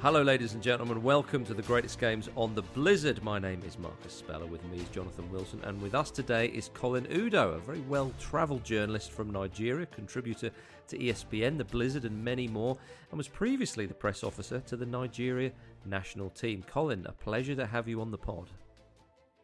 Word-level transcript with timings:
Hello, 0.00 0.22
ladies 0.22 0.54
and 0.54 0.62
gentlemen. 0.62 1.02
Welcome 1.02 1.44
to 1.44 1.54
the 1.54 1.62
greatest 1.62 1.98
games 1.98 2.28
on 2.36 2.54
the 2.54 2.62
Blizzard. 2.62 3.20
My 3.24 3.40
name 3.40 3.60
is 3.66 3.80
Marcus 3.80 4.12
Speller. 4.12 4.46
With 4.46 4.62
me 4.66 4.78
is 4.78 4.88
Jonathan 4.90 5.28
Wilson, 5.32 5.60
and 5.64 5.82
with 5.82 5.92
us 5.92 6.12
today 6.12 6.46
is 6.46 6.70
Colin 6.72 7.04
Udoh, 7.06 7.56
a 7.56 7.58
very 7.58 7.80
well-travelled 7.80 8.62
journalist 8.62 9.10
from 9.10 9.32
Nigeria, 9.32 9.86
contributor 9.86 10.52
to 10.86 10.98
ESPN, 10.98 11.58
the 11.58 11.64
Blizzard, 11.64 12.04
and 12.04 12.24
many 12.24 12.46
more, 12.46 12.78
and 13.10 13.18
was 13.18 13.26
previously 13.26 13.86
the 13.86 13.94
press 13.94 14.22
officer 14.22 14.60
to 14.60 14.76
the 14.76 14.86
Nigeria 14.86 15.50
national 15.84 16.30
team. 16.30 16.62
Colin, 16.70 17.04
a 17.06 17.12
pleasure 17.12 17.56
to 17.56 17.66
have 17.66 17.88
you 17.88 18.00
on 18.00 18.12
the 18.12 18.18
pod. 18.18 18.46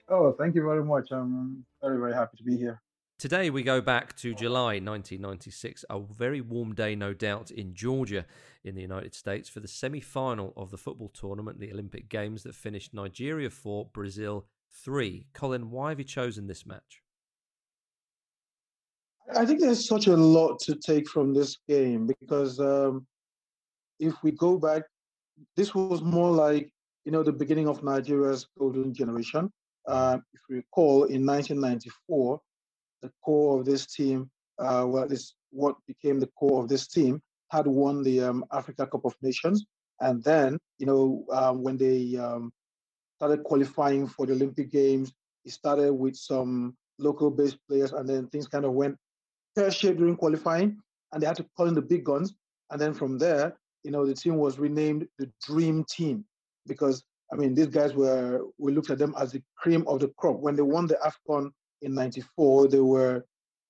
Oh, 0.08 0.36
thank 0.38 0.54
you 0.54 0.62
very 0.62 0.84
much. 0.84 1.10
I'm 1.10 1.64
very, 1.82 1.98
very 1.98 2.14
happy 2.14 2.36
to 2.36 2.44
be 2.44 2.56
here. 2.56 2.80
Today 3.24 3.48
we 3.48 3.62
go 3.62 3.80
back 3.80 4.14
to 4.16 4.34
July 4.34 4.80
1996, 4.80 5.86
a 5.88 5.98
very 5.98 6.42
warm 6.42 6.74
day, 6.74 6.94
no 6.94 7.14
doubt, 7.14 7.50
in 7.50 7.72
Georgia 7.72 8.26
in 8.64 8.74
the 8.74 8.82
United 8.82 9.14
States 9.14 9.48
for 9.48 9.60
the 9.60 9.66
semi 9.66 10.00
final 10.00 10.52
of 10.58 10.70
the 10.70 10.76
football 10.76 11.08
tournament, 11.08 11.58
the 11.58 11.72
Olympic 11.72 12.10
Games 12.10 12.42
that 12.42 12.54
finished 12.54 12.92
Nigeria 12.92 13.48
4, 13.48 13.86
Brazil 13.94 14.44
3. 14.72 15.26
Colin, 15.32 15.70
why 15.70 15.88
have 15.88 15.98
you 15.98 16.04
chosen 16.04 16.46
this 16.46 16.66
match? 16.66 17.00
I 19.34 19.46
think 19.46 19.60
there's 19.60 19.88
such 19.88 20.06
a 20.06 20.14
lot 20.14 20.58
to 20.64 20.74
take 20.74 21.08
from 21.08 21.32
this 21.32 21.56
game 21.66 22.06
because 22.06 22.60
um, 22.60 23.06
if 24.00 24.22
we 24.22 24.32
go 24.32 24.58
back, 24.58 24.82
this 25.56 25.74
was 25.74 26.02
more 26.02 26.30
like, 26.30 26.70
you 27.06 27.12
know, 27.12 27.22
the 27.22 27.32
beginning 27.32 27.68
of 27.68 27.82
Nigeria's 27.82 28.48
golden 28.58 28.92
generation. 28.92 29.50
Uh, 29.88 30.18
if 30.34 30.40
you 30.50 30.56
recall, 30.56 31.04
in 31.04 31.24
1994, 31.24 32.38
the 33.04 33.12
core 33.22 33.60
of 33.60 33.66
this 33.66 33.86
team, 33.86 34.30
uh, 34.58 34.84
well, 34.88 35.06
this 35.06 35.34
what 35.50 35.76
became 35.86 36.18
the 36.18 36.30
core 36.38 36.62
of 36.62 36.68
this 36.68 36.88
team, 36.88 37.20
had 37.50 37.66
won 37.66 38.02
the 38.02 38.20
um, 38.20 38.44
Africa 38.50 38.86
Cup 38.86 39.04
of 39.04 39.14
Nations, 39.22 39.66
and 40.00 40.24
then 40.24 40.58
you 40.78 40.86
know 40.86 41.24
um, 41.30 41.62
when 41.62 41.76
they 41.76 42.16
um, 42.16 42.50
started 43.16 43.44
qualifying 43.44 44.08
for 44.08 44.26
the 44.26 44.32
Olympic 44.32 44.72
Games, 44.72 45.12
it 45.44 45.52
started 45.52 45.92
with 45.92 46.16
some 46.16 46.74
local-based 46.98 47.58
players, 47.68 47.92
and 47.92 48.08
then 48.08 48.26
things 48.28 48.48
kind 48.48 48.64
of 48.64 48.72
went 48.72 48.96
pear-shaped 49.54 49.98
during 49.98 50.16
qualifying, 50.16 50.78
and 51.12 51.22
they 51.22 51.26
had 51.26 51.36
to 51.36 51.46
call 51.56 51.68
in 51.68 51.74
the 51.74 51.82
big 51.82 52.04
guns, 52.04 52.34
and 52.70 52.80
then 52.80 52.94
from 52.94 53.18
there, 53.18 53.54
you 53.84 53.90
know, 53.90 54.06
the 54.06 54.14
team 54.14 54.36
was 54.36 54.58
renamed 54.58 55.06
the 55.18 55.30
Dream 55.46 55.84
Team 55.84 56.24
because 56.66 57.04
I 57.30 57.36
mean 57.36 57.54
these 57.54 57.66
guys 57.66 57.94
were 57.94 58.40
we 58.56 58.72
looked 58.72 58.90
at 58.90 58.98
them 58.98 59.14
as 59.18 59.32
the 59.32 59.42
cream 59.56 59.84
of 59.86 60.00
the 60.00 60.08
crop. 60.16 60.40
When 60.40 60.56
they 60.56 60.62
won 60.62 60.86
the 60.86 60.98
Afcon 61.04 61.50
in 61.82 61.94
94, 61.94 62.68
they 62.68 62.80
were 62.80 63.24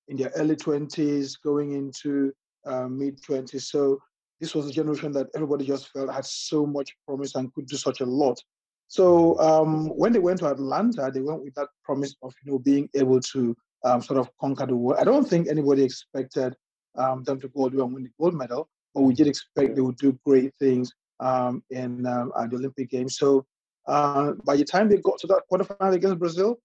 in 0.09 0.17
their 0.17 0.33
early 0.37 0.57
20s, 0.57 1.35
going 1.43 1.73
into 1.73 2.33
uh, 2.67 2.89
mid 2.89 3.21
20s. 3.23 3.63
So 3.63 3.99
this 4.41 4.55
was 4.55 4.69
a 4.69 4.73
generation 4.73 5.13
that 5.13 5.29
everybody 5.35 5.65
just 5.65 5.89
felt 5.89 6.13
had 6.13 6.25
so 6.25 6.67
much 6.67 6.95
promise 7.07 7.35
and 7.35 7.53
could 7.55 7.67
do 7.67 7.77
such 7.77 8.01
a 8.01 8.07
lot. 8.07 8.41
So 8.89 9.39
um, 9.41 9.89
when 9.97 10.13
they 10.13 10.19
went 10.19 10.41
to 10.41 10.51
Atlanta, 10.51 11.11
they 11.13 11.21
went 11.21 11.43
with 11.43 11.55
that 11.55 11.69
promise 11.83 12.15
of 12.23 12.35
you 12.45 12.53
know 12.53 12.59
being 12.59 12.89
able 12.95 13.21
to 13.21 13.57
um, 13.85 14.03
sort 14.03 14.19
of 14.19 14.31
conquer 14.41 14.67
the 14.67 14.77
world. 14.77 15.01
I 15.01 15.05
don't 15.05 15.29
think 15.29 15.49
anybody 15.49 15.83
expected 15.83 16.55
um, 16.97 17.25
them 17.25 17.41
to 17.41 17.49
go 17.49 17.67
and 17.67 17.95
win 17.95 18.05
the 18.05 18.11
gold 18.21 18.35
medal, 18.35 18.69
but 18.95 19.03
we 19.03 19.15
did 19.15 19.27
expect 19.27 19.75
they 19.75 19.81
would 19.81 19.97
do 19.97 20.19
great 20.27 20.55
things 20.59 20.93
um, 21.21 21.63
in 21.71 22.07
um, 22.07 22.33
the 22.51 22.57
Olympic 22.57 22.91
Games. 22.91 23.19
So 23.19 23.47
uh, 23.87 24.33
by 24.45 24.57
the 24.57 24.65
time 24.65 24.89
they 24.89 24.97
got 24.99 25.19
to 25.21 25.27
that 25.29 25.43
quarterfinal 25.51 25.95
against 25.95 26.19
Brazil, 26.19 26.59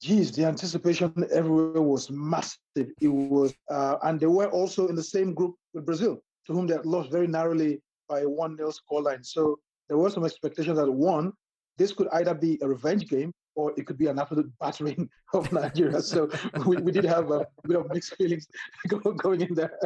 geez, 0.00 0.32
the 0.32 0.44
anticipation 0.44 1.12
everywhere 1.32 1.82
was 1.82 2.10
massive. 2.10 2.58
It 3.00 3.08
was, 3.08 3.54
uh, 3.70 3.96
and 4.02 4.20
they 4.20 4.26
were 4.26 4.48
also 4.50 4.88
in 4.88 4.96
the 4.96 5.02
same 5.02 5.34
group 5.34 5.54
with 5.74 5.86
Brazil, 5.86 6.20
to 6.46 6.52
whom 6.52 6.66
they 6.66 6.74
had 6.74 6.86
lost 6.86 7.10
very 7.10 7.26
narrowly 7.26 7.80
by 8.08 8.20
a 8.20 8.28
1 8.28 8.56
0 8.56 8.70
scoreline. 8.70 9.24
So 9.24 9.58
there 9.88 9.98
was 9.98 10.14
some 10.14 10.24
expectation 10.24 10.74
that 10.76 10.90
one, 10.90 11.32
this 11.78 11.92
could 11.92 12.08
either 12.12 12.34
be 12.34 12.58
a 12.62 12.68
revenge 12.68 13.08
game 13.08 13.32
or 13.54 13.72
it 13.76 13.86
could 13.86 13.96
be 13.96 14.06
an 14.06 14.18
absolute 14.18 14.50
battering 14.60 15.08
of 15.32 15.50
Nigeria. 15.50 16.00
So 16.00 16.30
we, 16.66 16.76
we 16.76 16.92
did 16.92 17.04
have 17.04 17.30
a 17.30 17.46
bit 17.66 17.76
of 17.76 17.90
mixed 17.92 18.14
feelings 18.16 18.46
going 19.16 19.40
in 19.40 19.54
there. 19.54 19.78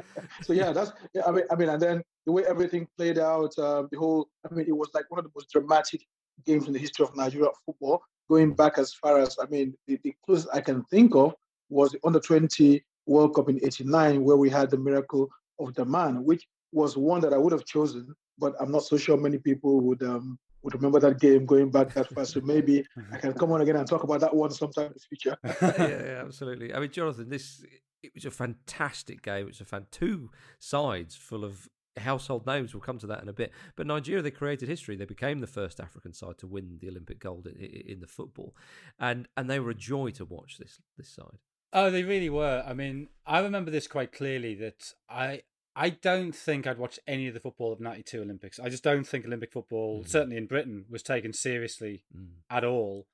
So 0.43 0.53
yeah, 0.53 0.73
that's 0.73 0.93
I 1.27 1.31
mean 1.31 1.45
I 1.51 1.55
mean, 1.55 1.69
and 1.69 1.81
then 1.81 2.03
the 2.27 2.33
way 2.33 2.45
everything 2.47 2.87
played 2.97 3.19
out, 3.19 3.57
uh, 3.59 3.85
the 3.91 3.99
whole 3.99 4.29
I 4.49 4.53
mean, 4.55 4.67
it 4.69 4.77
was 4.77 4.91
like 4.93 5.05
one 5.09 5.19
of 5.19 5.25
the 5.25 5.31
most 5.35 5.51
dramatic 5.51 6.03
games 6.45 6.67
in 6.67 6.73
the 6.73 6.79
history 6.79 7.05
of 7.05 7.17
Nigeria 7.17 7.49
football 7.65 8.03
going 8.29 8.55
back 8.55 8.79
as 8.79 8.95
far 8.95 9.19
as, 9.19 9.37
I 9.43 9.47
mean, 9.47 9.75
the, 9.87 9.99
the 10.05 10.15
closest 10.25 10.49
I 10.55 10.61
can 10.61 10.85
think 10.85 11.15
of 11.17 11.35
was 11.69 11.93
the 11.93 11.99
under 12.05 12.21
20 12.21 12.83
World 13.07 13.35
Cup 13.35 13.49
in 13.49 13.57
89, 13.57 14.23
where 14.23 14.37
we 14.37 14.49
had 14.49 14.71
the 14.71 14.79
miracle 14.79 15.29
of 15.59 15.75
Dammam, 15.75 16.25
which 16.25 16.47
was 16.73 16.97
one 16.97 17.21
that 17.23 17.33
I 17.33 17.39
would 17.39 17.53
have 17.53 17.65
chosen, 17.65 18.15
but 18.39 18.55
I'm 18.61 18.71
not 18.71 18.85
so 18.85 18.97
sure 18.97 19.17
many 19.17 19.39
people 19.39 19.81
would 19.81 20.03
um, 20.03 20.39
would 20.63 20.75
remember 20.75 21.01
that 21.01 21.19
game 21.19 21.47
going 21.47 21.71
back 21.71 21.93
that 21.95 22.09
far. 22.11 22.25
So 22.25 22.41
maybe 22.41 22.85
I 23.13 23.17
can 23.17 23.33
come 23.33 23.51
on 23.53 23.63
again 23.63 23.77
and 23.77 23.89
talk 23.89 24.05
about 24.05 24.21
that 24.21 24.35
one 24.35 24.51
sometime 24.51 24.87
in 24.87 24.93
the 24.93 25.01
future. 25.01 25.37
yeah, 25.45 26.05
yeah, 26.13 26.23
absolutely. 26.25 26.73
I 26.73 26.81
mean, 26.81 26.91
Jonathan, 26.91 27.29
this 27.31 27.65
it 28.03 28.13
was 28.15 28.25
a 28.25 28.31
fantastic 28.31 29.23
game. 29.23 29.45
It 29.45 29.49
was 29.49 29.61
a 29.61 29.65
fan 29.65 29.87
two 29.91 30.31
sides 30.59 31.17
full 31.17 31.45
of 31.45 31.69
household 31.97 32.47
names. 32.47 32.75
We'll 32.75 32.81
come 32.81 32.99
to 32.99 33.07
that 33.09 33.23
in 33.23 33.29
a 33.29 33.33
bit. 33.33 33.53
But 33.77 33.87
Nigeria, 33.87 34.23
they 34.23 34.31
created 34.31 34.69
history. 34.69 34.97
They 34.97 35.05
became 35.05 35.41
the 35.41 35.47
first 35.47 35.81
African 35.81 36.13
side 36.13 36.39
to 36.39 36.47
win 36.47 36.79
the 36.81 36.89
Olympic 36.89 37.19
gold 37.19 37.47
in, 37.47 37.57
in 37.57 38.01
the 38.01 38.07
football, 38.07 38.55
and 38.99 39.29
and 39.37 39.51
they 39.51 39.61
were 39.61 39.71
a 39.71 39.75
joy 39.75 40.11
to 40.11 40.25
watch 40.25 40.59
this 40.59 40.81
this 40.97 41.09
side. 41.09 41.39
Oh, 41.73 41.91
they 41.91 42.03
really 42.03 42.31
were. 42.31 42.65
I 42.67 42.75
mean, 42.75 43.09
I 43.27 43.41
remember 43.41 43.71
this 43.71 43.87
quite 43.87 44.13
clearly. 44.13 44.55
That 44.55 44.93
I 45.09 45.43
I 45.75 45.91
don't 45.91 46.35
think 46.35 46.67
I'd 46.67 46.79
watched 46.79 46.99
any 47.07 47.29
of 47.29 47.35
the 47.35 47.41
football 47.41 47.73
of 47.73 47.81
'92 47.81 48.23
Olympics. 48.23 48.59
I 48.59 48.69
just 48.69 48.85
don't 48.85 49.07
think 49.07 49.25
Olympic 49.25 49.53
football, 49.53 50.03
mm. 50.03 50.09
certainly 50.09 50.37
in 50.37 50.47
Britain, 50.47 50.85
was 50.89 51.03
taken 51.03 51.33
seriously 51.33 52.05
mm. 52.17 52.29
at 52.49 52.65
all. 52.65 53.07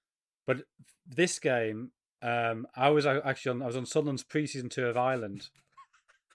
But 0.47 0.65
this 1.07 1.39
game, 1.39 1.91
um, 2.23 2.67
I 2.75 2.91
was 2.91 3.07
actually 3.07 3.51
on. 3.51 3.63
I 3.63 3.67
was 3.67 3.77
on 3.77 3.87
Sunderland's 3.87 4.23
pre-season 4.23 4.69
tour 4.69 4.89
of 4.89 4.97
Ireland. 4.97 5.49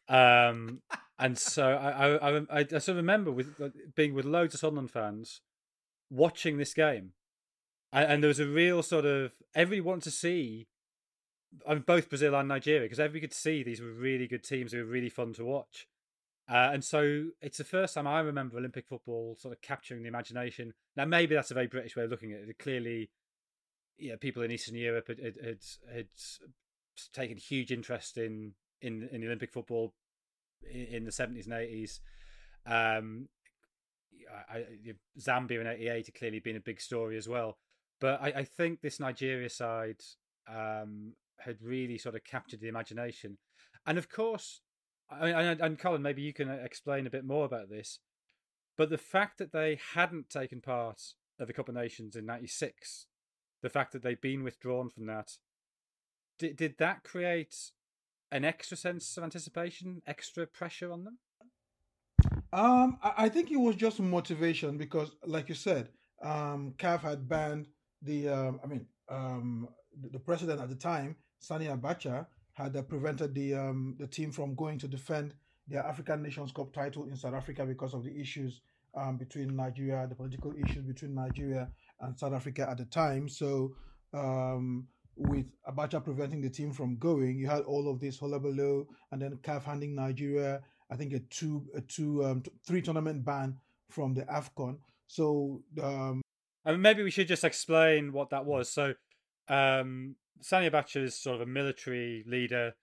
Um, 0.08 0.82
and 1.22 1.38
so 1.38 1.64
I, 1.64 2.16
I, 2.16 2.38
I, 2.38 2.60
I 2.60 2.66
sort 2.66 2.90
of 2.90 2.96
remember 2.96 3.32
with 3.32 3.56
being 3.96 4.16
with 4.16 4.26
loads 4.26 4.56
of 4.56 4.60
Sunderland 4.60 4.90
fans 4.90 5.42
watching 6.10 6.58
this 6.58 6.74
game, 6.74 7.12
and, 7.94 8.12
and 8.12 8.24
there 8.24 8.28
was 8.28 8.40
a 8.40 8.48
real 8.48 8.82
sort 8.82 9.06
of 9.06 9.32
everybody 9.54 9.82
wanted 9.82 10.06
to 10.06 10.12
see, 10.12 10.68
I 11.68 11.76
mean, 11.76 11.84
both 11.86 12.10
Brazil 12.10 12.36
and 12.36 12.48
Nigeria 12.48 12.82
because 12.82 13.00
everybody 13.00 13.22
could 13.22 13.36
see 13.36 13.62
these 13.62 13.80
were 13.80 13.94
really 13.94 14.28
good 14.28 14.44
teams. 14.44 14.72
They 14.72 14.80
were 14.80 14.86
really 14.86 15.10
fun 15.10 15.34
to 15.34 15.46
watch, 15.46 15.88
uh, 16.50 16.72
and 16.74 16.84
so 16.84 17.28
it's 17.40 17.60
the 17.60 17.64
first 17.64 17.94
time 17.94 18.08
I 18.08 18.22
remember 18.22 18.58
Olympic 18.58 18.88
football 18.88 19.38
sort 19.40 19.54
of 19.54 19.62
capturing 19.62 20.02
the 20.02 20.10
imagination. 20.10 20.74
Now 20.98 21.06
maybe 21.06 21.36
that's 21.36 21.52
a 21.52 21.56
very 21.56 21.68
British 21.68 21.96
way 21.96 22.04
of 22.04 22.10
looking 22.10 22.34
at 22.34 22.40
it. 22.40 22.58
Clearly, 22.58 23.12
yeah, 24.00 24.16
people 24.20 24.42
in 24.42 24.50
Eastern 24.50 24.76
Europe 24.76 25.08
had 25.08 25.20
had, 25.20 25.36
had, 25.36 25.60
had 25.94 26.08
taken 27.14 27.38
huge 27.38 27.72
interest 27.72 28.18
in 28.18 28.54
in 28.82 29.08
in 29.12 29.24
Olympic 29.24 29.54
football 29.54 29.94
in 30.70 31.06
the 31.06 31.12
70s 31.12 31.46
and 31.46 31.54
80s. 31.54 32.00
Um, 32.66 33.30
I, 34.50 34.58
I, 34.58 34.66
Zambia 35.20 35.62
in 35.62 35.68
88 35.68 36.06
had 36.06 36.16
clearly 36.16 36.40
been 36.40 36.56
a 36.56 36.62
big 36.62 36.80
story 36.80 37.18
as 37.18 37.28
well. 37.28 37.58
But 38.00 38.22
I, 38.22 38.28
I 38.28 38.44
think 38.44 38.82
this 38.82 39.00
Nigeria 39.00 39.50
side 39.50 40.02
um, 40.48 41.14
had 41.40 41.62
really 41.62 41.98
sort 41.98 42.16
of 42.16 42.24
captured 42.24 42.62
the 42.62 42.68
imagination. 42.68 43.38
And 43.86 43.98
of 43.98 44.10
course, 44.10 44.62
and, 45.10 45.60
and 45.60 45.80
Colin, 45.80 46.02
maybe 46.02 46.22
you 46.22 46.34
can 46.34 46.50
explain 46.50 47.06
a 47.06 47.12
bit 47.12 47.26
more 47.26 47.46
about 47.46 47.70
this. 47.70 48.00
But 48.78 48.90
the 48.90 48.98
fact 48.98 49.38
that 49.38 49.52
they 49.52 49.80
hadn't 49.94 50.30
taken 50.30 50.62
part 50.62 51.02
of 51.40 51.48
the 51.48 51.54
Cup 51.54 51.70
of 51.70 51.76
Nations 51.76 52.16
in 52.16 52.26
96, 52.26 53.08
the 53.62 53.70
fact 53.70 53.92
that 53.92 54.02
they'd 54.02 54.22
been 54.22 54.44
withdrawn 54.44 54.90
from 54.90 55.06
that, 55.08 55.38
did, 56.40 56.56
did 56.56 56.78
that 56.80 57.04
create 57.04 57.72
an 58.32 58.46
extra 58.46 58.78
sense 58.78 59.18
of 59.18 59.24
anticipation, 59.24 60.02
extra 60.08 60.46
pressure 60.48 60.92
on 60.92 61.04
them? 61.04 61.18
Um, 62.54 62.98
I 63.02 63.30
think 63.30 63.52
it 63.52 63.58
was 63.58 63.76
just 63.76 64.00
motivation 64.00 64.78
because, 64.78 65.12
like 65.26 65.48
you 65.50 65.56
said, 65.56 65.90
um, 66.22 66.74
CAF 66.78 67.02
had 67.02 67.28
banned 67.28 67.68
the. 68.02 68.30
Um, 68.30 68.60
I 68.64 68.68
mean, 68.68 68.86
um, 69.10 69.70
the 70.12 70.20
president 70.20 70.60
at 70.60 70.70
the 70.70 70.76
time, 70.76 71.16
Sani 71.40 71.68
Abacha, 71.68 72.28
had 72.54 72.76
uh, 72.76 72.82
prevented 72.82 73.34
the 73.34 73.56
um, 73.56 73.96
the 74.00 74.08
team 74.08 74.32
from 74.32 74.56
going 74.56 74.78
to 74.80 74.88
defend 74.88 75.34
their 75.68 75.86
African 75.86 76.22
Nations 76.22 76.52
Cup 76.52 76.74
title 76.74 77.06
in 77.06 77.16
South 77.16 77.34
Africa 77.34 77.66
because 77.66 77.94
of 77.94 78.04
the 78.04 78.20
issues 78.20 78.62
um, 78.96 79.18
between 79.18 79.56
Nigeria, 79.56 80.06
the 80.08 80.16
political 80.16 80.54
issues 80.54 80.84
between 80.86 81.16
Nigeria 81.16 81.70
and 82.02 82.18
South 82.18 82.34
Africa 82.34 82.68
at 82.70 82.78
the 82.78 82.86
time. 82.86 83.30
So 83.30 83.74
um, 84.14 84.88
with 85.16 85.46
Abacha 85.68 86.04
preventing 86.04 86.42
the 86.42 86.50
team 86.50 86.72
from 86.72 86.98
going, 86.98 87.38
you 87.38 87.48
had 87.48 87.62
all 87.64 87.90
of 87.90 88.00
this 88.00 88.18
hullabaloo, 88.18 88.88
and 89.12 89.22
then 89.22 89.38
CAF 89.44 89.64
handing 89.64 89.96
Nigeria, 89.96 90.62
I 90.90 90.96
think, 90.96 91.14
a 91.14 91.20
two, 91.20 91.66
a 91.76 91.82
two, 91.82 92.24
um, 92.24 92.44
three 92.66 92.82
tournament 92.82 93.24
ban 93.24 93.58
from 93.90 94.14
the 94.14 94.24
Afcon. 94.24 94.78
So, 95.08 95.62
um, 95.82 96.22
mean, 96.72 96.82
maybe 96.82 97.04
we 97.04 97.12
should 97.12 97.28
just 97.28 97.44
explain 97.44 98.14
what 98.14 98.30
that 98.30 98.46
was. 98.46 98.70
So, 98.70 98.94
um, 99.48 100.16
Sani 100.42 100.70
Abacha 100.70 101.04
is 101.04 101.16
sort 101.16 101.36
of 101.36 101.42
a 101.42 101.46
military 101.46 102.24
leader. 102.26 102.74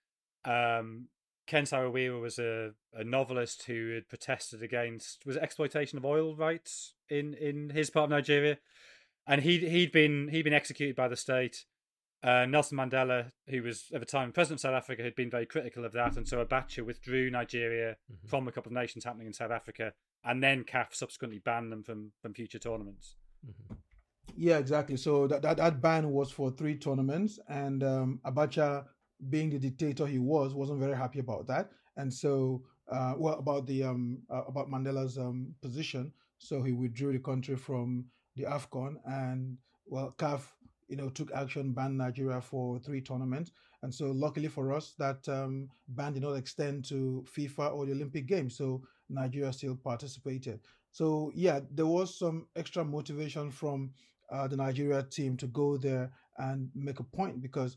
Um, 0.44 1.08
Ken 1.46 1.64
Saro-Wiwa 1.64 2.20
was 2.20 2.38
a, 2.38 2.72
a 2.92 3.02
novelist 3.02 3.64
who 3.64 3.94
had 3.94 4.08
protested 4.08 4.62
against 4.62 5.24
was 5.24 5.36
exploitation 5.36 5.96
of 5.96 6.04
oil 6.04 6.36
rights 6.36 6.92
in, 7.08 7.34
in 7.34 7.70
his 7.70 7.88
part 7.88 8.04
of 8.04 8.10
Nigeria, 8.10 8.58
and 9.26 9.42
he'd 9.42 9.62
he'd 9.62 9.90
been 9.90 10.28
he'd 10.28 10.42
been 10.42 10.52
executed 10.52 10.94
by 10.94 11.08
the 11.08 11.16
state. 11.16 11.64
Uh, 12.22 12.46
Nelson 12.46 12.76
Mandela, 12.76 13.30
who 13.48 13.62
was 13.62 13.84
at 13.94 14.00
the 14.00 14.06
time 14.06 14.32
president 14.32 14.58
of 14.58 14.62
South 14.62 14.74
Africa, 14.74 15.02
had 15.02 15.14
been 15.14 15.30
very 15.30 15.46
critical 15.46 15.84
of 15.84 15.92
that, 15.92 16.16
and 16.16 16.26
so 16.26 16.44
Abacha 16.44 16.84
withdrew 16.84 17.30
Nigeria 17.30 17.96
mm-hmm. 18.12 18.26
from 18.26 18.48
a 18.48 18.52
Cup 18.52 18.66
of 18.66 18.72
Nations 18.72 19.04
happening 19.04 19.28
in 19.28 19.32
South 19.32 19.52
Africa, 19.52 19.92
and 20.24 20.42
then 20.42 20.64
CAF 20.64 20.94
subsequently 20.94 21.38
banned 21.38 21.70
them 21.70 21.84
from 21.84 22.12
from 22.20 22.34
future 22.34 22.58
tournaments. 22.58 23.14
Mm-hmm. 23.46 23.74
Yeah, 24.36 24.58
exactly. 24.58 24.96
So 24.96 25.26
that, 25.26 25.42
that, 25.42 25.56
that 25.56 25.80
ban 25.80 26.10
was 26.10 26.30
for 26.30 26.50
three 26.50 26.76
tournaments, 26.76 27.38
and 27.48 27.82
um, 27.82 28.20
Abacha, 28.24 28.84
being 29.30 29.50
the 29.50 29.58
dictator 29.58 30.06
he 30.06 30.18
was, 30.18 30.54
wasn't 30.54 30.80
very 30.80 30.96
happy 30.96 31.20
about 31.20 31.46
that, 31.46 31.70
and 31.96 32.12
so 32.12 32.62
uh, 32.90 33.14
well 33.16 33.38
about 33.38 33.66
the 33.66 33.84
um, 33.84 34.22
uh, 34.28 34.42
about 34.48 34.68
Mandela's 34.68 35.18
um, 35.18 35.54
position. 35.62 36.12
So 36.38 36.62
he 36.62 36.72
withdrew 36.72 37.12
the 37.12 37.18
country 37.18 37.56
from 37.56 38.06
the 38.36 38.44
Afcon, 38.44 38.96
and 39.06 39.56
well, 39.86 40.14
CAF 40.18 40.42
you 40.88 40.96
know 40.96 41.08
took 41.08 41.30
action, 41.32 41.72
banned 41.72 41.98
Nigeria 41.98 42.40
for 42.40 42.78
three 42.78 43.00
tournaments, 43.00 43.52
and 43.82 43.94
so 43.94 44.10
luckily 44.10 44.48
for 44.48 44.72
us, 44.72 44.94
that 44.98 45.28
um, 45.28 45.68
ban 45.88 46.14
did 46.14 46.22
not 46.22 46.34
extend 46.34 46.84
to 46.86 47.24
FIFA 47.36 47.74
or 47.74 47.86
the 47.86 47.92
Olympic 47.92 48.26
Games. 48.26 48.56
So 48.56 48.82
Nigeria 49.08 49.52
still 49.52 49.76
participated. 49.76 50.60
So 50.90 51.30
yeah, 51.34 51.60
there 51.70 51.86
was 51.86 52.18
some 52.18 52.46
extra 52.56 52.84
motivation 52.84 53.50
from 53.50 53.90
uh, 54.30 54.48
the 54.48 54.56
Nigeria 54.56 55.02
team 55.02 55.36
to 55.38 55.46
go 55.46 55.76
there 55.76 56.10
and 56.38 56.70
make 56.74 57.00
a 57.00 57.04
point 57.04 57.40
because 57.40 57.76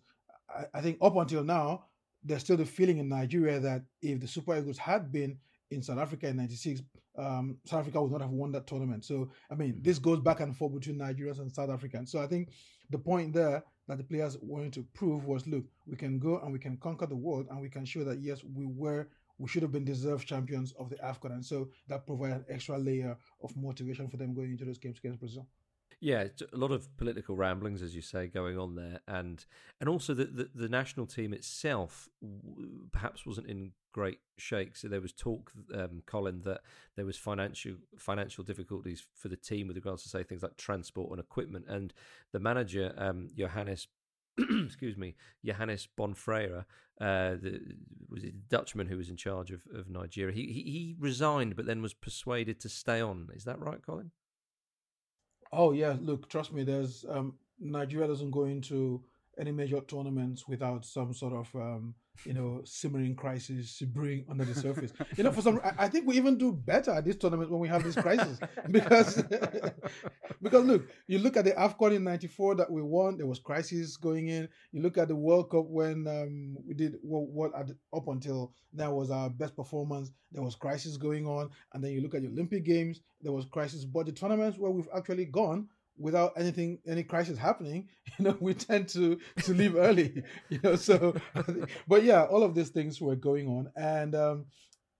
I, 0.49 0.65
I, 0.73 0.81
think 0.81 0.97
up 1.01 1.15
until 1.15 1.43
now, 1.43 1.85
there's 2.23 2.41
still 2.41 2.57
the 2.57 2.65
feeling 2.65 2.97
in 2.97 3.09
Nigeria 3.09 3.59
that 3.59 3.83
if 4.01 4.19
the 4.19 4.27
Super 4.27 4.57
Eagles 4.57 4.77
had 4.77 5.11
been 5.11 5.37
in 5.71 5.81
South 5.81 5.97
Africa 5.97 6.27
in 6.27 6.37
96, 6.37 6.81
um, 7.17 7.57
South 7.65 7.81
Africa 7.81 8.01
would 8.01 8.11
not 8.11 8.21
have 8.21 8.31
won 8.31 8.51
that 8.51 8.67
tournament. 8.67 9.03
So, 9.03 9.31
I 9.49 9.55
mean, 9.55 9.79
this 9.81 9.99
goes 9.99 10.19
back 10.19 10.39
and 10.39 10.55
forth 10.55 10.73
between 10.73 10.97
Nigerians 10.97 11.39
and 11.39 11.51
South 11.51 11.69
Africans. 11.69 12.11
So, 12.11 12.21
I 12.21 12.27
think 12.27 12.49
the 12.89 12.97
point 12.97 13.33
there 13.33 13.63
that 13.87 13.97
the 13.97 14.03
players 14.03 14.37
wanted 14.41 14.73
to 14.73 14.85
prove 14.93 15.25
was 15.25 15.47
look, 15.47 15.65
we 15.85 15.95
can 15.95 16.19
go 16.19 16.39
and 16.39 16.53
we 16.53 16.59
can 16.59 16.77
conquer 16.77 17.05
the 17.05 17.15
world 17.15 17.47
and 17.49 17.61
we 17.61 17.69
can 17.69 17.85
show 17.85 18.03
that, 18.03 18.21
yes, 18.21 18.41
we 18.43 18.65
were 18.65 19.07
we 19.37 19.47
should 19.47 19.63
have 19.63 19.71
been 19.71 19.83
deserved 19.83 20.27
champions 20.27 20.71
of 20.73 20.89
the 20.89 20.97
AFCON. 20.97 21.31
And 21.31 21.43
so 21.43 21.69
that 21.87 22.05
provided 22.05 22.35
an 22.37 22.45
extra 22.47 22.77
layer 22.77 23.17
of 23.43 23.57
motivation 23.57 24.07
for 24.07 24.17
them 24.17 24.35
going 24.35 24.51
into 24.51 24.65
those 24.65 24.77
games 24.77 24.99
against 24.99 25.19
Brazil. 25.19 25.47
Yeah, 25.99 26.25
a 26.51 26.57
lot 26.57 26.71
of 26.71 26.95
political 26.97 27.35
ramblings, 27.35 27.81
as 27.81 27.95
you 27.95 28.01
say, 28.01 28.27
going 28.27 28.57
on 28.57 28.75
there, 28.75 29.01
and 29.07 29.45
and 29.79 29.89
also 29.89 30.13
the 30.13 30.25
the, 30.25 30.49
the 30.53 30.69
national 30.69 31.05
team 31.05 31.33
itself 31.33 32.09
perhaps 32.91 33.25
wasn't 33.25 33.47
in 33.47 33.73
great 33.91 34.19
shakes. 34.37 34.81
So 34.81 34.87
there 34.87 35.01
was 35.01 35.13
talk, 35.13 35.51
um, 35.73 36.01
Colin, 36.05 36.41
that 36.43 36.61
there 36.95 37.05
was 37.05 37.17
financial 37.17 37.73
financial 37.97 38.43
difficulties 38.43 39.05
for 39.15 39.27
the 39.27 39.35
team 39.35 39.67
with 39.67 39.75
regards 39.75 40.03
to 40.03 40.09
say 40.09 40.23
things 40.23 40.43
like 40.43 40.57
transport 40.57 41.11
and 41.11 41.19
equipment, 41.19 41.65
and 41.67 41.93
the 42.31 42.39
manager 42.39 42.93
um, 42.97 43.29
Johannes. 43.37 43.87
excuse 44.65 44.95
me, 44.95 45.13
Johannes 45.45 45.89
Bonfrere, 45.99 46.63
uh, 47.01 47.35
the 47.35 47.59
was 48.09 48.23
it 48.23 48.47
Dutchman 48.47 48.87
who 48.87 48.95
was 48.95 49.09
in 49.09 49.17
charge 49.17 49.51
of, 49.51 49.61
of 49.75 49.89
Nigeria. 49.89 50.33
He, 50.33 50.45
he 50.45 50.61
he 50.71 50.95
resigned, 50.97 51.57
but 51.57 51.65
then 51.65 51.81
was 51.81 51.93
persuaded 51.93 52.59
to 52.61 52.69
stay 52.69 53.01
on. 53.01 53.27
Is 53.35 53.43
that 53.43 53.59
right, 53.59 53.85
Colin? 53.85 54.11
Oh 55.53 55.71
yeah, 55.71 55.97
look, 56.01 56.29
trust 56.29 56.53
me. 56.53 56.63
There's 56.63 57.05
um, 57.09 57.33
Nigeria 57.59 58.07
doesn't 58.07 58.31
go 58.31 58.45
into 58.45 59.03
any 59.37 59.51
major 59.51 59.81
tournaments 59.81 60.47
without 60.47 60.85
some 60.85 61.13
sort 61.13 61.33
of 61.33 61.55
um, 61.55 61.95
you 62.25 62.33
know 62.33 62.61
simmering 62.63 63.15
crisis 63.15 63.81
brewing 63.81 64.25
under 64.29 64.45
the 64.45 64.53
surface. 64.53 64.91
you 65.17 65.23
know, 65.23 65.31
for 65.31 65.41
some, 65.41 65.59
I, 65.63 65.85
I, 65.85 65.87
think 65.87 66.07
we 66.07 66.15
even 66.17 66.37
do 66.37 66.51
better 66.51 66.91
at 66.91 67.05
this 67.05 67.15
tournament 67.15 67.49
when 67.49 67.59
we 67.59 67.67
have 67.67 67.83
this 67.83 67.95
crisis 67.95 68.39
because 68.71 69.23
because 70.41 70.65
look, 70.65 70.87
you 71.07 71.19
look 71.19 71.37
at 71.37 71.45
the 71.45 71.51
Afcon 71.51 71.95
in 71.95 72.03
'94 72.03 72.55
that 72.55 72.71
we 72.71 72.81
won, 72.81 73.17
there 73.17 73.27
was 73.27 73.39
crisis 73.39 73.97
going 73.97 74.27
in. 74.27 74.47
You 74.71 74.81
look 74.81 74.97
at 74.97 75.07
the 75.07 75.15
World 75.15 75.49
Cup 75.49 75.65
when 75.67 76.07
um, 76.07 76.57
we 76.67 76.73
did 76.73 76.95
what, 77.01 77.27
what 77.27 77.59
at, 77.59 77.69
up 77.95 78.07
until 78.07 78.53
that 78.73 78.91
was 78.91 79.09
our 79.09 79.29
best 79.29 79.55
performance. 79.55 80.11
There 80.31 80.43
was 80.43 80.55
crisis 80.55 80.97
going 80.97 81.25
on, 81.25 81.49
and 81.73 81.83
then 81.83 81.91
you 81.91 82.01
look 82.01 82.15
at 82.15 82.21
the 82.21 82.29
Olympic 82.29 82.63
Games, 82.63 83.01
there 83.21 83.33
was 83.33 83.45
crisis. 83.45 83.85
But 83.85 84.05
the 84.05 84.11
tournaments 84.11 84.57
where 84.57 84.71
we've 84.71 84.89
actually 84.95 85.25
gone 85.25 85.67
without 85.97 86.33
anything 86.37 86.79
any 86.87 87.03
crisis 87.03 87.37
happening 87.37 87.87
you 88.17 88.25
know 88.25 88.37
we 88.39 88.53
tend 88.53 88.87
to 88.87 89.19
to 89.43 89.53
leave 89.53 89.75
early 89.75 90.23
you 90.49 90.59
know 90.63 90.75
so 90.75 91.13
but 91.87 92.03
yeah 92.03 92.23
all 92.23 92.43
of 92.43 92.55
these 92.55 92.69
things 92.69 92.99
were 92.99 93.15
going 93.15 93.47
on. 93.47 93.71
And 93.75 94.15
um 94.15 94.45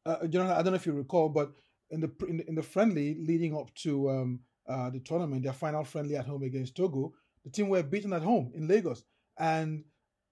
uh, 0.06 0.18
you 0.24 0.40
know 0.40 0.52
i 0.52 0.62
don't 0.62 0.74
know 0.74 0.76
if 0.76 0.86
you 0.86 0.94
recall 0.94 1.30
but 1.30 1.52
in 1.92 2.00
the 2.02 2.12
in 2.28 2.38
the, 2.38 2.50
in 2.50 2.56
the 2.56 2.64
friendly 2.64 3.16
leading 3.20 3.56
up 3.56 3.74
to 3.76 4.10
um 4.10 4.40
uh 4.68 4.90
the 4.90 5.00
tournament 5.00 5.44
their 5.44 5.54
final 5.54 5.84
friendly 5.84 6.16
at 6.16 6.26
home 6.26 6.44
against 6.44 6.76
togo 6.76 7.14
the 7.44 7.50
team 7.50 7.70
were 7.70 7.84
beaten 7.84 8.14
at 8.14 8.22
home 8.22 8.52
in 8.56 8.68
lagos. 8.68 9.04
And 9.38 9.84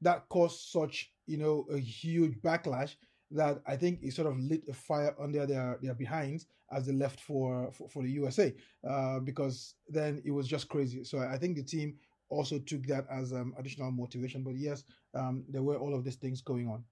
that 0.01 0.29
caused 0.29 0.69
such 0.69 1.11
you 1.27 1.37
know 1.37 1.65
a 1.71 1.77
huge 1.77 2.39
backlash 2.41 2.95
that 3.31 3.61
I 3.67 3.75
think 3.75 3.99
it 4.01 4.13
sort 4.13 4.27
of 4.27 4.39
lit 4.39 4.63
a 4.69 4.73
fire 4.73 5.15
under 5.19 5.45
their 5.45 5.77
their 5.81 5.93
behinds 5.93 6.47
as 6.71 6.85
they 6.85 6.93
left 6.93 7.19
for 7.19 7.71
for, 7.71 7.89
for 7.89 8.03
the 8.03 8.11
USA 8.11 8.53
uh, 8.87 9.19
because 9.19 9.75
then 9.87 10.21
it 10.25 10.31
was 10.31 10.47
just 10.47 10.67
crazy. 10.67 11.03
So 11.03 11.19
I 11.19 11.37
think 11.37 11.55
the 11.55 11.63
team 11.63 11.95
also 12.29 12.59
took 12.59 12.85
that 12.87 13.05
as 13.11 13.33
um, 13.33 13.53
additional 13.57 13.91
motivation. 13.91 14.43
But 14.43 14.55
yes, 14.55 14.83
um, 15.13 15.43
there 15.49 15.63
were 15.63 15.77
all 15.77 15.95
of 15.95 16.03
these 16.03 16.15
things 16.15 16.41
going 16.41 16.67
on. 16.67 16.83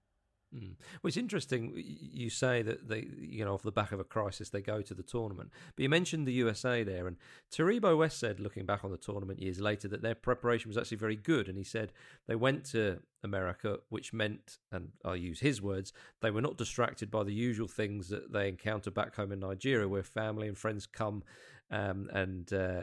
Mm. 0.54 0.76
Well, 1.02 1.08
it's 1.08 1.16
interesting. 1.16 1.72
You 1.76 2.30
say 2.30 2.62
that 2.62 2.88
they, 2.88 3.06
you 3.18 3.44
know, 3.44 3.52
off 3.52 3.62
the 3.62 3.72
back 3.72 3.92
of 3.92 4.00
a 4.00 4.04
crisis, 4.04 4.48
they 4.48 4.62
go 4.62 4.80
to 4.80 4.94
the 4.94 5.02
tournament. 5.02 5.50
But 5.76 5.82
you 5.82 5.88
mentioned 5.88 6.26
the 6.26 6.32
USA 6.32 6.82
there, 6.82 7.06
and 7.06 7.16
Taribo 7.52 7.98
West 7.98 8.18
said, 8.18 8.40
looking 8.40 8.64
back 8.64 8.84
on 8.84 8.90
the 8.90 8.96
tournament 8.96 9.42
years 9.42 9.60
later, 9.60 9.88
that 9.88 10.00
their 10.00 10.14
preparation 10.14 10.68
was 10.70 10.78
actually 10.78 10.96
very 10.96 11.16
good. 11.16 11.48
And 11.48 11.58
he 11.58 11.64
said 11.64 11.92
they 12.26 12.34
went 12.34 12.64
to 12.66 13.00
America, 13.22 13.78
which 13.90 14.12
meant, 14.12 14.58
and 14.72 14.92
I'll 15.04 15.16
use 15.16 15.40
his 15.40 15.60
words, 15.60 15.92
they 16.22 16.30
were 16.30 16.42
not 16.42 16.56
distracted 16.56 17.10
by 17.10 17.24
the 17.24 17.34
usual 17.34 17.68
things 17.68 18.08
that 18.08 18.32
they 18.32 18.48
encounter 18.48 18.90
back 18.90 19.16
home 19.16 19.32
in 19.32 19.40
Nigeria, 19.40 19.86
where 19.86 20.02
family 20.02 20.48
and 20.48 20.56
friends 20.56 20.86
come 20.86 21.24
um, 21.70 22.08
and 22.12 22.52
uh, 22.52 22.80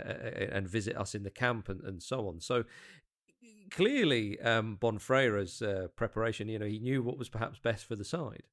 and 0.51 0.67
visit 0.67 0.95
us 0.95 1.15
in 1.15 1.24
the 1.24 1.31
camp 1.31 1.69
and, 1.69 1.81
and 1.81 2.03
so 2.03 2.27
on. 2.27 2.39
So 2.39 2.65
clearly 3.75 4.39
um, 4.39 4.77
Bonfrere's 4.79 5.62
uh, 5.62 5.88
preparation, 5.96 6.48
you 6.48 6.58
know, 6.58 6.65
he 6.65 6.79
knew 6.79 7.03
what 7.03 7.17
was 7.17 7.29
perhaps 7.29 7.60
best 7.60 7.86
for 7.86 7.96
the 7.96 8.05
side. 8.05 8.44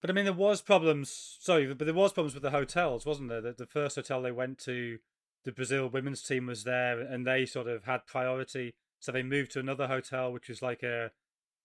But 0.00 0.10
I 0.10 0.12
mean, 0.12 0.24
there 0.24 0.34
was 0.34 0.62
problems. 0.62 1.36
Sorry, 1.40 1.72
but 1.72 1.84
there 1.84 1.94
was 1.94 2.12
problems 2.12 2.34
with 2.34 2.42
the 2.42 2.50
hotels, 2.50 3.04
wasn't 3.04 3.28
there? 3.28 3.40
The, 3.40 3.52
the 3.52 3.66
first 3.66 3.96
hotel 3.96 4.22
they 4.22 4.32
went 4.32 4.58
to, 4.60 4.98
the 5.44 5.52
Brazil 5.52 5.88
women's 5.88 6.22
team 6.22 6.46
was 6.46 6.64
there, 6.64 7.00
and 7.00 7.26
they 7.26 7.44
sort 7.44 7.66
of 7.66 7.84
had 7.84 8.06
priority. 8.06 8.74
So 8.98 9.12
they 9.12 9.22
moved 9.22 9.52
to 9.52 9.60
another 9.60 9.86
hotel, 9.86 10.32
which 10.32 10.48
was 10.48 10.62
like 10.62 10.82
a 10.82 11.10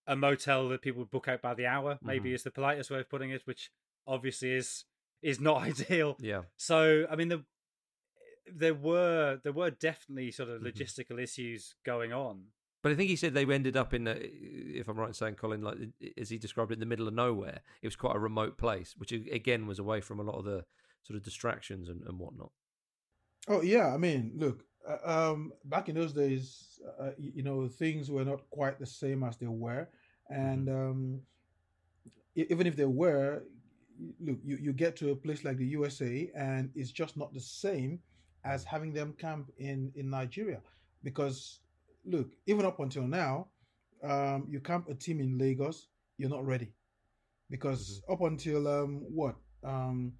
a 0.07 0.15
motel 0.15 0.69
that 0.69 0.81
people 0.81 0.99
would 0.99 1.09
book 1.09 1.27
out 1.27 1.41
by 1.41 1.53
the 1.53 1.65
hour. 1.65 1.97
Maybe 2.01 2.29
mm-hmm. 2.29 2.35
is 2.35 2.43
the 2.43 2.51
politest 2.51 2.91
way 2.91 2.99
of 2.99 3.09
putting 3.09 3.31
it, 3.31 3.41
which 3.45 3.71
obviously 4.05 4.51
is 4.53 4.85
is 5.21 5.39
not 5.39 5.61
ideal. 5.69 6.17
Yeah. 6.19 6.41
So 6.57 7.05
I 7.09 7.15
mean, 7.15 7.29
the 7.29 7.43
there 8.53 8.73
were 8.73 9.39
there 9.43 9.53
were 9.53 9.71
definitely 9.71 10.31
sort 10.31 10.49
of 10.49 10.61
mm-hmm. 10.61 10.67
logistical 10.67 11.11
mm-hmm. 11.11 11.19
issues 11.19 11.75
going 11.85 12.13
on. 12.13 12.43
But 12.81 12.91
I 12.91 12.95
think 12.95 13.09
he 13.09 13.15
said 13.15 13.33
they 13.33 13.45
ended 13.45 13.75
up 13.75 13.95
in, 13.95 14.07
a, 14.07 14.15
if 14.15 14.87
I'm 14.87 14.95
right 14.95 15.07
in 15.07 15.13
saying, 15.15 15.35
Colin, 15.35 15.63
like 15.63 15.77
as 16.19 16.29
he 16.29 16.37
described 16.37 16.69
it, 16.69 16.75
in 16.75 16.79
the 16.79 16.85
middle 16.85 17.07
of 17.07 17.15
nowhere. 17.15 17.61
It 17.81 17.87
was 17.87 17.95
quite 17.95 18.15
a 18.15 18.19
remote 18.19 18.59
place, 18.59 18.93
which 18.95 19.11
again 19.11 19.65
was 19.65 19.79
away 19.79 20.01
from 20.01 20.19
a 20.19 20.23
lot 20.23 20.37
of 20.37 20.45
the 20.45 20.65
sort 21.01 21.17
of 21.17 21.23
distractions 21.23 21.89
and, 21.89 22.03
and 22.03 22.19
whatnot. 22.19 22.51
Oh 23.47 23.63
yeah, 23.63 23.91
I 23.91 23.97
mean, 23.97 24.33
look, 24.35 24.65
uh, 24.87 25.31
um, 25.31 25.51
back 25.65 25.89
in 25.89 25.95
those 25.95 26.13
days, 26.13 26.79
uh, 26.99 27.09
you 27.17 27.41
know, 27.41 27.67
things 27.67 28.11
were 28.11 28.23
not 28.23 28.47
quite 28.51 28.79
the 28.79 28.85
same 28.85 29.23
as 29.23 29.37
they 29.37 29.47
were, 29.47 29.87
and 30.29 30.67
mm-hmm. 30.67 30.89
um, 30.89 31.21
even 32.35 32.67
if 32.67 32.75
they 32.75 32.85
were, 32.85 33.43
look, 34.19 34.37
you, 34.43 34.57
you 34.61 34.73
get 34.73 34.95
to 34.97 35.09
a 35.09 35.15
place 35.15 35.43
like 35.43 35.57
the 35.57 35.65
USA, 35.65 36.29
and 36.35 36.69
it's 36.75 36.91
just 36.91 37.17
not 37.17 37.33
the 37.33 37.39
same 37.39 37.99
as 38.45 38.63
having 38.63 38.93
them 38.93 39.13
camp 39.17 39.51
in 39.57 39.91
in 39.95 40.09
Nigeria, 40.09 40.61
because 41.03 41.59
look, 42.05 42.29
even 42.45 42.65
up 42.65 42.79
until 42.79 43.07
now, 43.07 43.47
um, 44.03 44.47
you 44.49 44.59
camp 44.59 44.87
a 44.89 44.93
team 44.93 45.19
in 45.19 45.37
Lagos, 45.37 45.87
you're 46.17 46.29
not 46.29 46.45
ready, 46.45 46.71
because 47.49 48.01
mm-hmm. 48.01 48.13
up 48.13 48.21
until 48.21 48.67
um, 48.67 49.03
what 49.09 49.35
um, 49.63 50.13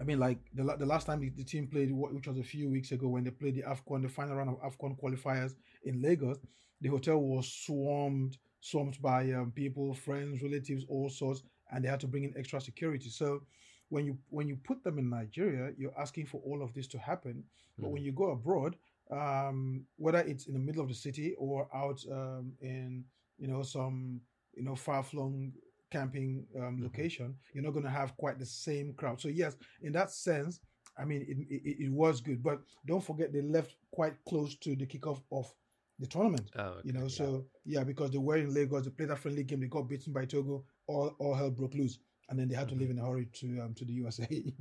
I 0.00 0.04
mean, 0.04 0.18
like 0.18 0.38
the 0.52 0.64
the 0.76 0.86
last 0.86 1.06
time 1.06 1.20
the, 1.20 1.30
the, 1.30 1.44
team 1.44 1.68
played, 1.68 1.90
which 1.92 2.26
was 2.26 2.38
a 2.38 2.42
few 2.42 2.68
weeks 2.68 2.92
ago, 2.92 3.08
when 3.08 3.24
they 3.24 3.30
played 3.30 3.54
the 3.54 3.62
Afcon, 3.62 4.02
the 4.02 4.08
final 4.08 4.36
round 4.36 4.50
of 4.50 4.60
Afcon 4.60 4.98
qualifiers 5.00 5.54
in 5.84 6.02
Lagos, 6.02 6.38
the 6.80 6.88
hotel 6.88 7.18
was 7.18 7.50
swarmed, 7.50 8.36
swarmed 8.60 9.00
by 9.00 9.32
um, 9.32 9.52
people, 9.52 9.94
friends, 9.94 10.42
relatives, 10.42 10.84
all 10.88 11.08
sorts, 11.08 11.42
and 11.72 11.84
they 11.84 11.88
had 11.88 12.00
to 12.00 12.06
bring 12.08 12.24
in 12.24 12.34
extra 12.36 12.60
security. 12.60 13.08
So 13.08 13.42
when 13.88 14.04
you 14.04 14.18
when 14.30 14.48
you 14.48 14.56
put 14.56 14.82
them 14.82 14.98
in 14.98 15.08
Nigeria, 15.08 15.72
you're 15.78 15.98
asking 15.98 16.26
for 16.26 16.40
all 16.44 16.62
of 16.62 16.74
this 16.74 16.86
to 16.88 16.98
happen. 16.98 17.44
But 17.78 17.88
mm. 17.88 17.92
when 17.92 18.02
you 18.02 18.12
go 18.12 18.30
abroad, 18.30 18.76
um, 19.10 19.84
whether 19.96 20.20
it's 20.20 20.46
in 20.46 20.54
the 20.54 20.58
middle 20.58 20.82
of 20.82 20.88
the 20.88 20.94
city 20.94 21.34
or 21.38 21.68
out 21.74 22.00
um, 22.10 22.52
in 22.60 23.04
you 23.38 23.48
know 23.48 23.62
some 23.62 24.20
you 24.54 24.64
know 24.64 24.74
far 24.74 25.02
flung 25.02 25.52
camping 25.90 26.44
um, 26.58 26.82
location, 26.82 27.34
you're 27.52 27.64
not 27.64 27.72
going 27.72 27.84
to 27.84 27.90
have 27.90 28.16
quite 28.16 28.38
the 28.38 28.46
same 28.46 28.92
crowd. 28.94 29.20
So 29.20 29.28
yes, 29.28 29.56
in 29.82 29.92
that 29.92 30.10
sense, 30.10 30.60
I 30.98 31.04
mean, 31.04 31.22
it, 31.28 31.54
it, 31.54 31.84
it 31.84 31.92
was 31.92 32.20
good, 32.20 32.42
but 32.42 32.60
don't 32.86 33.04
forget 33.04 33.32
they 33.32 33.42
left 33.42 33.76
quite 33.92 34.14
close 34.28 34.56
to 34.56 34.74
the 34.74 34.86
kickoff 34.86 35.20
of 35.30 35.52
the 35.98 36.06
tournament. 36.06 36.50
Oh, 36.56 36.62
okay, 36.62 36.80
you 36.84 36.92
know, 36.92 37.02
yeah. 37.02 37.08
so 37.08 37.44
yeah, 37.64 37.84
because 37.84 38.10
they 38.10 38.18
were 38.18 38.36
in 38.36 38.52
Lagos, 38.52 38.84
they 38.84 38.90
played 38.90 39.10
a 39.10 39.16
friendly 39.16 39.44
game, 39.44 39.60
they 39.60 39.66
got 39.66 39.88
beaten 39.88 40.12
by 40.12 40.24
Togo, 40.24 40.64
all 40.86 41.14
all 41.18 41.34
hell 41.34 41.50
broke 41.50 41.74
loose, 41.74 41.98
and 42.28 42.38
then 42.38 42.48
they 42.48 42.54
had 42.54 42.68
to 42.68 42.74
leave 42.74 42.90
in 42.90 42.98
a 42.98 43.04
hurry 43.04 43.26
to 43.34 43.60
um, 43.60 43.74
to 43.74 43.84
the 43.84 43.92
USA. 43.92 44.28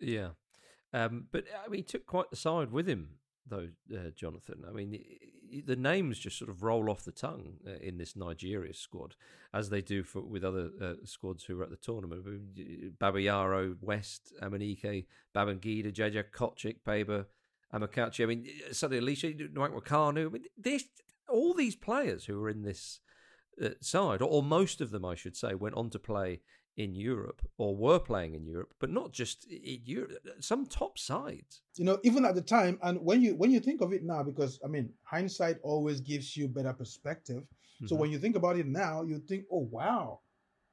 Yeah, 0.00 0.30
um, 0.92 1.26
but 1.30 1.44
I 1.64 1.68
mean, 1.68 1.78
he 1.78 1.82
took 1.84 2.04
quite 2.04 2.30
the 2.30 2.36
side 2.36 2.72
with 2.72 2.88
him, 2.88 3.10
though, 3.46 3.68
uh, 3.94 4.10
Jonathan. 4.14 4.64
I 4.68 4.72
mean, 4.72 4.98
the 5.66 5.76
names 5.76 6.18
just 6.18 6.38
sort 6.38 6.50
of 6.50 6.62
roll 6.62 6.90
off 6.90 7.04
the 7.04 7.12
tongue 7.12 7.54
uh, 7.66 7.78
in 7.80 7.98
this 7.98 8.16
Nigeria 8.16 8.74
squad, 8.74 9.14
as 9.52 9.70
they 9.70 9.80
do 9.80 10.02
for 10.02 10.20
with 10.20 10.44
other 10.44 10.70
uh, 10.80 10.94
squads 11.04 11.44
who 11.44 11.56
were 11.56 11.64
at 11.64 11.70
the 11.70 11.76
tournament. 11.76 12.24
Babayaro, 12.98 13.76
West, 13.80 14.32
Amunike, 14.42 15.06
Babangida, 15.34 15.92
JJ 15.92 16.24
Okocha, 16.30 16.76
Baber, 16.84 17.26
Amokachi. 17.72 18.22
I 18.22 18.26
mean, 18.26 18.46
suddenly 18.72 18.98
Alicia 18.98 19.32
Nwankwo-Kanu. 19.32 20.26
I 20.26 20.30
mean, 20.30 20.44
this 20.56 20.84
all 21.28 21.54
these 21.54 21.76
players 21.76 22.26
who 22.26 22.38
were 22.38 22.50
in 22.50 22.62
this 22.62 23.00
uh, 23.62 23.70
side, 23.80 24.22
or, 24.22 24.28
or 24.28 24.42
most 24.42 24.80
of 24.80 24.90
them, 24.90 25.04
I 25.04 25.14
should 25.14 25.36
say, 25.36 25.54
went 25.54 25.74
on 25.74 25.90
to 25.90 25.98
play 25.98 26.40
in 26.76 26.94
Europe 26.94 27.40
or 27.56 27.74
were 27.76 28.00
playing 28.00 28.34
in 28.34 28.44
Europe, 28.46 28.74
but 28.80 28.90
not 28.90 29.12
just 29.12 29.44
in 29.46 29.80
Europe. 29.84 30.18
Some 30.40 30.66
top 30.66 30.98
sides. 30.98 31.60
you 31.76 31.84
know, 31.84 31.98
even 32.02 32.24
at 32.24 32.34
the 32.34 32.42
time, 32.42 32.78
and 32.82 33.00
when 33.00 33.22
you 33.22 33.34
when 33.36 33.50
you 33.50 33.60
think 33.60 33.80
of 33.80 33.92
it 33.92 34.02
now, 34.02 34.22
because 34.22 34.58
I 34.64 34.68
mean, 34.68 34.92
hindsight 35.04 35.56
always 35.62 36.00
gives 36.00 36.36
you 36.36 36.48
better 36.48 36.72
perspective. 36.72 37.42
So 37.86 37.94
Mhm. 37.94 37.98
when 38.00 38.10
you 38.12 38.18
think 38.18 38.36
about 38.36 38.58
it 38.58 38.66
now, 38.66 39.02
you 39.02 39.18
think, 39.18 39.44
oh 39.50 39.68
wow, 39.70 40.20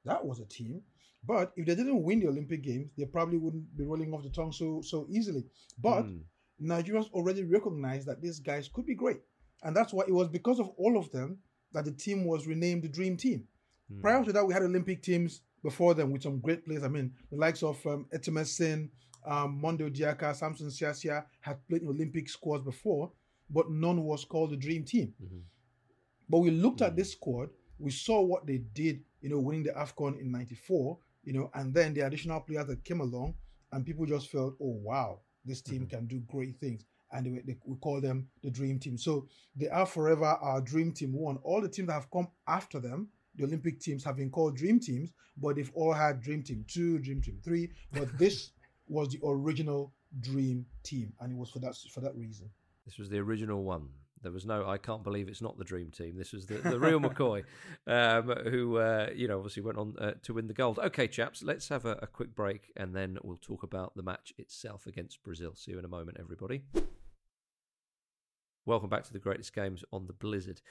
that 0.06 0.24
was 0.26 0.40
a 0.40 0.46
team. 0.46 0.82
But 1.24 1.54
if 1.56 1.66
they 1.68 1.76
didn't 1.76 2.02
win 2.04 2.20
the 2.20 2.28
Olympic 2.28 2.62
Games, 2.64 2.90
they 2.98 3.06
probably 3.06 3.38
wouldn't 3.38 3.76
be 3.78 3.84
rolling 3.84 4.12
off 4.14 4.24
the 4.24 4.30
tongue 4.30 4.52
so 4.52 4.82
so 4.82 5.06
easily. 5.10 5.46
But 5.78 6.06
Mm. 6.06 6.24
Nigerians 6.60 7.12
already 7.12 7.44
recognized 7.44 8.08
that 8.08 8.22
these 8.22 8.40
guys 8.40 8.68
could 8.68 8.86
be 8.86 8.96
great, 8.96 9.22
and 9.64 9.76
that's 9.76 9.94
why 9.94 10.04
it 10.08 10.14
was 10.14 10.30
because 10.30 10.60
of 10.60 10.70
all 10.78 10.98
of 10.98 11.12
them 11.12 11.40
that 11.74 11.86
the 11.86 11.92
team 11.92 12.26
was 12.26 12.48
renamed 12.48 12.84
the 12.84 12.90
Dream 12.90 13.18
Team. 13.18 13.48
Mm. 13.92 14.02
Prior 14.02 14.24
to 14.24 14.32
that, 14.34 14.46
we 14.48 14.54
had 14.54 14.64
Olympic 14.64 15.02
teams 15.04 15.42
before 15.64 15.94
them 15.94 16.12
with 16.12 16.24
some 16.24 16.40
great 16.40 16.66
players. 16.66 16.84
I 16.84 16.88
mean, 16.88 17.14
the 17.32 17.38
likes 17.38 17.64
of 17.64 17.86
um, 17.86 18.08
um, 19.24 19.62
Mondo 19.62 19.90
Diaka, 19.90 20.36
Samson 20.36 20.68
Siasia 20.68 21.26
had 21.42 21.68
played 21.68 21.84
in 21.84 21.88
Olympic 21.90 22.28
squads 22.28 22.64
before, 22.64 23.12
but 23.50 23.70
none 23.70 24.04
was 24.04 24.26
called 24.26 24.52
the 24.52 24.58
Dream 24.58 24.84
Team. 24.84 25.14
Mhm. 25.22 25.42
But 26.30 26.40
we 26.40 26.50
looked 26.50 26.82
at 26.82 26.96
this 26.96 27.12
squad, 27.12 27.50
we 27.78 27.92
saw 27.92 28.22
what 28.22 28.46
they 28.48 28.60
did, 28.60 29.04
you 29.22 29.30
know, 29.30 29.40
winning 29.40 29.64
the 29.64 29.74
AFCON 29.74 30.20
in 30.20 30.32
94, 30.32 30.98
you 31.24 31.34
know, 31.34 31.52
and 31.54 31.74
then 31.74 31.94
the 31.94 32.02
additional 32.02 32.40
players 32.42 32.68
that 32.68 32.84
came 32.84 33.02
along, 33.02 33.36
and 33.72 33.86
people 33.86 34.06
just 34.06 34.30
felt, 34.30 34.56
oh, 34.62 34.80
wow, 34.84 35.20
this 35.46 35.62
team 35.62 35.86
can 35.88 36.08
do 36.08 36.20
great 36.22 36.58
things. 36.60 36.86
And 37.12 37.26
they, 37.26 37.42
they, 37.46 37.58
we 37.66 37.76
call 37.78 38.00
them 38.00 38.30
the 38.42 38.50
Dream 38.50 38.80
Team. 38.80 38.98
So 38.98 39.28
they 39.56 39.68
are 39.68 39.86
forever 39.86 40.26
our 40.26 40.62
Dream 40.62 40.94
Team 40.94 41.14
one. 41.14 41.38
All 41.44 41.62
the 41.62 41.68
teams 41.68 41.88
that 41.88 41.94
have 41.94 42.10
come 42.10 42.30
after 42.48 42.80
them, 42.80 43.10
the 43.36 43.46
Olympic 43.46 43.80
teams, 43.80 44.04
have 44.04 44.18
been 44.18 44.30
called 44.30 44.56
Dream 44.56 44.80
Teams, 44.80 45.12
but 45.38 45.56
they've 45.56 45.72
all 45.74 45.94
had 45.94 46.22
Dream 46.22 46.44
Team 46.44 46.66
2, 46.68 47.00
Dream 47.00 47.22
Team 47.22 47.40
3. 47.44 47.70
But 47.94 48.18
this 48.18 48.52
was 48.88 49.10
the 49.10 49.20
original 49.24 49.94
Dream 50.20 50.66
Team, 50.84 51.14
and 51.20 51.32
it 51.32 51.38
was 51.38 51.50
for 51.50 51.60
that 51.60 51.76
for 51.94 52.02
that 52.02 52.16
reason. 52.16 52.50
This 52.86 52.98
was 52.98 53.10
the 53.10 53.20
original 53.20 53.64
one. 53.64 53.88
There 54.22 54.32
was 54.32 54.46
no, 54.46 54.68
I 54.68 54.78
can't 54.78 55.04
believe 55.04 55.28
it's 55.28 55.42
not 55.42 55.58
the 55.58 55.64
dream 55.64 55.90
team. 55.90 56.16
This 56.16 56.32
was 56.32 56.46
the, 56.46 56.56
the 56.58 56.80
real 56.80 57.00
McCoy, 57.00 57.44
um, 57.88 58.28
who, 58.52 58.78
uh, 58.78 59.10
you 59.16 59.28
know, 59.28 59.38
obviously 59.38 59.64
went 59.64 59.80
on 59.80 59.96
uh, 59.98 60.12
to 60.24 60.34
win 60.34 60.48
the 60.48 60.54
gold. 60.54 60.78
Okay, 60.78 61.08
chaps, 61.08 61.42
let's 61.42 61.70
have 61.70 61.86
a, 61.86 61.98
a 62.04 62.08
quick 62.08 62.36
break 62.36 62.72
and 62.78 62.96
then 62.96 63.18
we'll 63.24 63.40
talk 63.42 63.64
about 63.64 63.96
the 63.96 64.04
match 64.04 64.32
itself 64.38 64.86
against 64.86 65.24
Brazil. 65.24 65.56
See 65.56 65.72
you 65.72 65.80
in 65.80 65.86
a 65.86 65.88
moment, 65.88 66.18
everybody. 66.20 66.62
Welcome 68.64 68.90
back 68.90 69.04
to 69.06 69.14
the 69.14 69.20
greatest 69.20 69.56
games 69.56 69.84
on 69.92 70.06
the 70.06 70.14
Blizzard. 70.14 70.62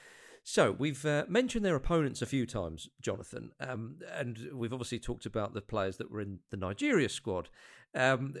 So 0.43 0.71
we've 0.71 1.05
uh, 1.05 1.25
mentioned 1.27 1.63
their 1.63 1.75
opponents 1.75 2.21
a 2.21 2.25
few 2.25 2.45
times, 2.45 2.89
Jonathan, 2.99 3.51
um, 3.59 3.97
and 4.11 4.49
we've 4.53 4.73
obviously 4.73 4.99
talked 4.99 5.25
about 5.25 5.53
the 5.53 5.61
players 5.61 5.97
that 5.97 6.09
were 6.09 6.21
in 6.21 6.39
the 6.49 6.57
Nigeria 6.57 7.09
squad. 7.09 7.49
Um, 7.93 8.35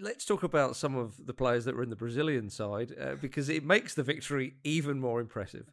let's 0.00 0.24
talk 0.24 0.42
about 0.42 0.76
some 0.76 0.96
of 0.96 1.26
the 1.26 1.34
players 1.34 1.64
that 1.64 1.76
were 1.76 1.82
in 1.82 1.90
the 1.90 1.96
Brazilian 1.96 2.50
side 2.50 2.92
uh, 3.00 3.14
because 3.20 3.48
it 3.48 3.64
makes 3.64 3.94
the 3.94 4.02
victory 4.02 4.54
even 4.64 4.98
more 4.98 5.20
impressive. 5.20 5.70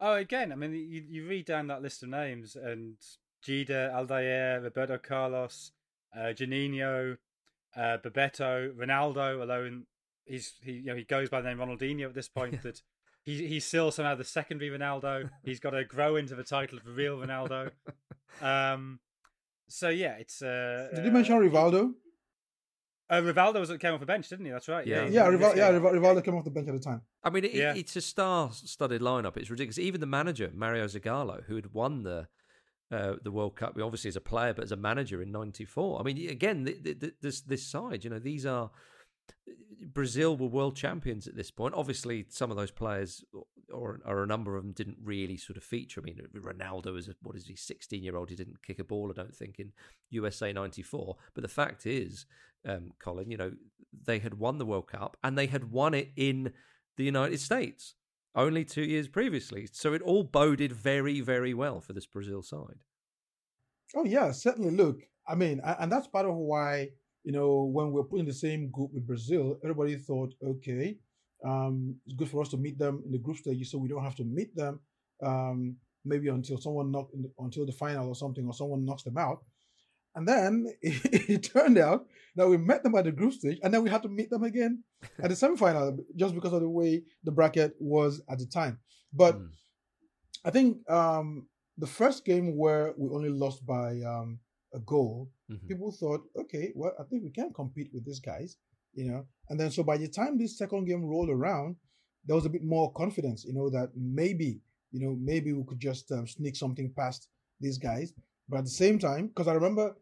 Oh, 0.00 0.14
again, 0.14 0.52
I 0.52 0.56
mean, 0.56 0.72
you, 0.72 1.04
you 1.08 1.26
read 1.28 1.46
down 1.46 1.68
that 1.68 1.82
list 1.82 2.02
of 2.02 2.08
names, 2.08 2.56
and 2.56 2.96
Dida, 3.46 3.92
Aldair, 3.94 4.62
Roberto 4.62 4.98
Carlos, 4.98 5.72
uh, 6.14 6.32
Juninho, 6.34 7.16
uh, 7.74 7.98
Bebeto, 7.98 8.74
Ronaldo. 8.74 9.40
Although 9.40 9.82
he's 10.24 10.54
he 10.62 10.72
you 10.72 10.86
know 10.86 10.96
he 10.96 11.04
goes 11.04 11.30
by 11.30 11.40
the 11.40 11.48
name 11.48 11.58
Ronaldinho 11.58 12.06
at 12.06 12.14
this 12.14 12.28
point. 12.28 12.60
that 12.62 12.82
he 13.26 13.46
he's 13.48 13.66
still 13.66 13.90
somehow 13.90 14.14
the 14.14 14.24
secondary 14.24 14.70
Ronaldo. 14.70 15.28
He's 15.44 15.60
got 15.60 15.70
to 15.70 15.84
grow 15.84 16.16
into 16.16 16.34
the 16.34 16.44
title 16.44 16.78
of 16.78 16.84
the 16.84 16.92
real 16.92 17.18
Ronaldo. 17.18 17.70
Um, 18.40 19.00
so 19.68 19.88
yeah, 19.90 20.14
it's. 20.18 20.40
Uh, 20.40 20.88
Did 20.94 21.04
you 21.04 21.10
mention 21.10 21.36
Rivaldo? 21.36 21.92
Uh, 23.10 23.20
Rivaldo 23.20 23.60
was 23.60 23.70
came 23.78 23.94
off 23.94 24.00
the 24.00 24.06
bench, 24.06 24.28
didn't 24.28 24.46
he? 24.46 24.50
That's 24.52 24.68
right. 24.68 24.86
Yeah. 24.86 25.06
he- 25.06 25.14
Yeah, 25.14 25.28
Rival, 25.28 25.56
yeah, 25.56 25.70
yeah. 25.70 25.76
Rival- 25.78 25.92
Rivaldo 25.92 26.24
came 26.24 26.34
off 26.36 26.44
the 26.44 26.50
bench 26.50 26.68
at 26.68 26.74
the 26.74 26.80
time. 26.80 27.02
I 27.22 27.30
mean, 27.30 27.44
it, 27.44 27.54
Yeah. 27.54 27.74
it's 27.74 27.94
a 27.96 28.00
star-studded 28.00 29.00
lineup. 29.00 29.36
It's 29.36 29.50
ridiculous. 29.50 29.78
Even 29.78 30.00
the 30.00 30.06
manager 30.08 30.50
Mario 30.54 30.86
Zagallo, 30.86 31.44
who 31.44 31.54
had 31.56 31.72
won 31.72 32.02
the 32.04 32.28
uh, 32.92 33.14
the 33.22 33.32
World 33.32 33.56
Cup, 33.56 33.76
obviously 33.82 34.08
as 34.08 34.16
a 34.16 34.20
player, 34.20 34.54
but 34.54 34.62
as 34.64 34.70
a 34.72 34.76
manager 34.76 35.20
in 35.20 35.32
'94. 35.32 36.00
I 36.00 36.02
mean, 36.04 36.28
again, 36.30 36.64
th 36.64 36.82
th 36.84 37.00
th 37.00 37.12
this 37.20 37.40
this 37.42 37.66
side, 37.66 38.04
you 38.04 38.10
know, 38.10 38.20
these 38.20 38.46
are 38.46 38.70
Brazil 39.92 40.36
were 40.36 40.46
world 40.46 40.76
champions 40.76 41.26
at 41.26 41.36
this 41.36 41.50
point. 41.50 41.74
Obviously, 41.74 42.26
some 42.28 42.50
of 42.50 42.56
those 42.56 42.70
players, 42.70 43.24
or, 43.72 44.00
or 44.04 44.22
a 44.22 44.26
number 44.26 44.56
of 44.56 44.64
them, 44.64 44.72
didn't 44.72 44.98
really 45.02 45.36
sort 45.36 45.56
of 45.56 45.64
feature. 45.64 46.00
I 46.00 46.04
mean, 46.04 46.20
Ronaldo 46.34 46.92
was 46.92 47.08
a, 47.08 47.14
what 47.22 47.36
is 47.36 47.46
he, 47.46 47.56
16 47.56 48.02
year 48.02 48.16
old? 48.16 48.30
He 48.30 48.36
didn't 48.36 48.62
kick 48.62 48.78
a 48.78 48.84
ball, 48.84 49.10
I 49.10 49.20
don't 49.20 49.34
think, 49.34 49.58
in 49.58 49.72
USA 50.10 50.52
'94. 50.52 51.16
But 51.34 51.42
the 51.42 51.48
fact 51.48 51.86
is, 51.86 52.26
um, 52.66 52.92
Colin, 52.98 53.30
you 53.30 53.36
know, 53.36 53.52
they 54.04 54.18
had 54.18 54.34
won 54.34 54.58
the 54.58 54.66
World 54.66 54.88
Cup 54.88 55.16
and 55.22 55.38
they 55.38 55.46
had 55.46 55.70
won 55.70 55.94
it 55.94 56.10
in 56.16 56.52
the 56.96 57.04
United 57.04 57.40
States 57.40 57.94
only 58.34 58.64
two 58.64 58.84
years 58.84 59.08
previously. 59.08 59.68
So 59.72 59.94
it 59.94 60.02
all 60.02 60.22
boded 60.22 60.72
very, 60.72 61.20
very 61.20 61.54
well 61.54 61.80
for 61.80 61.92
this 61.92 62.06
Brazil 62.06 62.42
side. 62.42 62.80
Oh 63.94 64.04
yeah, 64.04 64.30
certainly. 64.32 64.70
Look, 64.70 65.00
I 65.26 65.34
mean, 65.34 65.60
and 65.64 65.90
that's 65.90 66.08
part 66.08 66.26
of 66.26 66.34
why 66.34 66.90
you 67.26 67.32
know 67.36 67.50
when 67.76 67.90
we're 67.92 68.04
put 68.10 68.20
in 68.20 68.26
the 68.26 68.32
same 68.46 68.70
group 68.70 68.90
with 68.94 69.06
Brazil, 69.06 69.58
everybody 69.64 69.96
thought, 69.96 70.32
okay, 70.52 70.96
um, 71.44 71.96
it's 72.06 72.14
good 72.18 72.30
for 72.30 72.40
us 72.42 72.48
to 72.50 72.56
meet 72.56 72.78
them 72.78 73.02
in 73.04 73.12
the 73.12 73.18
group 73.24 73.36
stage, 73.36 73.68
so 73.68 73.78
we 73.78 73.88
don't 73.88 74.04
have 74.08 74.16
to 74.16 74.24
meet 74.24 74.54
them 74.56 74.80
um, 75.22 75.76
maybe 76.04 76.28
until 76.28 76.58
someone 76.58 76.90
knock 76.90 77.08
until 77.38 77.66
the 77.66 77.72
final 77.72 78.08
or 78.08 78.14
something, 78.14 78.46
or 78.46 78.54
someone 78.54 78.84
knocks 78.86 79.02
them 79.02 79.18
out. 79.18 79.40
And 80.14 80.26
then 80.26 80.66
it, 80.80 81.28
it 81.34 81.42
turned 81.52 81.78
out 81.78 82.06
that 82.36 82.48
we 82.48 82.56
met 82.56 82.82
them 82.82 82.94
at 82.94 83.04
the 83.04 83.12
group 83.12 83.34
stage, 83.34 83.58
and 83.62 83.74
then 83.74 83.82
we 83.82 83.90
had 83.90 84.02
to 84.04 84.08
meet 84.08 84.30
them 84.30 84.44
again 84.44 84.82
at 85.22 85.28
the 85.28 85.34
semifinal 85.34 85.98
just 86.16 86.34
because 86.34 86.52
of 86.54 86.62
the 86.62 86.70
way 86.70 87.02
the 87.24 87.32
bracket 87.32 87.74
was 87.80 88.22
at 88.30 88.38
the 88.38 88.46
time. 88.46 88.78
But 89.12 89.36
Mm. 89.36 89.50
I 90.44 90.50
think 90.50 90.88
um, 90.88 91.48
the 91.76 91.88
first 91.88 92.24
game 92.24 92.56
where 92.56 92.94
we 92.96 93.10
only 93.10 93.30
lost 93.30 93.66
by 93.66 94.00
um, 94.02 94.38
a 94.72 94.78
goal, 94.78 95.28
Mhm. 95.50 95.68
people 95.68 95.92
thought, 95.92 96.22
okay, 96.36 96.72
well, 96.74 96.92
I 96.98 97.04
think 97.04 97.22
we 97.24 97.30
can 97.30 97.52
compete 97.52 97.90
with 97.92 98.04
these 98.04 98.20
guys, 98.20 98.56
you 98.94 99.04
know. 99.10 99.26
And 99.48 99.58
then 99.60 99.70
so 99.70 99.82
by 99.82 99.96
the 99.96 100.08
time 100.08 100.36
this 100.38 100.58
second 100.58 100.86
game 100.86 101.04
rolled 101.04 101.30
around, 101.30 101.76
there 102.24 102.34
was 102.36 102.46
a 102.46 102.50
bit 102.50 102.64
more 102.64 102.92
confidence, 102.92 103.44
you 103.44 103.52
know, 103.52 103.70
that 103.70 103.90
maybe, 103.94 104.60
you 104.90 105.00
know, 105.00 105.16
maybe 105.20 105.52
we 105.52 105.64
could 105.64 105.78
just 105.80 106.10
um, 106.12 106.26
sneak 106.26 106.56
something 106.56 106.92
past 106.96 107.28
these 107.60 107.78
guys. 107.78 108.12
But 108.48 108.58
at 108.58 108.64
the 108.64 108.70
same 108.70 108.98
time, 108.98 109.28
because 109.28 109.48
I 109.48 109.54
remember 109.54 109.96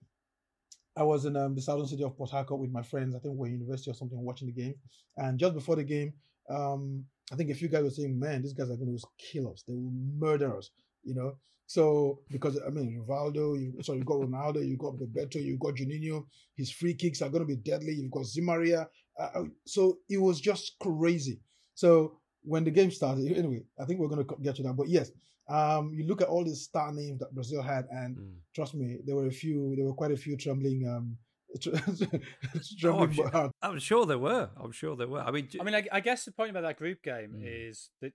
I 0.96 1.02
was 1.02 1.24
in 1.24 1.36
um, 1.36 1.54
the 1.54 1.60
southern 1.62 1.86
city 1.86 2.04
of 2.04 2.16
Port 2.16 2.30
Harcourt 2.30 2.60
with 2.60 2.70
my 2.70 2.82
friends. 2.82 3.14
I 3.14 3.18
think 3.18 3.34
we're 3.34 3.46
at 3.46 3.52
university 3.52 3.90
or 3.90 3.94
something 3.94 4.18
watching 4.20 4.46
the 4.46 4.52
game. 4.52 4.74
And 5.16 5.38
just 5.38 5.54
before 5.54 5.76
the 5.76 5.84
game, 5.84 6.12
um, 6.48 7.04
I 7.32 7.36
think 7.36 7.50
a 7.50 7.54
few 7.54 7.68
guys 7.68 7.82
were 7.82 7.90
saying, 7.90 8.18
"Man, 8.18 8.42
these 8.42 8.52
guys 8.52 8.70
are 8.70 8.76
going 8.76 8.96
to 8.96 9.06
kill 9.18 9.50
us. 9.52 9.64
They 9.66 9.74
will 9.74 9.90
murder 9.90 10.56
us." 10.56 10.70
You 11.04 11.14
know. 11.14 11.36
So 11.66 12.20
because 12.30 12.60
I 12.66 12.70
mean, 12.70 13.02
Rivaldo, 13.06 13.58
you 13.58 13.82
sorry, 13.82 13.98
you 13.98 14.04
got 14.04 14.20
Ronaldo, 14.20 14.66
you 14.66 14.76
got 14.76 14.96
Bebeto, 14.96 15.42
you 15.42 15.56
got 15.58 15.74
Juninho. 15.74 16.26
His 16.56 16.70
free 16.70 16.94
kicks 16.94 17.22
are 17.22 17.30
going 17.30 17.42
to 17.42 17.46
be 17.46 17.56
deadly. 17.56 17.94
You've 17.94 18.10
got 18.10 18.24
Zé 18.24 18.42
Maria. 18.42 18.88
Uh, 19.18 19.44
so 19.66 19.98
it 20.08 20.18
was 20.18 20.40
just 20.40 20.76
crazy. 20.78 21.40
So 21.74 22.18
when 22.42 22.64
the 22.64 22.70
game 22.70 22.90
started, 22.90 23.32
anyway, 23.36 23.62
I 23.80 23.86
think 23.86 23.98
we're 23.98 24.08
going 24.08 24.26
to 24.26 24.36
get 24.42 24.56
to 24.56 24.62
that. 24.64 24.74
But 24.74 24.88
yes, 24.88 25.10
um, 25.48 25.92
you 25.94 26.04
look 26.06 26.20
at 26.20 26.28
all 26.28 26.44
these 26.44 26.62
star 26.64 26.92
names 26.92 27.18
that 27.20 27.34
Brazil 27.34 27.62
had, 27.62 27.86
and 27.90 28.16
Mm. 28.16 28.32
trust 28.54 28.74
me, 28.74 28.98
there 29.06 29.16
were 29.16 29.26
a 29.26 29.32
few, 29.32 29.74
there 29.76 29.86
were 29.86 29.94
quite 29.94 30.12
a 30.12 30.16
few 30.16 30.36
trembling, 30.36 30.86
um, 30.86 31.16
Oh, 32.84 32.98
I'm, 32.98 33.12
sure. 33.12 33.50
I'm 33.62 33.78
sure 33.78 34.06
there 34.06 34.18
were. 34.18 34.50
I'm 34.56 34.72
sure 34.72 34.96
there 34.96 35.08
were. 35.08 35.20
I 35.20 35.30
mean, 35.30 35.48
I 35.60 35.64
mean, 35.64 35.74
I, 35.74 35.86
I 35.92 36.00
guess 36.00 36.24
the 36.24 36.32
point 36.32 36.50
about 36.50 36.62
that 36.62 36.76
group 36.78 37.02
game 37.02 37.34
Mm. 37.36 37.68
is 37.70 37.90
that 38.00 38.12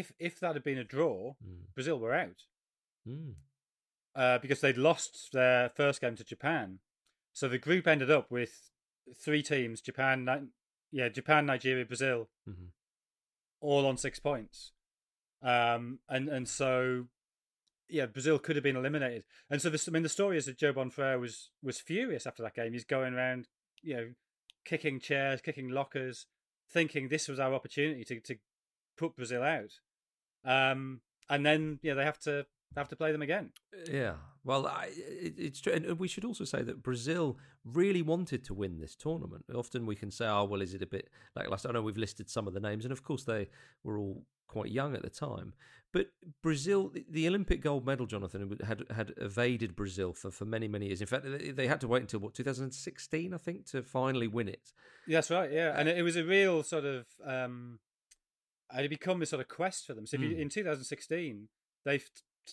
if 0.00 0.12
if 0.18 0.40
that 0.40 0.54
had 0.54 0.64
been 0.64 0.78
a 0.78 0.84
draw, 0.84 1.34
Mm. 1.44 1.72
Brazil 1.74 1.98
were 1.98 2.14
out. 2.14 2.40
Mm. 3.06 3.34
uh, 4.16 4.38
because 4.38 4.60
they'd 4.60 4.76
lost 4.78 5.32
their 5.32 5.68
first 5.70 6.00
game 6.00 6.16
to 6.16 6.24
Japan. 6.24 6.78
So 7.32 7.48
the 7.48 7.58
group 7.58 7.86
ended 7.86 8.10
up 8.10 8.30
with 8.30 8.70
three 9.24 9.42
teams: 9.42 9.80
Japan, 9.80 10.24
Ni- 10.24 10.48
yeah, 10.92 11.08
Japan, 11.08 11.46
Nigeria, 11.46 11.84
Brazil, 11.84 12.30
Mhm. 12.48 12.68
all 13.60 13.86
on 13.86 13.96
six 13.98 14.18
points. 14.20 14.72
Um, 15.42 16.00
and 16.08 16.28
and 16.28 16.48
so 16.48 17.08
yeah, 17.88 18.06
Brazil 18.06 18.38
could 18.38 18.56
have 18.56 18.62
been 18.62 18.76
eliminated. 18.76 19.24
And 19.50 19.60
so 19.60 19.68
this, 19.68 19.86
I 19.88 19.90
mean, 19.92 20.02
the 20.04 20.08
story 20.08 20.38
is 20.38 20.46
that 20.46 20.56
Joe 20.58 20.72
Bonfrere 20.72 21.20
was 21.20 21.50
was 21.62 21.80
furious 21.80 22.26
after 22.26 22.42
that 22.44 22.54
game. 22.54 22.72
He's 22.72 22.84
going 22.96 23.12
around, 23.14 23.48
you 23.82 23.94
know, 23.96 24.14
kicking 24.64 25.00
chairs, 25.00 25.40
kicking 25.42 25.68
lockers, 25.68 26.26
thinking 26.70 27.08
this 27.08 27.28
was 27.28 27.38
our 27.40 27.52
opportunity 27.52 28.04
to 28.04 28.20
to 28.20 28.38
put 28.96 29.16
Brazil 29.16 29.42
out. 29.42 29.80
Um, 30.44 31.00
and 31.30 31.44
then 31.44 31.78
yeah, 31.82 31.94
they 31.94 32.04
have 32.04 32.18
to 32.20 32.46
have 32.76 32.88
to 32.88 32.96
play 32.96 33.12
them 33.12 33.22
again. 33.22 33.50
Yeah, 33.90 34.14
well, 34.44 34.66
I, 34.66 34.90
it, 34.96 35.34
it's 35.38 35.60
true, 35.60 35.72
and 35.72 35.98
we 35.98 36.08
should 36.08 36.24
also 36.24 36.44
say 36.44 36.62
that 36.62 36.82
Brazil 36.82 37.38
really 37.64 38.02
wanted 38.02 38.44
to 38.44 38.54
win 38.54 38.78
this 38.80 38.94
tournament. 38.96 39.44
Often 39.54 39.86
we 39.86 39.94
can 39.96 40.10
say, 40.10 40.26
"Oh, 40.26 40.44
well, 40.44 40.60
is 40.60 40.74
it 40.74 40.82
a 40.82 40.86
bit 40.86 41.08
like 41.36 41.48
last?" 41.48 41.66
I 41.66 41.72
know 41.72 41.82
we've 41.82 41.96
listed 41.96 42.28
some 42.28 42.46
of 42.46 42.54
the 42.54 42.60
names, 42.60 42.84
and 42.84 42.92
of 42.92 43.02
course 43.02 43.24
they 43.24 43.48
were 43.84 43.98
all 43.98 44.24
quite 44.48 44.70
young 44.70 44.94
at 44.94 45.02
the 45.02 45.10
time. 45.10 45.54
But 45.92 46.08
Brazil, 46.42 46.88
the- 46.88 47.06
the 47.08 47.26
Olympic 47.28 47.60
gold 47.62 47.86
medal, 47.86 48.06
Jonathan, 48.06 48.58
had 48.66 48.84
had 48.94 49.12
evaded 49.16 49.74
Brazil 49.76 50.12
for, 50.12 50.30
for 50.30 50.44
many 50.44 50.68
many 50.68 50.86
years. 50.88 51.00
In 51.00 51.06
fact, 51.06 51.24
they- 51.24 51.52
they 51.52 51.66
had 51.68 51.80
to 51.80 51.88
wait 51.88 52.02
until 52.02 52.20
what 52.20 52.34
2016, 52.34 53.32
I 53.32 53.38
think, 53.38 53.66
to 53.66 53.82
finally 53.82 54.26
win 54.28 54.48
it. 54.48 54.72
That's 55.06 55.30
right, 55.30 55.50
yeah, 55.50 55.74
and 55.78 55.88
it, 55.88 55.98
it 55.98 56.02
was 56.02 56.16
a 56.16 56.24
real 56.24 56.62
sort 56.62 56.84
of 56.84 57.06
um, 57.24 57.78
it 58.72 58.80
had 58.82 58.90
become 58.90 59.20
a 59.22 59.26
sort 59.26 59.40
of 59.40 59.48
quest 59.48 59.86
for 59.86 59.94
them. 59.94 60.06
So 60.06 60.16
if 60.16 60.22
you, 60.22 60.30
Mm. 60.30 60.40
in 60.40 60.48
2016, 60.48 61.48
they 61.84 62.00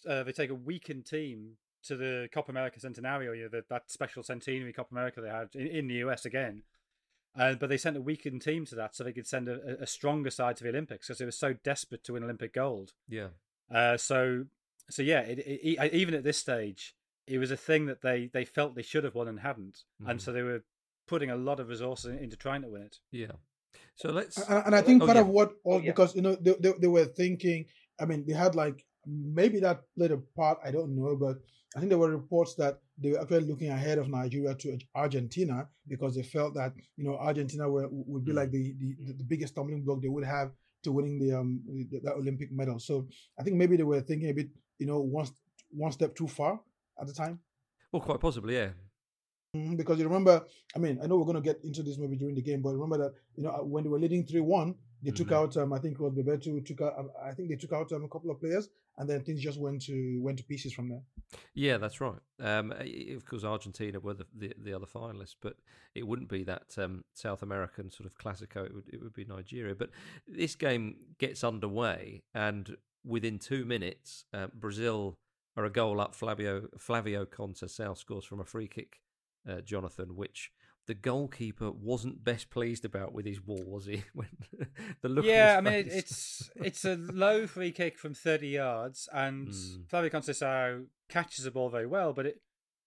uh, 0.08 0.24
they 0.24 0.32
take 0.32 0.50
a 0.50 0.56
weakened 0.56 1.06
team 1.06 1.58
to 1.84 1.96
the 1.98 2.30
Copa 2.34 2.52
America 2.52 2.80
Centenario, 2.80 3.36
you 3.36 3.44
know, 3.44 3.50
that 3.50 3.70
that 3.70 3.90
special 3.92 4.24
centenary 4.24 4.72
Copa 4.74 4.90
America 4.94 5.20
they 5.22 5.30
had 5.30 5.50
in, 5.56 5.68
in 5.68 5.88
the 5.88 5.96
US 5.96 6.26
again. 6.26 6.64
Uh, 7.36 7.56
but 7.56 7.70
they 7.70 7.78
sent 7.78 7.96
a 7.98 8.02
weakened 8.02 8.42
team 8.42 8.66
to 8.66 8.76
that 8.76 8.94
so 8.96 9.04
they 9.04 9.14
could 9.14 9.26
send 9.28 9.48
a, 9.48 9.82
a 9.82 9.88
stronger 9.88 10.30
side 10.30 10.58
to 10.58 10.64
the 10.64 10.70
Olympics 10.70 11.08
because 11.08 11.18
they 11.18 11.26
were 11.26 11.32
so 11.32 11.54
desperate 11.54 12.04
to 12.04 12.14
win 12.14 12.24
Olympic 12.24 12.54
gold. 12.54 12.92
Yeah, 13.08 13.30
Uh, 13.70 13.96
so, 13.96 14.46
so 14.90 15.02
yeah, 15.02 15.22
it, 15.22 15.40
it, 15.40 15.94
even 15.94 16.14
at 16.14 16.24
this 16.26 16.38
stage, 16.40 16.94
it 17.28 17.38
was 17.38 17.50
a 17.50 17.56
thing 17.58 17.86
that 17.86 18.02
they, 18.02 18.28
they 18.28 18.44
felt 18.44 18.76
they 18.76 18.82
should 18.82 19.06
have 19.06 19.16
won 19.16 19.30
and 19.30 19.40
hadn't, 19.40 19.84
Mhm. 20.04 20.10
and 20.10 20.22
so 20.22 20.34
they 20.34 20.42
were 20.42 20.66
putting 21.08 21.30
a 21.32 21.38
lot 21.38 21.62
of 21.62 21.70
resources 21.70 22.20
into 22.22 22.36
trying 22.36 22.64
to 22.64 22.68
win 22.70 22.82
it. 22.84 22.98
yeah. 23.12 23.32
So 24.02 24.12
let's. 24.12 24.38
and, 24.50 24.64
and 24.68 24.76
I 24.76 24.82
think 24.82 25.04
Oh, 25.04 25.06
part 25.06 25.18
yeah. 25.18 25.22
of 25.22 25.28
what, 25.38 25.50
Oh, 25.66 25.72
also 25.74 25.84
yeah. 25.86 25.92
because 25.92 26.16
you 26.16 26.22
know 26.26 26.36
they, 26.36 26.56
they, 26.60 26.74
they 26.82 26.88
were 26.88 27.06
thinking. 27.06 27.66
I 28.02 28.06
mean, 28.06 28.26
they 28.28 28.34
had 28.34 28.56
like 28.56 28.84
maybe 29.06 29.60
that 29.60 29.78
played 29.96 30.12
a 30.12 30.18
part. 30.18 30.58
I 30.66 30.72
don't 30.72 30.96
know, 30.96 31.16
but 31.16 31.36
I 31.76 31.80
think 31.80 31.90
there 31.90 32.00
were 32.00 32.10
reports 32.10 32.56
that 32.56 32.80
they 32.98 33.12
were 33.12 33.22
actually 33.22 33.46
looking 33.52 33.70
ahead 33.70 33.98
of 34.00 34.10
Nigeria 34.10 34.56
to 34.56 34.78
Argentina 34.96 35.68
because 35.88 36.16
they 36.16 36.24
felt 36.24 36.56
that 36.56 36.74
you 36.98 37.04
know 37.06 37.16
Argentina 37.18 37.70
were, 37.70 37.88
would 37.92 38.26
be 38.26 38.32
Mm. 38.34 38.36
like 38.42 38.52
the, 38.52 38.64
the 38.80 39.14
the 39.22 39.24
biggest 39.24 39.54
stumbling 39.54 39.84
block 39.86 40.02
they 40.02 40.08
would 40.16 40.26
have 40.26 40.50
to 40.84 40.92
winning 40.92 41.20
the 41.20 41.32
um 41.40 41.62
the, 41.92 42.00
the 42.06 42.12
Olympic 42.14 42.52
medal. 42.52 42.80
So 42.80 43.08
I 43.40 43.44
think 43.44 43.56
maybe 43.56 43.78
they 43.78 43.84
were 43.92 44.02
thinking 44.02 44.30
a 44.30 44.34
bit 44.34 44.50
you 44.80 44.88
know 44.88 45.00
one 45.00 45.28
one 45.70 45.92
step 45.92 46.16
too 46.16 46.28
far 46.28 46.60
at 47.00 47.06
the 47.08 47.14
time. 47.14 47.40
Well, 47.92 48.02
quite 48.02 48.20
possibly, 48.20 48.56
yeah. 48.56 48.70
Mhm, 49.56 49.76
Because 49.76 50.00
you 50.00 50.06
remember, 50.06 50.46
I 50.76 50.80
mean, 50.80 51.00
I 51.04 51.08
know 51.08 51.18
we're 51.18 51.26
going 51.26 51.36
to 51.36 51.42
get 51.42 51.62
into 51.66 51.84
this 51.84 51.98
maybe 51.98 52.16
during 52.16 52.36
the 52.36 52.42
game, 52.42 52.62
but 52.62 52.70
remember 52.72 52.98
that 53.00 53.14
you 53.36 53.44
know 53.44 53.50
uh, 53.52 53.64
when 53.64 53.84
they 53.84 53.90
were 53.90 54.00
leading 54.00 54.26
three 54.26 54.40
one, 54.40 54.76
they 55.04 55.12
took 55.12 55.28
Mhm. 55.28 55.36
out. 55.36 55.58
Um, 55.58 55.74
I 55.74 55.80
think 55.80 55.96
it 55.96 56.00
was 56.00 56.14
Bebeto 56.14 56.66
took 56.66 56.80
out. 56.82 56.98
um, 56.98 57.12
I 57.22 57.34
think 57.34 57.50
they 57.50 57.58
took 57.58 57.74
out 57.74 57.92
um, 57.92 58.06
a 58.06 58.08
couple 58.08 58.32
of 58.32 58.40
players, 58.40 58.70
and 58.98 59.10
then 59.10 59.24
things 59.24 59.42
just 59.42 59.60
went 59.60 59.82
to 59.88 60.22
went 60.22 60.38
to 60.38 60.46
pieces 60.46 60.72
from 60.74 60.88
there. 60.88 61.04
Yeah, 61.54 61.78
that's 61.78 62.00
right. 62.00 62.20
Um, 62.40 62.72
of 62.72 63.26
course, 63.26 63.44
Argentina 63.44 64.00
were 64.00 64.14
the, 64.14 64.26
the, 64.34 64.54
the 64.58 64.74
other 64.74 64.86
finalists, 64.86 65.36
but 65.42 65.58
it 65.96 66.08
wouldn't 66.08 66.30
be 66.30 66.44
that 66.46 66.78
um, 66.78 67.04
South 67.14 67.42
American 67.42 67.92
sort 67.92 68.08
of 68.08 68.18
classico. 68.18 68.66
It 68.66 68.74
would 68.74 68.88
it 68.88 69.02
would 69.02 69.14
be 69.14 69.26
Nigeria. 69.26 69.76
But 69.76 69.90
this 70.30 70.56
game 70.56 70.96
gets 71.18 71.44
underway, 71.44 72.22
and 72.34 72.78
within 73.04 73.38
two 73.38 73.66
minutes, 73.66 74.24
uh, 74.34 74.48
Brazil 74.54 75.18
are 75.58 75.66
a 75.66 75.70
goal 75.70 76.00
up. 76.00 76.16
Flavio 76.16 76.70
Flavio 76.78 77.26
Conceição 77.26 77.98
scores 77.98 78.24
from 78.24 78.40
a 78.40 78.46
free 78.46 78.70
kick. 78.70 79.02
Uh, 79.48 79.62
Jonathan, 79.62 80.16
which 80.16 80.52
the 80.88 80.94
goalkeeper 80.94 81.72
wasn't 81.72 82.24
best 82.24 82.50
pleased 82.50 82.86
about 82.86 83.14
with 83.14 83.26
his 83.26 83.42
wall, 83.42 83.64
was 83.66 83.86
he? 83.86 84.04
When 84.14 84.28
the 85.02 85.10
look. 85.10 85.26
yeah, 85.26 85.56
I 85.58 85.62
mean 85.62 85.74
it, 85.74 85.88
it's 85.88 86.50
it's 86.56 86.86
a 86.86 86.96
low 86.96 87.48
free 87.48 87.72
kick 87.72 87.98
from 87.98 88.14
thirty 88.14 88.50
yards, 88.50 89.08
and 89.14 89.48
Mm. 89.52 89.90
Flavio 89.90 90.10
Conceição 90.10 90.86
catches 91.10 91.46
the 91.46 91.52
ball 91.52 91.70
very 91.70 91.88
well, 91.88 92.14
but 92.14 92.26
it 92.26 92.42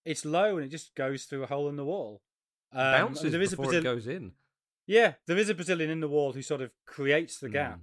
it's 0.04 0.24
low 0.24 0.56
and 0.56 0.66
it 0.66 0.68
just 0.68 0.94
goes 0.94 1.24
through 1.24 1.42
a 1.44 1.46
hole 1.46 1.68
in 1.68 1.76
the 1.76 1.84
wall. 1.84 2.20
Um, 2.72 2.92
bounces 2.92 3.32
there 3.32 3.40
is 3.42 3.52
a 3.52 3.56
before 3.56 3.72
Brazil- 3.72 3.80
it 3.80 3.94
goes 3.94 4.06
in. 4.06 4.32
Yeah, 4.86 5.14
there 5.26 5.38
is 5.38 5.48
a 5.48 5.54
Brazilian 5.54 5.90
in 5.90 6.00
the 6.00 6.08
wall 6.08 6.32
who 6.34 6.42
sort 6.42 6.60
of 6.60 6.70
creates 6.86 7.38
the 7.38 7.48
Mm. 7.48 7.52
gap. 7.52 7.80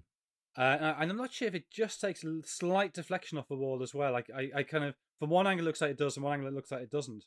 Uh, 0.57 0.95
and 0.99 1.09
I'm 1.11 1.17
not 1.17 1.31
sure 1.33 1.47
if 1.47 1.55
it 1.55 1.71
just 1.71 1.99
takes 2.01 2.23
a 2.25 2.41
slight 2.45 2.93
deflection 2.93 3.37
off 3.37 3.47
the 3.47 3.55
wall 3.55 3.81
as 3.81 3.93
well. 3.95 4.11
Like 4.11 4.29
I, 4.35 4.51
I 4.53 4.63
kind 4.63 4.83
of 4.83 4.95
from 5.17 5.29
one 5.29 5.47
angle 5.47 5.65
it 5.65 5.69
looks 5.69 5.81
like 5.81 5.91
it 5.91 5.97
does, 5.97 6.15
and 6.17 6.23
one 6.25 6.33
angle 6.33 6.49
it 6.49 6.53
looks 6.53 6.71
like 6.71 6.81
it 6.83 6.91
doesn't. 6.91 7.23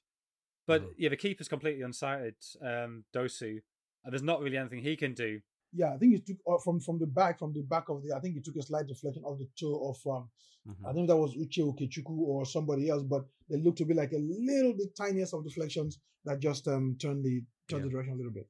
But 0.67 0.83
Mhm. 0.83 0.95
yeah, 0.99 1.09
the 1.11 1.17
keeper's 1.17 1.49
completely 1.49 1.83
unsighted, 1.83 2.35
um, 2.63 3.05
Dosu, 3.13 3.61
and 4.03 4.13
there's 4.13 4.23
not 4.23 4.41
really 4.41 4.57
anything 4.57 4.81
he 4.83 4.97
can 4.97 5.13
do. 5.15 5.41
Yeah, 5.73 5.93
I 5.93 5.99
think 5.99 6.13
he 6.15 6.21
took 6.21 6.39
uh, 6.47 6.59
from 6.65 6.81
from 6.81 6.99
the 6.99 7.07
back 7.07 7.39
from 7.39 7.53
the 7.53 7.63
back 7.63 7.89
of 7.89 8.03
the. 8.03 8.15
I 8.17 8.21
think 8.21 8.35
he 8.37 8.41
took 8.41 8.57
a 8.57 8.63
slight 8.63 8.87
deflection 8.87 9.25
of 9.27 9.39
the 9.39 9.49
toe 9.59 9.91
of. 9.91 9.99
Um, 10.07 10.31
Mhm. 10.67 10.87
I 10.89 10.93
think 10.95 11.09
that 11.09 11.17
was 11.17 11.35
Uche 11.37 11.59
Okechukwu 11.63 12.17
or 12.19 12.47
somebody 12.47 12.89
else, 12.89 13.03
but 13.03 13.27
they 13.51 13.59
looked 13.59 13.79
to 13.79 13.85
be 13.85 13.93
like 13.93 14.13
a 14.13 14.19
little 14.19 14.73
bit 14.73 14.97
tiniest 14.97 15.35
of 15.35 15.45
deflections 15.45 15.99
that 16.25 16.41
just 16.41 16.67
um 16.69 16.97
turned 16.97 17.23
the 17.25 17.45
turned 17.69 17.83
Yeah. 17.83 17.89
the 17.89 17.91
direction 17.91 18.15
a 18.15 18.17
little 18.17 18.33
bit. 18.33 18.49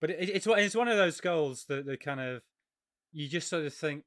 But 0.00 0.10
it, 0.10 0.28
it's 0.30 0.46
one- 0.46 0.58
it's 0.58 0.74
one 0.76 0.88
of 0.88 0.96
those 0.96 1.20
goals 1.20 1.64
that, 1.66 1.86
that 1.86 2.00
kind 2.00 2.20
of 2.20 2.42
you 3.12 3.28
just 3.28 3.48
sort 3.48 3.64
of 3.64 3.72
think. 3.74 4.04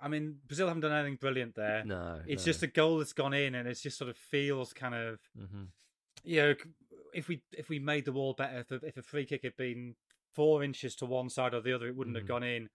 I 0.00 0.08
mean, 0.08 0.38
Brazil 0.46 0.66
haven't 0.68 0.82
done 0.82 0.92
anything 0.92 1.16
brilliant 1.16 1.54
there. 1.54 1.84
No, 1.84 2.20
It's 2.26 2.44
no. 2.44 2.52
just 2.52 2.62
a 2.62 2.66
goal 2.66 2.98
that's 2.98 3.12
gone 3.12 3.34
in, 3.34 3.54
and 3.54 3.68
it 3.68 3.74
just 3.74 3.98
sort 3.98 4.10
of 4.10 4.16
feels 4.16 4.72
kind 4.72 4.94
of 4.94 5.20
Mhm. 5.38 5.68
you 6.24 6.36
know, 6.42 6.54
if 7.14 7.28
we 7.28 7.42
if 7.52 7.68
we 7.68 7.78
made 7.78 8.04
the 8.04 8.12
wall 8.12 8.34
better, 8.34 8.58
if 8.58 8.70
a, 8.70 8.86
if 8.86 8.96
a 8.96 9.02
free 9.02 9.24
kick 9.26 9.42
had 9.44 9.56
been 9.56 9.94
four 10.34 10.62
inches 10.64 10.94
to 10.96 11.06
one 11.06 11.30
side 11.30 11.54
or 11.54 11.60
the 11.60 11.72
other, 11.72 11.86
it 11.86 11.94
wouldn't 11.96 12.16
Mhm. 12.16 12.20
have 12.20 12.28
gone 12.28 12.42
in. 12.42 12.68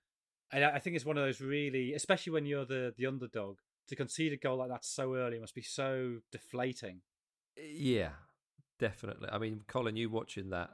And 0.52 0.64
I 0.66 0.76
I 0.76 0.80
think 0.80 0.96
it's 0.96 1.06
one 1.06 1.18
of 1.18 1.24
those 1.24 1.42
really, 1.42 1.94
especially 1.94 2.32
when 2.34 2.46
you're 2.46 2.66
the 2.66 2.94
the 2.98 3.06
underdog, 3.08 3.60
to 3.88 3.96
concede 3.96 4.34
a 4.34 4.38
goal 4.38 4.58
like 4.58 4.70
that 4.70 4.86
so 4.86 5.16
early 5.16 5.40
must 5.40 5.56
be 5.56 5.62
so 5.62 6.22
deflating. 6.32 7.02
Yeah, 7.58 8.14
definitely. 8.80 9.30
I 9.32 9.38
mean, 9.38 9.64
Colin, 9.68 9.98
you 9.98 10.10
watching 10.10 10.50
that, 10.52 10.72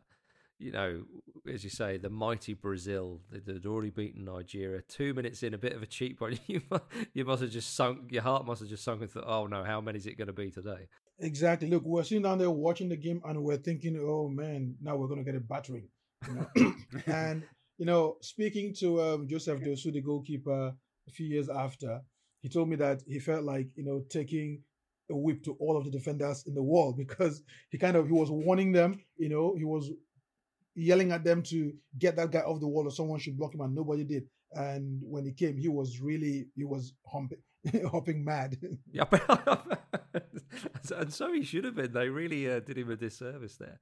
you 0.60 0.72
know, 0.72 1.04
as 1.52 1.64
you 1.64 1.70
say, 1.70 1.98
the 1.98 2.10
mighty 2.10 2.54
Brazil, 2.54 3.22
they- 3.32 3.40
they'd 3.40 3.66
already 3.66 3.90
beaten 3.92 4.26
Nigeria. 4.26 4.82
Two 4.88 5.14
minutes 5.14 5.44
in, 5.44 5.54
a 5.54 5.58
bit 5.58 5.74
of 5.74 5.84
a 5.84 5.86
cheap 5.86 6.20
one. 6.22 6.40
You 6.48 6.62
mu- 6.72 6.80
you 7.14 7.26
must 7.26 7.42
have 7.42 7.52
just 7.52 7.76
sunk, 7.76 8.12
your 8.12 8.24
heart 8.24 8.46
must 8.46 8.62
have 8.62 8.70
just 8.70 8.84
sunk 8.84 9.02
and 9.02 9.10
thought, 9.12 9.26
oh 9.28 9.48
no, 9.48 9.64
how 9.64 9.80
many 9.82 9.98
is 9.98 10.08
it 10.08 10.18
going 10.18 10.28
to 10.28 10.34
be 10.34 10.50
today? 10.52 10.88
Exactly. 11.20 11.68
Look, 11.70 11.84
we're 11.86 12.04
sitting 12.04 12.24
down 12.24 12.38
there 12.38 12.52
watching 12.52 12.90
the 12.90 12.96
game, 12.96 13.22
and 13.26 13.44
we're 13.44 13.58
thinking, 13.58 13.98
"Oh 14.00 14.30
man, 14.30 14.76
now 14.82 14.96
we're 14.98 15.08
gonna 15.08 15.24
get 15.24 15.34
a 15.36 15.40
battering." 15.40 15.88
You 16.28 16.36
know? 16.36 16.74
and 17.08 17.44
you 17.80 17.86
know, 17.88 18.18
speaking 18.22 18.74
to 18.80 19.02
um, 19.02 19.28
Joseph 19.28 19.60
Dosu, 19.62 19.92
the 19.92 20.02
goalkeeper, 20.02 20.74
a 21.08 21.12
few 21.12 21.26
years 21.26 21.50
after, 21.50 22.02
he 22.44 22.50
told 22.50 22.70
me 22.70 22.76
that 22.76 23.02
he 23.08 23.18
felt 23.20 23.44
like 23.46 23.68
you 23.76 23.84
know 23.84 24.04
taking 24.10 24.62
a 25.10 25.16
whip 25.16 25.42
to 25.46 25.54
all 25.60 25.76
of 25.76 25.86
the 25.86 25.90
defenders 25.92 26.44
in 26.46 26.54
the 26.54 26.62
world 26.62 26.98
because 26.98 27.42
he 27.72 27.80
kind 27.80 27.96
of 27.98 28.06
he 28.06 28.14
was 28.14 28.30
warning 28.30 28.72
them. 28.72 29.00
You 29.18 29.30
know, 29.30 29.56
he 29.58 29.64
was 29.66 29.90
yelling 30.78 31.12
at 31.12 31.24
them 31.24 31.42
to 31.42 31.74
get 31.98 32.16
that 32.16 32.32
guy 32.32 32.40
off 32.40 32.60
the 32.60 32.68
wall 32.68 32.88
or 32.88 32.92
someone 32.92 33.20
should 33.20 33.38
block 33.38 33.54
him, 33.54 33.62
and 33.62 33.76
nobody 33.76 34.04
did. 34.04 34.28
And 34.54 35.02
when 35.04 35.26
he 35.26 35.34
came, 35.34 35.58
he 35.58 35.68
was 35.68 36.00
really 36.00 36.48
he 36.56 36.64
was 36.64 36.94
humping, 37.06 37.42
hopping 37.92 38.24
mad. 38.24 38.58
Yeah, 38.92 39.06
and 40.96 41.12
so 41.12 41.34
he 41.34 41.44
should 41.44 41.66
have 41.66 41.76
been. 41.76 41.92
They 41.92 42.10
really 42.10 42.50
uh, 42.50 42.60
did 42.60 42.78
him 42.78 42.92
a 42.92 42.96
disservice 42.96 43.58
there. 43.58 43.80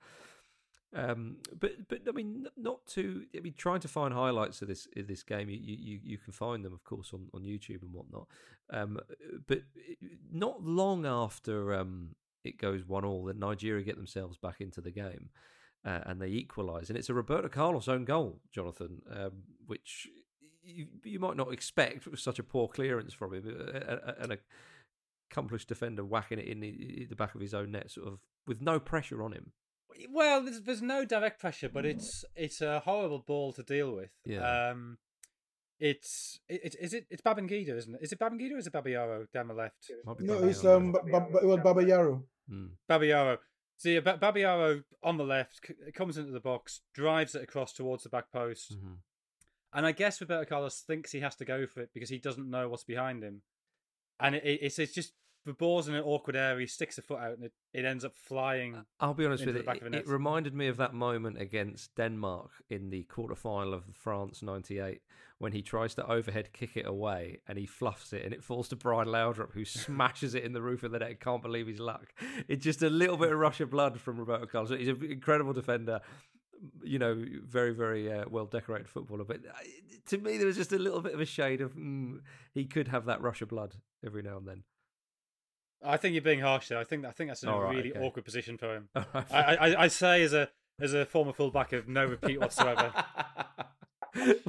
Um, 0.96 1.38
but 1.60 1.88
but 1.90 2.00
I 2.08 2.12
mean, 2.12 2.48
not 2.58 2.86
to. 2.94 3.26
I 3.36 3.42
mean, 3.42 3.54
trying 3.58 3.82
to 3.82 3.88
find 3.88 4.14
highlights 4.14 4.62
of 4.62 4.70
this 4.70 4.88
of 4.96 5.08
this 5.08 5.24
game, 5.24 5.50
you, 5.50 5.60
you 5.60 6.00
you 6.02 6.18
can 6.18 6.34
find 6.34 6.64
them, 6.64 6.74
of 6.74 6.84
course, 6.84 7.12
on, 7.14 7.28
on 7.34 7.42
YouTube 7.42 7.82
and 7.82 7.94
whatnot. 7.94 8.28
Um, 8.72 9.00
but 9.46 9.64
not 10.32 10.64
long 10.64 11.06
after 11.06 11.74
um, 11.74 12.16
it 12.44 12.58
goes 12.58 12.88
one 12.88 13.06
all, 13.06 13.26
that 13.26 13.38
Nigeria 13.38 13.84
get 13.84 13.98
themselves 13.98 14.38
back 14.38 14.62
into 14.62 14.82
the 14.82 14.92
game. 14.92 15.30
Uh, 15.86 16.02
and 16.08 16.19
they 16.19 16.28
equalise, 16.30 16.89
and 16.89 16.98
it's 16.98 17.10
a 17.10 17.13
Roberto 17.13 17.48
Carlos 17.48 17.88
own 17.88 18.06
goal, 18.06 18.39
Jonathan, 18.52 19.04
um, 19.12 19.43
which 19.67 20.08
you, 20.63 20.88
you 21.04 21.19
might 21.19 21.38
not 21.38 21.54
expect 21.54 22.08
with 22.08 22.19
such 22.30 22.39
a 22.39 22.43
poor 22.43 22.67
clearance 22.67 23.13
from 23.13 23.36
him, 23.36 23.43
uh, 23.48 23.78
uh, 23.78 24.13
and 24.19 24.32
a 24.32 24.38
accomplished 25.30 25.67
defender 25.67 26.04
whacking 26.04 26.39
it 26.39 26.48
in 26.48 26.60
the, 26.60 27.06
the 27.10 27.15
back 27.15 27.36
of 27.36 27.41
his 27.41 27.54
own 27.54 27.71
net, 27.71 27.91
sort 27.91 28.08
of 28.08 28.19
with 28.48 28.62
no 28.62 28.80
pressure 28.80 29.21
on 29.21 29.32
him. 29.32 29.52
Well, 30.12 30.43
there's, 30.43 30.62
there's 30.62 30.82
no 30.82 31.06
direct 31.06 31.39
pressure, 31.39 31.69
but 31.69 31.86
it's 31.86 32.26
it's 32.36 32.62
a 32.62 32.80
horrible 32.80 33.19
ball 33.19 33.54
to 33.54 33.63
deal 33.63 33.95
with. 33.95 34.10
Yeah. 34.26 34.69
Um, 34.71 34.98
it's 35.80 36.39
it, 36.50 36.76
is 36.80 36.93
it 36.93 37.06
it's 37.10 37.21
Babangida, 37.21 37.78
isn't 37.78 37.95
it? 37.95 38.02
Is 38.02 38.12
it 38.12 38.19
Babangida 38.19 38.54
or 38.54 38.58
is 38.58 38.67
it 38.67 38.74
Babayaro 38.74 39.28
down 39.34 39.48
the 39.50 39.54
left? 39.54 39.91
No, 40.19 40.43
it's 40.43 40.65
um, 40.65 40.91
ba- 40.93 41.02
ba- 41.04 41.38
it 41.41 41.45
was 41.45 41.60
Babayaro. 41.60 42.24
Hmm. 42.50 42.67
Babayaro. 42.89 43.38
So 43.78 43.90
yeah, 43.90 44.00
Babayaro 44.00 44.84
on 45.04 45.18
the 45.18 45.24
left 45.24 45.60
c- 45.68 45.92
comes 45.94 46.18
into 46.18 46.32
the 46.32 46.40
box, 46.40 46.82
drives 46.94 47.36
it 47.36 47.44
across 47.44 47.74
towards 47.74 48.04
the 48.04 48.10
back 48.10 48.32
post, 48.32 48.74
mm-hmm. 48.74 48.94
and 49.74 49.86
I 49.86 49.92
guess 49.92 50.22
Roberto 50.22 50.46
Carlos 50.46 50.82
thinks 50.82 51.12
he 51.12 51.20
has 51.20 51.36
to 51.38 51.46
go 51.46 51.68
for 51.68 51.82
it 51.82 51.90
because 51.94 52.10
he 52.10 52.18
doesn't 52.18 52.50
know 52.50 52.70
what's 52.70 52.86
behind 52.86 53.24
him, 53.24 53.42
and 54.20 54.36
it, 54.36 54.44
it's 54.44 54.80
it's 54.80 54.94
just 54.94 55.14
the 55.46 55.54
ball's 55.54 55.88
in 55.88 55.96
an 55.96 56.04
awkward 56.04 56.36
area. 56.36 56.62
He 56.62 56.68
sticks 56.68 56.98
a 56.98 57.02
foot 57.02 57.20
out, 57.20 57.34
and 57.34 57.44
it, 57.46 57.54
it 57.74 57.86
ends 57.86 58.04
up 58.04 58.16
flying. 58.16 58.84
I'll 59.00 59.14
be 59.14 59.26
honest 59.26 59.46
with 59.46 59.56
you. 59.56 59.64
It, 59.64 59.96
it 59.96 60.08
reminded 60.08 60.54
me 60.54 60.68
of 60.68 60.78
that 60.78 60.94
moment 60.94 61.40
against 61.40 61.96
Denmark 61.96 62.52
in 62.70 62.90
the 62.90 63.06
quarterfinal 63.06 63.74
of 63.74 63.84
France 63.94 64.42
'98 64.42 65.02
when 65.38 65.52
he 65.52 65.62
tries 65.62 65.94
to 65.94 66.10
overhead 66.10 66.54
kick 66.54 66.78
it 66.78 66.86
away 66.86 67.42
and 67.48 67.58
he 67.58 67.66
fluffs 67.66 68.14
it, 68.14 68.24
and 68.24 68.34
it 68.34 68.44
falls 68.44 68.70
to 68.70 68.76
Brian 68.76 69.08
Laudrup, 69.08 69.52
who 69.54 69.66
smashes 69.66 70.34
it 70.34 70.44
in 70.44 70.54
the 70.54 70.62
roof 70.62 70.84
of 70.84 70.92
the 70.92 71.00
net. 71.00 71.20
Can't 71.20 71.42
believe 71.42 71.68
his 71.68 71.80
luck. 71.80 72.14
It's 72.48 72.64
just 72.64 72.82
a 72.82 72.90
little 72.90 73.18
bit 73.18 73.32
of 73.32 73.38
rush 73.38 73.60
of 73.62 73.70
blood 73.70 74.00
from 74.00 74.18
Roberto 74.18 74.46
Carlos. 74.46 74.78
He's 74.78 74.88
an 74.88 75.04
incredible 75.04 75.54
defender 75.54 76.02
you 76.84 77.00
know, 77.00 77.24
very, 77.44 77.74
very 77.74 78.12
uh, 78.12 78.26
well 78.30 78.46
decorated 78.46 78.88
footballer. 78.88 79.24
But 79.24 79.42
uh, 79.46 79.64
to 80.08 80.18
me, 80.18 80.38
there 80.38 80.48
was 80.48 80.56
just 80.56 80.72
a 80.72 80.80
little 80.80 81.02
bit 81.02 81.14
of 81.14 81.20
a 81.20 81.26
shade 81.26 81.62
of 81.62 81.76
mm, 81.76 82.20
he 82.54 82.66
could 82.66 82.88
have 82.88 83.06
that 83.06 83.22
rush 83.22 83.42
of 83.42 83.50
blood 83.50 83.76
every 84.06 84.22
now 84.22 84.38
and 84.38 84.48
then. 84.48 84.64
I 85.86 85.98
think 85.98 86.13
you're 86.13 86.21
being 86.21 86.41
harsh 86.41 86.69
there. 86.69 86.78
I 86.78 86.84
think 86.84 87.06
I 87.06 87.12
think 87.12 87.30
that's 87.30 87.43
a 87.43 87.52
right, 87.52 87.76
really 87.76 87.91
okay. 87.91 88.00
awkward 88.00 88.26
position 88.26 88.58
for 88.58 88.76
him. 88.76 88.89
I, 88.95 89.06
I, 89.32 89.84
I, 89.84 89.88
say 89.88 90.24
as 90.24 90.34
a 90.34 90.50
as 90.82 90.93
a 90.93 91.06
former 91.06 91.34
fullback 91.34 91.74
of 91.74 91.88
no 91.88 92.06
repeat 92.06 92.39
whatsoever. 92.39 92.91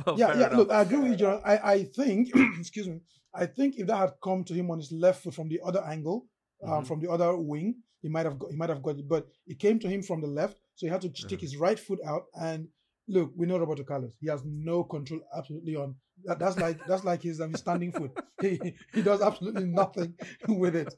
well, 0.06 0.18
yeah, 0.18 0.28
yeah. 0.28 0.32
Enough. 0.34 0.52
Look, 0.54 0.70
I 0.70 0.82
agree 0.82 0.98
with 0.98 1.10
you, 1.12 1.16
John. 1.16 1.40
I, 1.44 1.58
I 1.58 1.84
think, 1.84 2.30
excuse 2.58 2.88
me, 2.88 3.00
I 3.34 3.46
think 3.46 3.76
if 3.78 3.86
that 3.86 3.96
had 3.96 4.12
come 4.22 4.44
to 4.44 4.54
him 4.54 4.70
on 4.70 4.78
his 4.78 4.92
left 4.92 5.22
foot 5.22 5.34
from 5.34 5.48
the 5.48 5.60
other 5.64 5.82
angle, 5.84 6.26
um, 6.64 6.70
mm-hmm. 6.70 6.84
from 6.84 7.00
the 7.00 7.10
other 7.10 7.36
wing, 7.36 7.76
he 8.02 8.08
might 8.08 8.26
have 8.26 8.38
got, 8.38 8.50
he 8.50 8.56
might 8.56 8.70
have 8.70 8.82
got 8.82 8.98
it. 8.98 9.08
But 9.08 9.28
it 9.46 9.58
came 9.58 9.78
to 9.80 9.88
him 9.88 10.02
from 10.02 10.20
the 10.20 10.26
left, 10.26 10.58
so 10.74 10.86
he 10.86 10.90
had 10.90 11.02
to 11.02 11.08
mm-hmm. 11.08 11.28
take 11.28 11.40
his 11.40 11.56
right 11.56 11.78
foot 11.78 12.00
out. 12.06 12.24
And 12.34 12.68
look, 13.08 13.32
we 13.36 13.46
know 13.46 13.58
Roberto 13.58 13.84
Carlos. 13.84 14.16
He 14.20 14.28
has 14.28 14.42
no 14.44 14.84
control 14.84 15.20
absolutely 15.36 15.76
on 15.76 15.96
that, 16.24 16.38
that's 16.38 16.56
like 16.58 16.84
that's 16.86 17.04
like 17.04 17.22
his, 17.22 17.40
um, 17.40 17.52
his 17.52 17.60
standing 17.60 17.92
foot. 17.92 18.12
He 18.40 18.74
he 18.92 19.02
does 19.02 19.22
absolutely 19.22 19.64
nothing 19.64 20.14
with 20.48 20.76
it. 20.76 20.94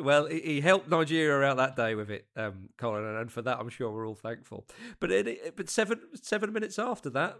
Well, 0.00 0.26
he 0.26 0.60
helped 0.60 0.88
Nigeria 0.88 1.46
out 1.46 1.56
that 1.56 1.76
day 1.76 1.94
with 1.94 2.10
it, 2.10 2.26
um, 2.36 2.70
Colin, 2.78 3.04
and 3.04 3.30
for 3.30 3.42
that, 3.42 3.58
I'm 3.58 3.68
sure 3.68 3.90
we're 3.90 4.06
all 4.06 4.14
thankful. 4.14 4.66
But 4.98 5.10
it, 5.10 5.56
but 5.56 5.68
seven 5.68 6.00
seven 6.14 6.52
minutes 6.52 6.78
after 6.78 7.10
that, 7.10 7.38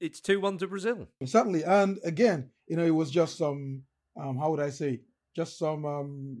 it's 0.00 0.20
two 0.20 0.40
one 0.40 0.58
to 0.58 0.66
Brazil. 0.66 1.08
Certainly, 1.24 1.64
and 1.64 1.98
again, 2.04 2.50
you 2.66 2.76
know, 2.76 2.84
it 2.84 2.94
was 2.94 3.10
just 3.10 3.38
some 3.38 3.82
um, 4.20 4.36
how 4.38 4.50
would 4.50 4.60
I 4.60 4.70
say, 4.70 5.00
just 5.34 5.58
some 5.58 5.84
um, 5.84 6.38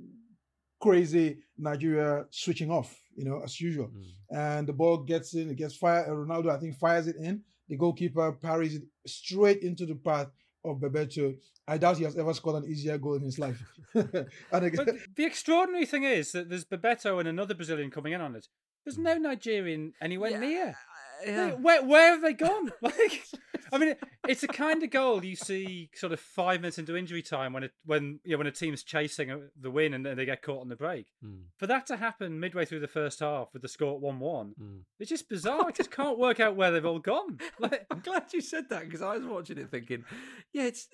crazy 0.80 1.38
Nigeria 1.58 2.26
switching 2.30 2.70
off, 2.70 2.98
you 3.14 3.24
know, 3.24 3.40
as 3.44 3.60
usual. 3.60 3.88
Mm. 3.88 4.58
And 4.58 4.68
the 4.68 4.72
ball 4.72 4.98
gets 4.98 5.34
in, 5.34 5.50
it 5.50 5.56
gets 5.56 5.76
fired. 5.76 6.08
Ronaldo, 6.08 6.50
I 6.50 6.58
think, 6.58 6.76
fires 6.76 7.06
it 7.06 7.16
in 7.16 7.42
the 7.68 7.76
goalkeeper 7.76 8.32
parries 8.32 8.76
it 8.76 8.82
straight 9.06 9.62
into 9.62 9.86
the 9.86 9.94
path 9.94 10.28
of 10.66 10.78
Bebeto. 10.78 11.36
I 11.68 11.78
doubt 11.78 11.98
he 11.98 12.04
has 12.04 12.16
ever 12.16 12.32
scored 12.32 12.62
an 12.62 12.70
easier 12.70 12.98
goal 12.98 13.14
in 13.14 13.22
his 13.22 13.38
life. 13.38 13.60
again, 13.94 14.28
but 14.52 14.94
the 15.16 15.24
extraordinary 15.24 15.86
thing 15.86 16.04
is 16.04 16.32
that 16.32 16.48
there's 16.48 16.64
Bebeto 16.64 17.18
and 17.18 17.28
another 17.28 17.54
Brazilian 17.54 17.90
coming 17.90 18.12
in 18.12 18.20
on 18.20 18.36
it. 18.36 18.46
There's 18.84 18.96
hmm. 18.96 19.02
no 19.02 19.14
Nigerian 19.16 19.94
anywhere 20.00 20.30
yeah, 20.30 20.40
near 20.40 20.76
yeah. 21.24 21.52
Where 21.52 21.84
where 21.84 22.12
have 22.12 22.22
they 22.22 22.32
gone? 22.32 22.72
Like, 22.82 23.24
I 23.72 23.78
mean, 23.78 23.94
it's 24.28 24.42
a 24.42 24.48
kind 24.48 24.82
of 24.82 24.90
goal 24.90 25.24
you 25.24 25.34
see 25.34 25.90
sort 25.94 26.12
of 26.12 26.20
five 26.20 26.60
minutes 26.60 26.78
into 26.78 26.96
injury 26.96 27.22
time 27.22 27.52
when 27.52 27.64
it 27.64 27.72
when 27.84 28.20
you 28.24 28.32
know, 28.32 28.38
when 28.38 28.46
a 28.46 28.52
team's 28.52 28.82
chasing 28.82 29.48
the 29.60 29.70
win 29.70 29.94
and 29.94 30.06
then 30.06 30.16
they 30.16 30.24
get 30.24 30.42
caught 30.42 30.60
on 30.60 30.68
the 30.68 30.76
break. 30.76 31.06
Mm. 31.24 31.44
For 31.56 31.66
that 31.66 31.86
to 31.86 31.96
happen 31.96 32.38
midway 32.38 32.64
through 32.64 32.80
the 32.80 32.88
first 32.88 33.20
half 33.20 33.48
with 33.52 33.62
the 33.62 33.68
score 33.68 33.94
at 33.94 34.00
one 34.00 34.20
one, 34.20 34.54
mm. 34.60 34.80
it's 35.00 35.10
just 35.10 35.28
bizarre. 35.28 35.64
I 35.66 35.72
just 35.72 35.90
can't 35.90 36.18
work 36.18 36.38
out 36.38 36.56
where 36.56 36.70
they've 36.70 36.86
all 36.86 36.98
gone. 36.98 37.38
Like, 37.58 37.86
I'm 37.90 38.00
glad 38.00 38.32
you 38.32 38.40
said 38.40 38.68
that 38.70 38.84
because 38.84 39.02
I 39.02 39.16
was 39.16 39.26
watching 39.26 39.58
it 39.58 39.70
thinking, 39.70 40.04
yeah, 40.52 40.64
it's 40.64 40.88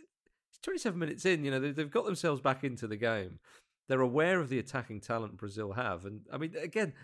it's 0.50 0.58
27 0.62 0.98
minutes 0.98 1.26
in. 1.26 1.44
You 1.44 1.50
know, 1.50 1.72
they've 1.72 1.90
got 1.90 2.06
themselves 2.06 2.40
back 2.40 2.64
into 2.64 2.86
the 2.86 2.96
game. 2.96 3.40
They're 3.88 4.00
aware 4.00 4.40
of 4.40 4.48
the 4.48 4.58
attacking 4.58 5.00
talent 5.00 5.36
Brazil 5.36 5.72
have, 5.72 6.04
and 6.06 6.20
I 6.32 6.38
mean, 6.38 6.54
again 6.56 6.94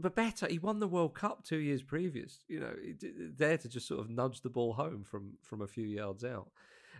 Bebeto, 0.00 0.48
he 0.48 0.58
won 0.58 0.78
the 0.78 0.88
World 0.88 1.14
Cup 1.14 1.44
two 1.44 1.58
years 1.58 1.82
previous. 1.82 2.44
You 2.48 2.60
know, 2.60 2.74
there 3.36 3.58
to 3.58 3.68
just 3.68 3.88
sort 3.88 4.00
of 4.00 4.10
nudge 4.10 4.42
the 4.42 4.50
ball 4.50 4.74
home 4.74 5.04
from 5.04 5.32
from 5.42 5.60
a 5.62 5.66
few 5.66 5.86
yards 5.86 6.24
out, 6.24 6.50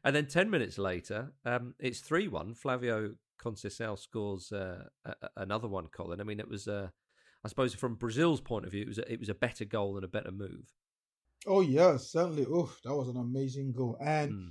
and 0.04 0.14
then 0.14 0.26
ten 0.26 0.50
minutes 0.50 0.78
later, 0.78 1.32
um, 1.44 1.74
it's 1.78 2.00
three 2.00 2.28
one. 2.28 2.54
Flavio 2.54 3.14
Conceição 3.38 3.98
scores 3.98 4.52
uh, 4.52 4.84
a, 5.04 5.14
another 5.36 5.68
one. 5.68 5.86
Colin, 5.86 6.20
I 6.20 6.24
mean, 6.24 6.40
it 6.40 6.48
was, 6.48 6.66
uh, 6.66 6.88
I 7.44 7.48
suppose, 7.48 7.74
from 7.74 7.94
Brazil's 7.94 8.40
point 8.40 8.66
of 8.66 8.72
view, 8.72 8.82
it 8.82 8.88
was 8.88 8.98
a, 8.98 9.12
it 9.12 9.20
was 9.20 9.28
a 9.28 9.34
better 9.34 9.64
goal 9.64 9.96
and 9.96 10.04
a 10.04 10.08
better 10.08 10.32
move. 10.32 10.74
Oh 11.46 11.60
yes, 11.60 12.10
certainly. 12.10 12.46
Oh, 12.48 12.72
that 12.84 12.94
was 12.94 13.08
an 13.08 13.16
amazing 13.16 13.72
goal, 13.72 13.96
and 14.00 14.32
mm. 14.32 14.50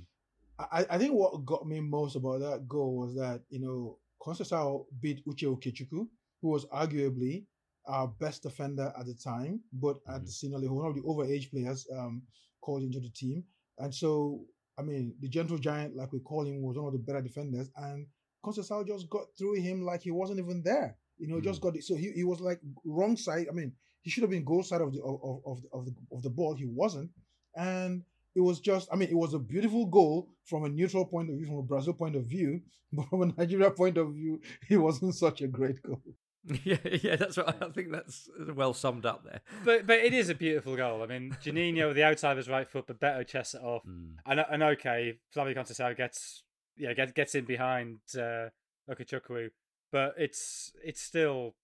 I, 0.58 0.86
I 0.88 0.98
think 0.98 1.12
what 1.12 1.44
got 1.44 1.66
me 1.66 1.80
most 1.80 2.16
about 2.16 2.40
that 2.40 2.66
goal 2.66 2.96
was 2.96 3.14
that 3.16 3.42
you 3.50 3.60
know 3.60 3.98
Conceição 4.22 4.86
beat 5.00 5.24
Uche 5.26 5.44
Okechukwu, 5.44 6.08
who 6.40 6.48
was 6.48 6.64
arguably 6.66 7.44
our 7.88 8.08
best 8.20 8.42
defender 8.42 8.92
at 8.98 9.06
the 9.06 9.14
time, 9.14 9.60
but 9.72 9.96
mm-hmm. 9.96 10.14
at 10.14 10.24
the 10.24 10.30
senior 10.30 10.58
level, 10.58 10.76
one 10.76 10.88
of 10.88 10.94
the 10.94 11.02
overage 11.02 11.50
players 11.50 11.86
um, 11.96 12.22
called 12.60 12.82
into 12.82 13.00
the 13.00 13.10
team. 13.10 13.44
And 13.78 13.94
so, 13.94 14.44
I 14.78 14.82
mean, 14.82 15.14
the 15.20 15.28
gentle 15.28 15.58
giant, 15.58 15.96
like 15.96 16.12
we 16.12 16.20
call 16.20 16.44
him, 16.46 16.62
was 16.62 16.76
one 16.76 16.86
of 16.86 16.92
the 16.92 16.98
better 16.98 17.22
defenders. 17.22 17.70
And 17.76 18.06
Conceição 18.44 18.86
just 18.86 19.08
got 19.10 19.26
through 19.36 19.54
him 19.54 19.82
like 19.82 20.02
he 20.02 20.10
wasn't 20.10 20.38
even 20.38 20.62
there. 20.62 20.96
You 21.18 21.28
know, 21.28 21.36
mm-hmm. 21.36 21.44
just 21.44 21.60
got 21.60 21.76
it. 21.76 21.84
So 21.84 21.96
he, 21.96 22.12
he 22.12 22.24
was 22.24 22.40
like 22.40 22.60
wrong 22.84 23.16
side. 23.16 23.46
I 23.50 23.54
mean, 23.54 23.72
he 24.02 24.10
should 24.10 24.22
have 24.22 24.30
been 24.30 24.44
goal 24.44 24.62
side 24.62 24.80
of 24.80 24.92
the 24.92 25.02
of, 25.02 25.40
of, 25.44 25.58
of 25.72 25.84
the 25.86 25.94
of 26.12 26.22
the 26.22 26.30
ball. 26.30 26.54
He 26.54 26.66
wasn't. 26.66 27.10
And 27.56 28.04
it 28.34 28.40
was 28.40 28.60
just, 28.60 28.88
I 28.92 28.96
mean, 28.96 29.08
it 29.08 29.16
was 29.16 29.34
a 29.34 29.38
beautiful 29.38 29.86
goal 29.86 30.28
from 30.44 30.64
a 30.64 30.68
neutral 30.68 31.04
point 31.04 31.28
of 31.28 31.36
view, 31.36 31.46
from 31.46 31.56
a 31.56 31.62
Brazil 31.62 31.92
point 31.92 32.14
of 32.14 32.24
view, 32.24 32.60
but 32.92 33.08
from 33.08 33.22
a 33.22 33.26
Nigeria 33.36 33.70
point 33.70 33.98
of 33.98 34.14
view, 34.14 34.40
it 34.70 34.76
wasn't 34.76 35.14
such 35.14 35.42
a 35.42 35.48
great 35.48 35.82
goal. 35.82 36.02
Yeah, 36.64 36.76
yeah, 37.02 37.16
that's 37.16 37.36
what 37.36 37.62
I 37.62 37.68
think. 37.70 37.92
That's 37.92 38.28
well 38.54 38.74
summed 38.74 39.06
up 39.06 39.24
there. 39.24 39.40
But 39.64 39.86
but 39.86 39.98
it 39.98 40.12
is 40.12 40.28
a 40.28 40.34
beautiful 40.34 40.76
goal. 40.76 41.02
I 41.02 41.06
mean, 41.06 41.36
Juninho 41.42 41.88
with 41.88 41.96
the 41.96 42.04
outside 42.04 42.32
of 42.32 42.36
his 42.38 42.48
right 42.48 42.68
foot, 42.68 42.86
but 42.86 43.00
Beto 43.00 43.26
chests 43.26 43.54
it 43.54 43.62
off, 43.62 43.84
mm. 43.86 44.14
and 44.26 44.40
and 44.50 44.62
okay, 44.62 45.18
Flavio 45.32 45.54
Conceição 45.54 45.96
gets 45.96 46.42
yeah 46.76 46.94
gets 46.94 47.12
gets 47.12 47.34
in 47.34 47.44
behind 47.44 47.98
uh, 48.16 48.48
Okechukwu, 48.90 49.50
but 49.92 50.14
it's 50.16 50.72
it's 50.84 51.00
still 51.00 51.54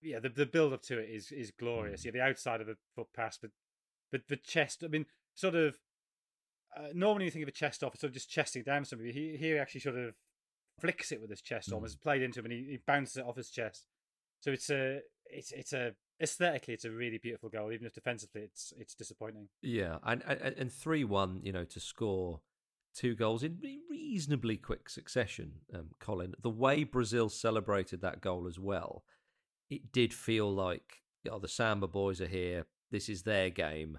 yeah 0.00 0.18
the 0.18 0.28
the 0.28 0.46
build 0.46 0.72
up 0.72 0.82
to 0.82 0.98
it 0.98 1.08
is 1.08 1.30
is 1.30 1.50
glorious. 1.50 2.02
Mm. 2.02 2.06
Yeah, 2.06 2.10
the 2.12 2.22
outside 2.22 2.60
of 2.60 2.66
the 2.66 2.76
foot 2.94 3.08
pass, 3.14 3.38
but 3.40 3.50
but 4.10 4.22
the 4.28 4.36
chest. 4.36 4.82
I 4.84 4.88
mean, 4.88 5.06
sort 5.34 5.54
of. 5.54 5.78
Uh, 6.74 6.88
normally, 6.94 7.26
you 7.26 7.30
think 7.30 7.42
of 7.42 7.48
a 7.50 7.52
chest 7.52 7.84
off, 7.84 7.92
it's 7.92 8.00
sort 8.00 8.08
of 8.08 8.14
just 8.14 8.30
chesting 8.30 8.62
down 8.62 8.86
somebody. 8.86 9.12
He 9.12 9.36
he 9.36 9.58
actually 9.58 9.82
sort 9.82 9.98
of 9.98 10.14
flicks 10.80 11.12
it 11.12 11.20
with 11.20 11.28
his 11.28 11.42
chest, 11.42 11.70
mm. 11.70 11.74
almost 11.74 12.00
played 12.00 12.22
into 12.22 12.40
him, 12.40 12.46
and 12.46 12.54
he, 12.54 12.60
he 12.70 12.78
bounces 12.86 13.18
it 13.18 13.26
off 13.26 13.36
his 13.36 13.50
chest. 13.50 13.84
So 14.42 14.50
it's 14.50 14.70
a 14.70 15.00
it's 15.26 15.52
it's 15.52 15.72
a 15.72 15.92
aesthetically 16.20 16.74
it's 16.74 16.84
a 16.84 16.90
really 16.90 17.18
beautiful 17.18 17.48
goal, 17.48 17.72
even 17.72 17.86
if 17.86 17.94
defensively 17.94 18.42
it's 18.42 18.72
it's 18.76 18.94
disappointing. 18.94 19.48
Yeah, 19.62 19.98
and 20.04 20.22
and 20.22 20.70
three 20.70 21.04
one, 21.04 21.40
you 21.42 21.52
know, 21.52 21.64
to 21.64 21.80
score 21.80 22.40
two 22.94 23.14
goals 23.14 23.42
in 23.42 23.58
reasonably 23.88 24.56
quick 24.56 24.88
succession. 24.88 25.52
Um, 25.72 25.90
Colin, 26.00 26.34
the 26.42 26.50
way 26.50 26.84
Brazil 26.84 27.28
celebrated 27.28 28.02
that 28.02 28.20
goal 28.20 28.46
as 28.48 28.58
well, 28.58 29.04
it 29.70 29.92
did 29.92 30.12
feel 30.12 30.52
like 30.52 31.02
oh, 31.30 31.38
the 31.38 31.48
Samba 31.48 31.86
boys 31.86 32.20
are 32.20 32.26
here. 32.26 32.66
This 32.90 33.08
is 33.08 33.22
their 33.22 33.48
game. 33.48 33.98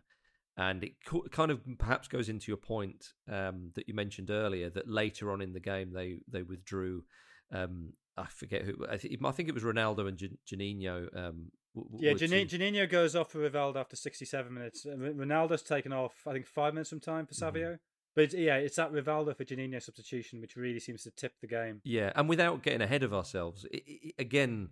And 0.56 0.84
it 0.84 0.94
kind 1.32 1.50
of 1.50 1.62
perhaps 1.80 2.08
goes 2.08 2.30
into 2.30 2.52
your 2.52 2.58
point 2.58 3.14
um, 3.32 3.72
that 3.74 3.88
you 3.88 3.96
mentioned 3.96 4.30
earlier 4.30 4.70
that 4.70 4.88
later 4.88 5.32
on 5.32 5.42
in 5.42 5.54
the 5.54 5.60
game 5.60 5.92
they 5.94 6.20
they 6.28 6.44
withdrew 6.44 7.06
um, 7.52 7.94
I 8.18 8.26
forget 8.28 8.64
who. 8.64 8.74
I, 8.90 8.98
th- 8.98 9.20
I 9.24 9.32
think 9.32 9.50
it 9.50 9.56
was 9.56 9.64
Ronaldo 9.64 10.08
and 10.08 10.18
Juninho. 10.18 11.16
Um, 11.18 11.52
w- 11.76 11.98
yeah, 12.00 12.14
Jan- 12.14 12.48
Juninho 12.48 12.90
goes 12.90 13.16
off 13.16 13.32
for 13.32 13.50
Rivaldo 13.50 13.78
after 13.78 13.96
67 13.96 14.54
minutes. 14.54 14.86
Ronaldo's 14.86 15.64
taken 15.64 15.92
off, 15.94 16.14
I 16.28 16.34
think, 16.34 16.46
five 16.46 16.74
minutes 16.74 16.90
from 16.90 17.00
time 17.00 17.26
for 17.26 17.34
Savio. 17.34 17.68
Mm-hmm. 17.70 17.76
But 18.16 18.26
it's, 18.26 18.36
yeah, 18.36 18.58
it's 18.58 18.76
that 18.76 18.92
Rivaldo 18.92 19.36
for 19.36 19.44
Juninho 19.44 19.82
substitution 19.82 20.40
which 20.40 20.56
really 20.56 20.80
seems 20.80 21.04
to 21.04 21.12
tip 21.12 21.34
the 21.42 21.48
game. 21.48 21.82
Yeah, 21.84 22.12
and 22.16 22.30
without 22.30 22.62
getting 22.62 22.82
ahead 22.82 23.02
of 23.02 23.14
ourselves, 23.14 23.66
it, 23.72 23.84
it, 23.88 24.14
again, 24.20 24.70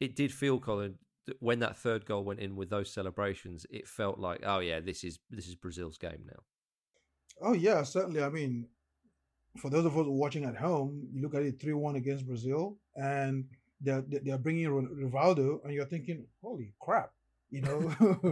it 0.00 0.16
did 0.16 0.32
feel, 0.32 0.58
Colin, 0.58 0.94
that 1.26 1.36
when 1.40 1.58
that 1.58 1.76
third 1.76 2.06
goal 2.06 2.24
went 2.24 2.40
in 2.40 2.56
with 2.56 2.70
those 2.70 2.90
celebrations, 2.90 3.66
it 3.70 3.86
felt 3.86 4.18
like, 4.18 4.40
oh 4.44 4.60
yeah, 4.60 4.80
this 4.80 5.04
is 5.04 5.18
this 5.30 5.46
is 5.46 5.54
Brazil's 5.54 5.98
game 5.98 6.24
now. 6.26 6.40
Oh 7.40 7.52
yeah, 7.52 7.82
certainly. 7.82 8.22
I 8.22 8.30
mean, 8.30 8.66
for 9.58 9.70
those 9.70 9.84
of 9.84 9.98
us 9.98 10.06
watching 10.06 10.44
at 10.44 10.56
home, 10.56 11.08
you 11.12 11.22
look 11.22 11.34
at 11.34 11.42
it 11.42 11.60
3 11.60 11.74
1 11.74 11.96
against 11.96 12.26
Brazil, 12.26 12.76
and 12.96 13.44
they're, 13.80 14.04
they're 14.06 14.38
bringing 14.38 14.68
Rivaldo, 14.68 15.64
and 15.64 15.72
you're 15.72 15.86
thinking, 15.86 16.26
holy 16.42 16.72
crap, 16.80 17.10
you 17.50 17.62
know? 17.62 17.94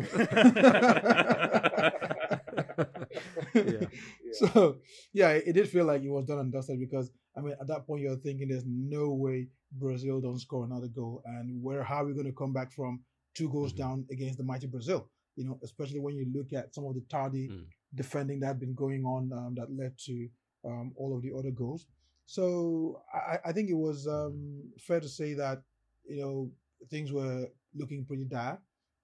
yeah. 3.55 3.87
So 4.33 4.77
yeah, 5.13 5.31
it, 5.31 5.45
it 5.47 5.53
did 5.53 5.69
feel 5.69 5.85
like 5.85 6.03
it 6.03 6.11
was 6.11 6.27
done 6.27 6.39
and 6.39 6.53
dusted 6.53 6.79
because 6.79 7.11
I 7.37 7.41
mean 7.41 7.55
at 7.61 7.67
that 7.69 7.87
point 7.87 8.03
you're 8.03 8.17
thinking 8.17 8.49
there's 8.49 8.65
no 8.67 9.11
way 9.11 9.49
Brazil 9.73 10.21
don't 10.21 10.41
score 10.41 10.65
another 10.65 10.89
goal, 10.89 11.23
and 11.25 11.63
where 11.63 11.83
how 11.83 12.03
are 12.03 12.07
we 12.07 12.15
going 12.15 12.27
to 12.27 12.33
come 12.33 12.53
back 12.53 12.73
from 12.73 13.01
two 13.35 13.51
goals 13.51 13.73
mm-hmm. 13.73 13.83
down 13.83 14.07
against 14.11 14.39
the 14.39 14.45
mighty 14.45 14.67
Brazil? 14.67 15.09
You 15.37 15.47
know, 15.47 15.59
especially 15.63 16.01
when 16.01 16.15
you 16.15 16.27
look 16.35 16.53
at 16.53 16.75
some 16.75 16.87
of 16.87 16.95
the 16.95 17.03
tardy 17.11 17.49
mm. 17.49 17.65
defending 17.95 18.41
that 18.41 18.47
had 18.47 18.61
been 18.61 18.75
going 18.75 19.05
on 19.05 19.31
um, 19.33 19.55
that 19.57 19.71
led 19.71 19.93
to 20.07 20.29
um, 20.67 20.93
all 20.97 21.17
of 21.17 21.23
the 21.23 21.33
other 21.37 21.51
goals. 21.51 21.87
So 22.27 23.03
I, 23.15 23.39
I 23.47 23.53
think 23.53 23.71
it 23.71 23.77
was 23.77 24.07
um, 24.07 24.65
fair 24.79 25.01
to 25.01 25.09
say 25.09 25.35
that 25.35 25.63
you 26.09 26.21
know 26.21 26.51
things 26.91 27.13
were 27.13 27.47
looking 27.75 28.05
pretty 28.05 28.25
dire, 28.25 28.59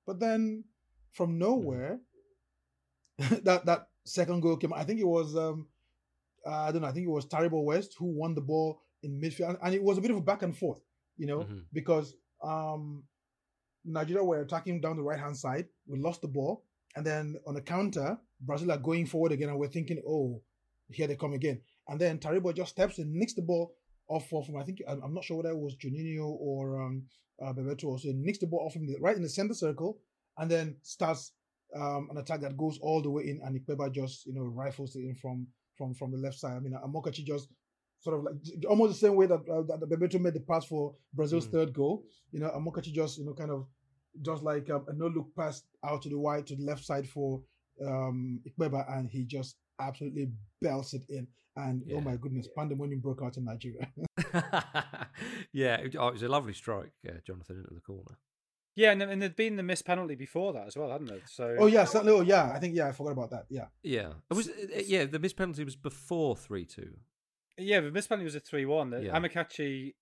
but 0.07 0.19
then 0.19 0.65
from 1.13 1.39
nowhere, 1.39 2.01
that 3.19 3.65
that 3.67 3.89
second 4.05 4.41
goal 4.41 4.57
came. 4.57 4.73
I 4.73 4.85
think 4.85 5.01
it 5.01 5.07
was 5.07 5.37
um, 5.37 5.69
I 6.47 6.73
don't 6.73 6.83
know. 6.83 6.89
I 6.89 6.93
think 6.93 7.07
it 7.07 7.11
was 7.11 7.27
Taribo 7.27 7.63
West 7.63 7.95
who 7.99 8.07
won 8.07 8.35
the 8.35 8.41
ball 8.41 8.83
in 9.03 9.21
midfield, 9.21 9.59
and 9.63 9.75
it 9.75 9.83
was 9.83 9.99
a 9.99 10.01
bit 10.01 10.11
of 10.11 10.17
a 10.17 10.23
back 10.23 10.43
and 10.43 10.57
forth, 10.57 10.81
you 11.17 11.27
know, 11.27 11.41
mm-hmm. 11.41 11.59
because 11.73 12.15
um, 12.43 13.05
Nigeria 13.85 14.25
were 14.25 14.41
attacking 14.41 14.81
down 14.81 14.97
the 14.97 15.03
right 15.03 15.19
hand 15.19 15.37
side. 15.37 15.67
We 15.87 15.99
lost 15.99 16.23
the 16.23 16.29
ball, 16.29 16.65
and 16.97 17.07
then 17.07 17.37
on 17.47 17.55
the 17.55 17.63
counter, 17.63 18.19
Brazil 18.41 18.73
are 18.73 18.79
going 18.79 19.07
forward 19.07 19.33
again, 19.33 19.49
and 19.49 19.59
we're 19.59 19.69
thinking, 19.69 20.03
oh, 20.07 20.41
here 20.95 21.07
they 21.07 21.17
come 21.17 21.33
again. 21.33 21.61
And 21.89 22.01
then 22.01 22.19
Taribo 22.19 22.55
just 22.55 22.71
steps 22.71 22.99
and 22.99 23.13
nicks 23.13 23.35
the 23.35 23.43
ball 23.43 23.75
off 24.09 24.29
from 24.29 24.57
I 24.59 24.65
think 24.65 24.79
I'm 24.87 25.15
not 25.15 25.25
sure 25.25 25.39
whether 25.39 25.51
it 25.51 25.59
was 25.59 25.77
Juninho 25.77 26.37
or 26.39 26.83
um, 26.83 27.05
uh, 27.43 27.53
Bebeto. 27.53 27.99
So 27.99 28.09
he 28.09 28.13
nicks 28.13 28.39
the 28.39 28.47
ball 28.47 28.67
off 28.67 28.75
him 28.75 28.89
right 29.01 29.17
in 29.17 29.23
the 29.23 29.29
center 29.29 29.55
circle, 29.55 29.99
and 30.39 30.51
then 30.51 30.77
starts 30.83 31.33
um, 31.75 32.09
an 32.11 32.19
attack 32.19 32.41
that 32.43 32.57
goes 32.57 32.79
all 32.83 33.03
the 33.03 33.11
way 33.11 33.25
in, 33.25 33.41
and 33.45 33.59
Ikpeba 33.59 33.93
just 33.93 34.27
you 34.27 34.35
know 34.35 34.43
rifles 34.43 34.97
it 34.97 35.01
in 35.01 35.15
from 35.15 35.47
from 35.77 35.95
from 35.95 36.11
the 36.13 36.19
left 36.19 36.39
side. 36.39 36.57
I 36.57 36.61
mean, 36.61 36.75
Amokachi 36.75 37.25
just 37.25 37.49
sort 38.01 38.19
of 38.19 38.25
like 38.25 38.35
almost 38.69 38.93
the 38.93 39.07
same 39.07 39.17
way 39.17 39.27
that 39.27 39.41
uh, 39.49 39.63
that 39.63 39.89
Bebeto 39.89 40.21
made 40.21 40.35
the 40.35 40.41
pass 40.41 40.65
for 40.65 40.95
Brazil's 41.15 41.47
mm. 41.49 41.53
third 41.53 41.73
goal. 41.73 42.05
You 42.33 42.41
know, 42.41 42.51
Amokachi 42.51 42.93
just 42.93 43.19
you 43.19 43.25
know 43.25 43.35
kind 43.35 43.51
of 43.51 43.67
just 44.21 44.43
like 44.43 44.69
um, 44.71 44.85
a 44.89 44.93
no 44.93 45.07
look 45.07 45.35
pass 45.37 45.63
out 45.85 46.03
to 46.03 46.09
the 46.09 46.19
wide 46.19 46.47
to 46.49 46.57
the 46.57 46.65
left 46.65 46.85
side 46.85 47.09
for 47.09 47.43
um 47.87 48.41
Ikpeba, 48.47 48.99
and 48.99 49.09
he 49.09 49.25
just 49.25 49.57
absolutely 49.89 50.31
belted 50.61 51.05
in. 51.09 51.27
And 51.57 51.83
oh 51.85 51.91
yeah. 51.91 51.97
oh 51.99 52.01
my 52.01 52.17
goodness, 52.17 52.49
pandemonium 52.57 53.01
broke 53.01 53.21
out 53.23 53.37
in 53.37 53.45
Nigeria. 53.45 53.87
yeah, 55.53 55.77
it, 55.77 55.95
oh, 55.99 56.09
it 56.09 56.15
was 56.15 56.23
a 56.23 56.29
lovely 56.29 56.55
strike, 56.55 56.93
uh, 57.07 57.19
Jonathan, 57.27 57.59
into 57.59 57.75
the 57.75 57.81
corner. 57.81 58.19
Yeah, 58.75 58.93
and, 58.93 59.03
and 59.03 59.21
there'd 59.21 59.37
been 59.37 59.57
the 59.57 59.63
missed 59.63 59.85
penalty 59.85 60.15
before 60.15 60.55
that 60.55 60.67
as 60.67 60.77
well, 60.77 60.91
hadn't 60.91 61.09
there? 61.09 61.21
So 61.27 61.57
oh 61.59 61.67
yeah, 61.67 61.85
certainly. 61.85 62.15
Oh 62.15 62.23
yeah, 62.23 62.53
I 62.55 62.59
think 62.59 62.75
yeah, 62.75 62.89
I 62.89 62.93
forgot 62.93 63.13
about 63.13 63.31
that. 63.31 63.45
Yeah, 63.51 63.67
yeah, 63.83 64.13
it 64.31 64.35
was 64.35 64.49
yeah. 64.87 65.05
The 65.05 65.19
missed 65.19 65.37
penalty 65.37 65.65
was 65.65 65.77
before 65.77 66.37
three 66.37 66.65
two. 66.65 66.95
Yeah, 67.59 67.81
the 67.81 67.91
missed 67.91 68.09
penalty 68.09 68.25
was 68.25 68.35
a 68.35 68.41
three 68.41 68.65
one. 68.65 68.91
Yeah. 69.03 69.19
Amokachi 69.19 69.93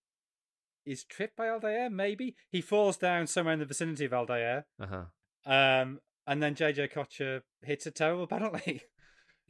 is 0.86 1.02
tripped 1.04 1.36
by 1.36 1.46
Aldair. 1.46 1.90
Maybe 1.90 2.36
he 2.48 2.60
falls 2.60 2.96
down 2.96 3.26
somewhere 3.26 3.54
in 3.54 3.60
the 3.60 3.66
vicinity 3.66 4.04
of 4.04 4.12
Aldair. 4.12 4.64
Uh 4.80 4.86
huh. 4.86 5.52
Um, 5.52 6.00
and 6.26 6.42
then 6.42 6.54
JJ 6.54 6.92
Okocha 6.92 7.42
hits 7.62 7.86
a 7.86 7.90
terrible 7.90 8.26
penalty. 8.28 8.82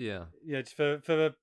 Yeah, 0.00 0.24
yeah. 0.46 0.62
For 0.74 1.00
for 1.04 1.26
a 1.26 1.34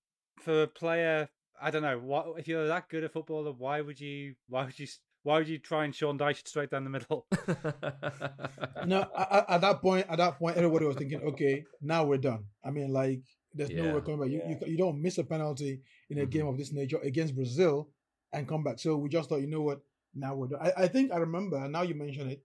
for 0.42 0.64
a 0.64 0.68
player, 0.68 1.30
I 1.62 1.70
don't 1.70 1.84
know. 1.84 2.00
What 2.00 2.40
if 2.40 2.48
you're 2.48 2.68
that 2.68 2.90
good 2.90 3.04
a 3.04 3.10
footballer? 3.10 3.52
Why 3.52 3.82
would 3.82 4.00
you? 4.00 4.34
Why 4.50 4.66
would 4.66 4.80
you? 4.80 4.88
Why 5.22 5.38
would 5.38 5.48
you 5.48 5.60
try 5.60 5.86
and 5.86 5.94
Sean 5.94 6.18
Dyche 6.18 6.48
straight 6.48 6.72
down 6.72 6.84
the 6.86 6.90
middle? 6.90 7.28
no, 8.86 9.06
at, 9.18 9.46
at, 9.50 9.62
that 9.62 9.82
point, 9.82 10.06
at 10.10 10.20
that 10.20 10.40
point, 10.40 10.56
everybody 10.56 10.86
was 10.86 10.96
thinking, 10.96 11.22
okay, 11.22 11.66
now 11.82 12.06
we're 12.06 12.18
done. 12.18 12.46
I 12.64 12.70
mean, 12.72 12.94
like, 12.94 13.24
there's 13.54 13.70
yeah. 13.70 13.84
no 13.84 13.96
way 13.96 14.02
coming 14.02 14.22
back. 14.22 14.30
You, 14.30 14.42
yeah. 14.46 14.56
you, 14.62 14.72
you 14.72 14.78
don't 14.78 15.02
miss 15.02 15.18
a 15.18 15.26
penalty 15.26 15.82
in 16.10 16.20
a 16.20 16.22
mm-hmm. 16.22 16.30
game 16.30 16.48
of 16.48 16.58
this 16.58 16.72
nature 16.72 17.00
against 17.04 17.36
Brazil 17.36 17.90
and 18.32 18.48
come 18.48 18.64
back. 18.64 18.80
So 18.80 18.96
we 18.96 19.10
just 19.10 19.28
thought, 19.28 19.42
you 19.42 19.48
know 19.48 19.64
what, 19.64 19.82
now 20.16 20.34
we're 20.34 20.48
done. 20.48 20.62
I, 20.62 20.84
I 20.84 20.88
think 20.88 21.12
I 21.12 21.18
remember. 21.18 21.68
Now 21.68 21.82
you 21.82 21.96
mention 21.96 22.30
it. 22.30 22.42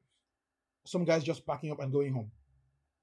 Some 0.85 1.05
guys 1.05 1.23
just 1.23 1.47
packing 1.47 1.71
up 1.71 1.79
and 1.79 1.93
going 1.93 2.13
home. 2.13 2.33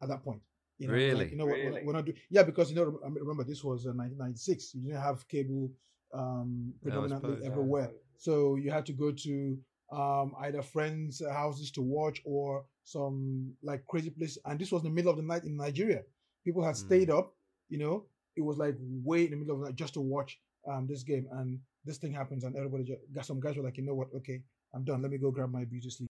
At 0.02 0.10
that 0.10 0.24
point, 0.24 0.42
you 0.80 0.88
know, 0.88 0.94
really? 0.94 1.14
Like, 1.16 1.32
you 1.32 1.38
know, 1.38 1.46
really? 1.46 1.72
We're, 1.72 1.86
we're, 1.86 1.94
not 1.94 2.06
doing, 2.06 2.18
yeah, 2.30 2.44
because, 2.44 2.70
you 2.72 2.76
know, 2.76 3.00
remember 3.04 3.44
this 3.44 3.64
was 3.64 3.86
uh, 3.86 3.92
1996. 3.92 4.76
You 4.76 4.82
didn't 4.84 5.02
have 5.02 5.28
cable 5.28 5.70
um, 6.14 6.74
predominantly 6.82 7.36
suppose, 7.36 7.46
everywhere. 7.46 7.90
Yeah. 7.92 7.98
So 8.18 8.56
you 8.56 8.72
had 8.72 8.86
to 8.88 8.94
go 8.94 9.12
to 9.12 9.58
um, 9.92 10.34
either 10.42 10.62
friends' 10.62 11.22
houses 11.30 11.72
to 11.72 11.82
watch 11.82 12.22
or 12.26 12.66
some 12.84 13.54
like 13.62 13.86
crazy 13.88 14.10
place. 14.10 14.38
And 14.46 14.60
this 14.60 14.72
was 14.72 14.84
in 14.84 14.90
the 14.90 14.96
middle 14.96 15.12
of 15.12 15.18
the 15.18 15.24
night 15.24 15.44
in 15.44 15.58
Nigeria. 15.58 16.02
People 16.46 16.64
had 16.64 16.76
mm. 16.76 16.86
stayed 16.86 17.10
up, 17.10 17.34
you 17.68 17.78
know, 17.78 18.06
it 18.36 18.42
was 18.42 18.58
like 18.58 18.76
way 19.04 19.26
in 19.26 19.32
the 19.32 19.38
middle 19.38 19.56
of 19.56 19.62
the 19.62 19.66
night 19.68 19.76
just 19.76 19.96
to 19.96 20.02
watch 20.02 20.40
um, 20.68 20.88
this 20.88 21.04
game. 21.04 21.28
And 21.34 21.60
this 21.86 21.98
thing 21.98 22.14
happens, 22.14 22.44
and 22.44 22.56
everybody 22.56 22.84
just 22.84 23.02
got 23.14 23.26
some 23.26 23.40
guys 23.40 23.58
were 23.58 23.64
like, 23.64 23.78
you 23.78 23.84
know 23.84 23.96
what, 23.96 24.08
okay, 24.16 24.42
I'm 24.74 24.84
done. 24.84 25.02
Let 25.02 25.12
me 25.12 25.18
go 25.18 25.32
grab 25.32 25.52
my 25.52 25.66
beauty 25.66 25.90
sleep. 25.90 26.10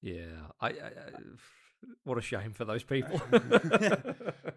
Yeah, 0.00 0.48
I, 0.60 0.68
I, 0.68 0.70
I 0.70 1.20
what 2.04 2.18
a 2.18 2.20
shame 2.20 2.52
for 2.52 2.64
those 2.64 2.82
people. 2.82 3.20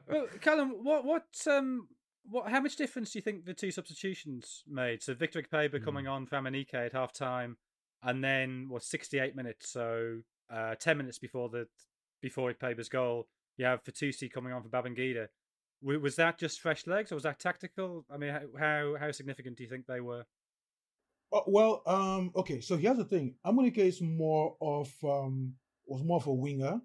well, 0.08 0.28
Callum, 0.42 0.84
what 0.84 1.06
what 1.06 1.26
um 1.48 1.88
what 2.30 2.50
how 2.50 2.60
much 2.60 2.76
difference 2.76 3.12
do 3.12 3.20
you 3.20 3.24
think 3.24 3.46
the 3.46 3.54
two 3.54 3.72
substitutions 3.72 4.64
made? 4.68 5.04
So 5.04 5.14
Victor 5.14 5.42
Ikpeba 5.42 5.76
mm. 5.76 5.84
coming 5.84 6.08
on 6.08 6.26
for 6.26 6.38
Amunike 6.38 6.74
at 6.74 6.94
half 6.94 7.14
time, 7.14 7.58
and 8.04 8.24
then 8.24 8.68
what 8.70 8.84
sixty 8.84 9.20
eight 9.20 9.36
minutes, 9.36 9.70
so 9.70 10.20
uh, 10.52 10.76
ten 10.76 10.98
minutes 10.98 11.20
before 11.20 11.50
the 11.50 11.68
before 12.22 12.52
Ikpeba's 12.54 12.90
goal, 12.90 13.28
you 13.58 13.66
have 13.66 13.84
Fatusi 13.84 14.32
coming 14.32 14.54
on 14.54 14.64
for 14.64 14.70
Babangida. 14.70 15.28
Was 15.82 16.16
that 16.16 16.40
just 16.40 16.62
fresh 16.62 16.88
legs, 16.88 17.12
or 17.12 17.16
was 17.16 17.24
that 17.24 17.40
tactical? 17.40 18.06
I 18.12 18.18
mean, 18.18 18.36
how 18.58 18.96
how 19.00 19.12
significant 19.12 19.58
do 19.58 19.64
you 19.64 19.70
think 19.70 19.86
they 19.86 20.02
were? 20.02 20.26
Uh, 21.32 21.42
well, 21.48 21.84
um, 21.86 22.32
okay. 22.36 22.62
So 22.62 22.76
here's 22.76 22.98
the 22.98 23.06
thing: 23.06 23.36
Amunike 23.46 23.78
is 23.78 24.02
more 24.02 24.56
of 24.62 24.92
um, 25.04 25.54
was 25.86 26.04
more 26.04 26.18
of 26.18 26.28
a 26.28 26.34
winger 26.34 26.82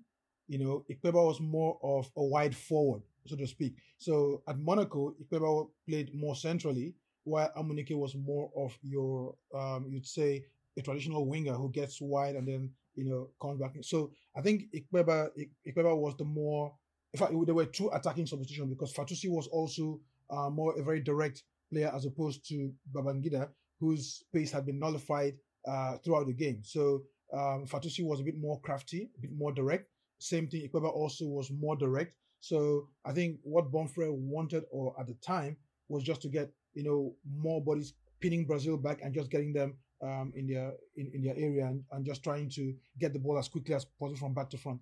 you 0.51 0.59
know, 0.59 0.85
Ikpeba 0.91 1.15
was 1.15 1.41
more 1.41 1.79
of 1.81 2.11
a 2.17 2.25
wide 2.25 2.57
forward, 2.57 3.03
so 3.25 3.37
to 3.37 3.47
speak. 3.47 3.75
So 3.99 4.43
at 4.49 4.59
Monaco, 4.59 5.15
Ikpeba 5.23 5.69
played 5.89 6.13
more 6.13 6.35
centrally, 6.35 6.95
while 7.23 7.53
Amunike 7.57 7.97
was 7.97 8.17
more 8.17 8.51
of 8.57 8.77
your, 8.83 9.37
um, 9.55 9.87
you'd 9.89 10.07
say, 10.07 10.45
a 10.77 10.83
traditional 10.83 11.25
winger 11.27 11.53
who 11.53 11.71
gets 11.71 12.01
wide 12.01 12.35
and 12.35 12.49
then, 12.49 12.71
you 12.97 13.05
know, 13.09 13.29
comes 13.41 13.61
back. 13.61 13.77
So 13.83 14.11
I 14.37 14.41
think 14.41 14.65
Ikpeba, 14.75 15.29
Ikpeba 15.69 15.97
was 15.97 16.17
the 16.17 16.25
more, 16.25 16.75
in 17.15 17.21
fact, 17.21 17.33
there 17.47 17.55
were 17.55 17.67
two 17.67 17.89
attacking 17.95 18.27
substitutions 18.27 18.71
because 18.71 18.93
Fatusi 18.93 19.31
was 19.31 19.47
also 19.47 20.01
uh, 20.31 20.51
more 20.51 20.77
a 20.77 20.83
very 20.83 21.01
direct 21.01 21.45
player 21.73 21.93
as 21.95 22.07
opposed 22.07 22.49
to 22.49 22.73
Babangida, 22.93 23.49
whose 23.79 24.25
pace 24.35 24.51
had 24.51 24.67
been 24.67 24.81
nullified 24.81 25.35
uh, 25.69 25.99
throughout 25.99 26.27
the 26.27 26.33
game. 26.33 26.63
So 26.65 27.03
um, 27.33 27.67
Fatusi 27.67 28.05
was 28.05 28.19
a 28.19 28.25
bit 28.25 28.37
more 28.37 28.61
crafty, 28.61 29.11
a 29.17 29.21
bit 29.21 29.31
more 29.33 29.53
direct. 29.53 29.90
Same 30.21 30.49
thing, 30.49 30.69
Ikpeba 30.69 30.93
also 30.93 31.25
was 31.27 31.51
more 31.51 31.77
direct. 31.77 32.15
So 32.41 32.89
I 33.05 33.13
think 33.13 33.39
what 33.43 33.73
Bonfrere 33.73 34.13
wanted, 34.13 34.65
or 34.71 34.95
at 34.99 35.07
the 35.07 35.15
time, 35.15 35.57
was 35.89 36.03
just 36.03 36.23
to 36.23 36.29
get 36.29 36.51
you 36.75 36.85
know 36.85 37.15
more 37.27 37.63
bodies 37.63 37.95
pinning 38.21 38.47
Brazil 38.47 38.77
back 38.77 39.01
and 39.03 39.15
just 39.15 39.31
getting 39.31 39.53
them 39.53 39.75
um, 40.03 40.33
in 40.35 40.47
their 40.47 40.73
in, 40.97 41.11
in 41.15 41.23
their 41.23 41.37
area 41.37 41.67
and, 41.67 41.83
and 41.93 42.05
just 42.05 42.23
trying 42.23 42.49
to 42.51 42.75
get 42.99 43.13
the 43.13 43.19
ball 43.19 43.39
as 43.39 43.49
quickly 43.49 43.75
as 43.75 43.85
possible 43.85 44.17
from 44.17 44.35
back 44.35 44.51
to 44.51 44.59
front. 44.59 44.81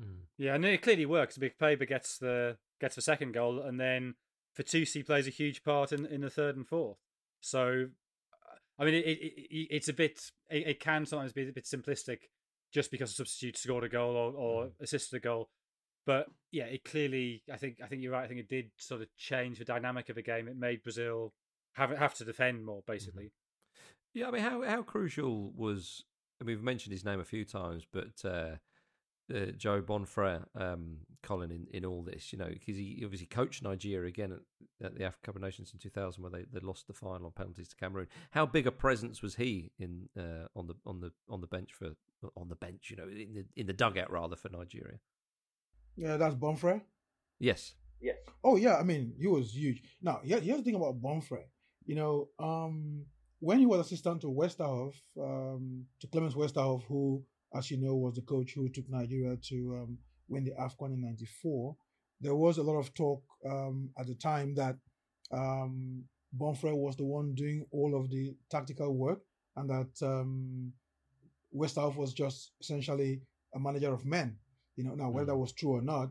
Mm. 0.00 0.22
Yeah, 0.38 0.54
and 0.54 0.64
it 0.64 0.82
clearly 0.82 1.06
works. 1.06 1.38
Ikpeba 1.38 1.86
gets 1.86 2.18
the 2.18 2.56
gets 2.80 2.94
the 2.94 3.02
second 3.02 3.32
goal, 3.32 3.60
and 3.60 3.78
then 3.78 4.14
Fatusi 4.58 5.04
plays 5.04 5.26
a 5.26 5.30
huge 5.30 5.62
part 5.62 5.92
in 5.92 6.06
in 6.06 6.22
the 6.22 6.30
third 6.30 6.56
and 6.56 6.66
fourth. 6.66 6.98
So, 7.40 7.86
I 8.78 8.84
mean, 8.84 8.94
it, 8.94 9.06
it, 9.06 9.32
it 9.50 9.68
it's 9.70 9.88
a 9.88 9.94
bit. 9.94 10.30
It, 10.48 10.66
it, 10.66 10.80
can 10.80 11.06
sometimes 11.06 11.32
be 11.32 11.48
a 11.48 11.52
bit 11.52 11.64
simplistic 11.64 12.18
just 12.72 12.90
because 12.90 13.10
a 13.10 13.14
substitute 13.14 13.56
scored 13.56 13.84
a 13.84 13.88
goal 13.88 14.16
or, 14.16 14.32
or 14.32 14.64
mm. 14.66 14.70
assisted 14.80 15.16
a 15.16 15.20
goal. 15.20 15.48
But 16.06 16.28
yeah, 16.50 16.64
it 16.64 16.84
clearly, 16.84 17.42
I 17.52 17.56
think, 17.56 17.78
I 17.82 17.86
think 17.86 18.02
you're 18.02 18.12
right. 18.12 18.24
I 18.24 18.28
think 18.28 18.40
it 18.40 18.48
did 18.48 18.70
sort 18.78 19.02
of 19.02 19.08
change 19.16 19.58
the 19.58 19.64
dynamic 19.64 20.08
of 20.08 20.16
the 20.16 20.22
game. 20.22 20.48
It 20.48 20.56
made 20.56 20.82
Brazil 20.82 21.32
have 21.74 21.90
have 21.90 22.14
to 22.14 22.24
defend 22.24 22.64
more, 22.64 22.82
basically. 22.86 23.24
Mm-hmm. 23.24 24.18
Yeah, 24.18 24.28
I 24.28 24.30
mean, 24.32 24.42
how 24.42 24.62
how 24.62 24.82
crucial 24.82 25.52
was? 25.54 26.04
I 26.40 26.44
mean, 26.44 26.56
we've 26.56 26.64
mentioned 26.64 26.92
his 26.92 27.04
name 27.04 27.20
a 27.20 27.24
few 27.24 27.44
times, 27.44 27.84
but 27.92 28.24
uh, 28.24 28.56
uh, 29.34 29.52
Joe 29.56 29.82
Bonfrere, 29.82 30.44
um, 30.54 30.98
Colin, 31.22 31.50
in, 31.50 31.66
in 31.72 31.84
all 31.84 32.02
this, 32.02 32.32
you 32.32 32.38
know, 32.38 32.48
because 32.48 32.76
he 32.76 33.00
obviously 33.04 33.26
coached 33.26 33.62
Nigeria 33.62 34.08
again 34.08 34.32
at, 34.32 34.86
at 34.86 34.94
the 34.96 35.04
Africa 35.04 35.26
Cup 35.26 35.36
of 35.36 35.42
Nations 35.42 35.70
in 35.72 35.78
2000, 35.78 36.22
where 36.22 36.30
they, 36.30 36.44
they 36.52 36.60
lost 36.60 36.86
the 36.86 36.92
final 36.92 37.26
on 37.26 37.32
penalties 37.32 37.68
to 37.68 37.76
Cameroon. 37.76 38.08
How 38.30 38.46
big 38.46 38.66
a 38.66 38.72
presence 38.72 39.22
was 39.22 39.34
he 39.34 39.70
in 39.78 40.08
uh, 40.18 40.46
on 40.56 40.66
the 40.66 40.74
on 40.86 41.00
the 41.00 41.12
on 41.28 41.40
the 41.40 41.46
bench 41.46 41.72
for 41.72 41.90
on 42.36 42.48
the 42.48 42.56
bench, 42.56 42.90
you 42.90 42.96
know, 42.96 43.04
in 43.04 43.34
the 43.34 43.44
in 43.56 43.66
the 43.66 43.72
dugout 43.72 44.10
rather 44.10 44.36
for 44.36 44.48
Nigeria? 44.48 44.98
Yeah, 45.96 46.16
that's 46.16 46.34
Bonfrere. 46.34 46.82
Yes. 47.38 47.74
Yes. 48.00 48.16
Oh 48.42 48.56
yeah, 48.56 48.76
I 48.76 48.82
mean, 48.82 49.14
he 49.18 49.26
was 49.26 49.54
huge. 49.54 49.82
Now, 50.00 50.20
here's 50.22 50.42
the 50.42 50.62
thing 50.62 50.74
about 50.74 51.00
Bonfrere. 51.00 51.44
You 51.84 51.96
know, 51.96 52.28
um, 52.38 53.04
when 53.40 53.58
he 53.58 53.66
was 53.66 53.80
assistant 53.80 54.20
to 54.22 54.28
Westerhof, 54.28 54.94
um, 55.18 55.86
to 56.00 56.06
Clemens 56.06 56.34
Westerhof, 56.34 56.84
who 56.84 57.24
as 57.54 57.70
you 57.70 57.78
know, 57.78 57.94
was 57.94 58.14
the 58.14 58.22
coach 58.22 58.52
who 58.54 58.68
took 58.68 58.88
Nigeria 58.88 59.36
to 59.48 59.82
um, 59.82 59.98
win 60.28 60.44
the 60.44 60.52
AFCON 60.52 60.94
in 60.94 61.02
'94. 61.02 61.76
there 62.20 62.34
was 62.34 62.58
a 62.58 62.62
lot 62.62 62.78
of 62.78 62.92
talk 62.94 63.22
um, 63.48 63.90
at 63.98 64.06
the 64.06 64.14
time 64.14 64.54
that 64.54 64.76
um, 65.32 66.04
Bonfrere 66.38 66.76
was 66.76 66.96
the 66.96 67.04
one 67.04 67.34
doing 67.34 67.66
all 67.72 67.98
of 67.98 68.10
the 68.10 68.34
tactical 68.50 68.94
work, 68.94 69.20
and 69.56 69.68
that 69.68 70.06
um, 70.06 70.72
Westerhof 71.54 71.96
was 71.96 72.12
just 72.12 72.52
essentially 72.60 73.22
a 73.54 73.58
manager 73.58 73.92
of 73.92 74.04
men. 74.04 74.36
You 74.76 74.84
know, 74.84 74.94
now 74.94 75.10
whether 75.10 75.26
that 75.26 75.32
mm. 75.32 75.40
was 75.40 75.52
true 75.52 75.76
or 75.76 75.82
not 75.82 76.10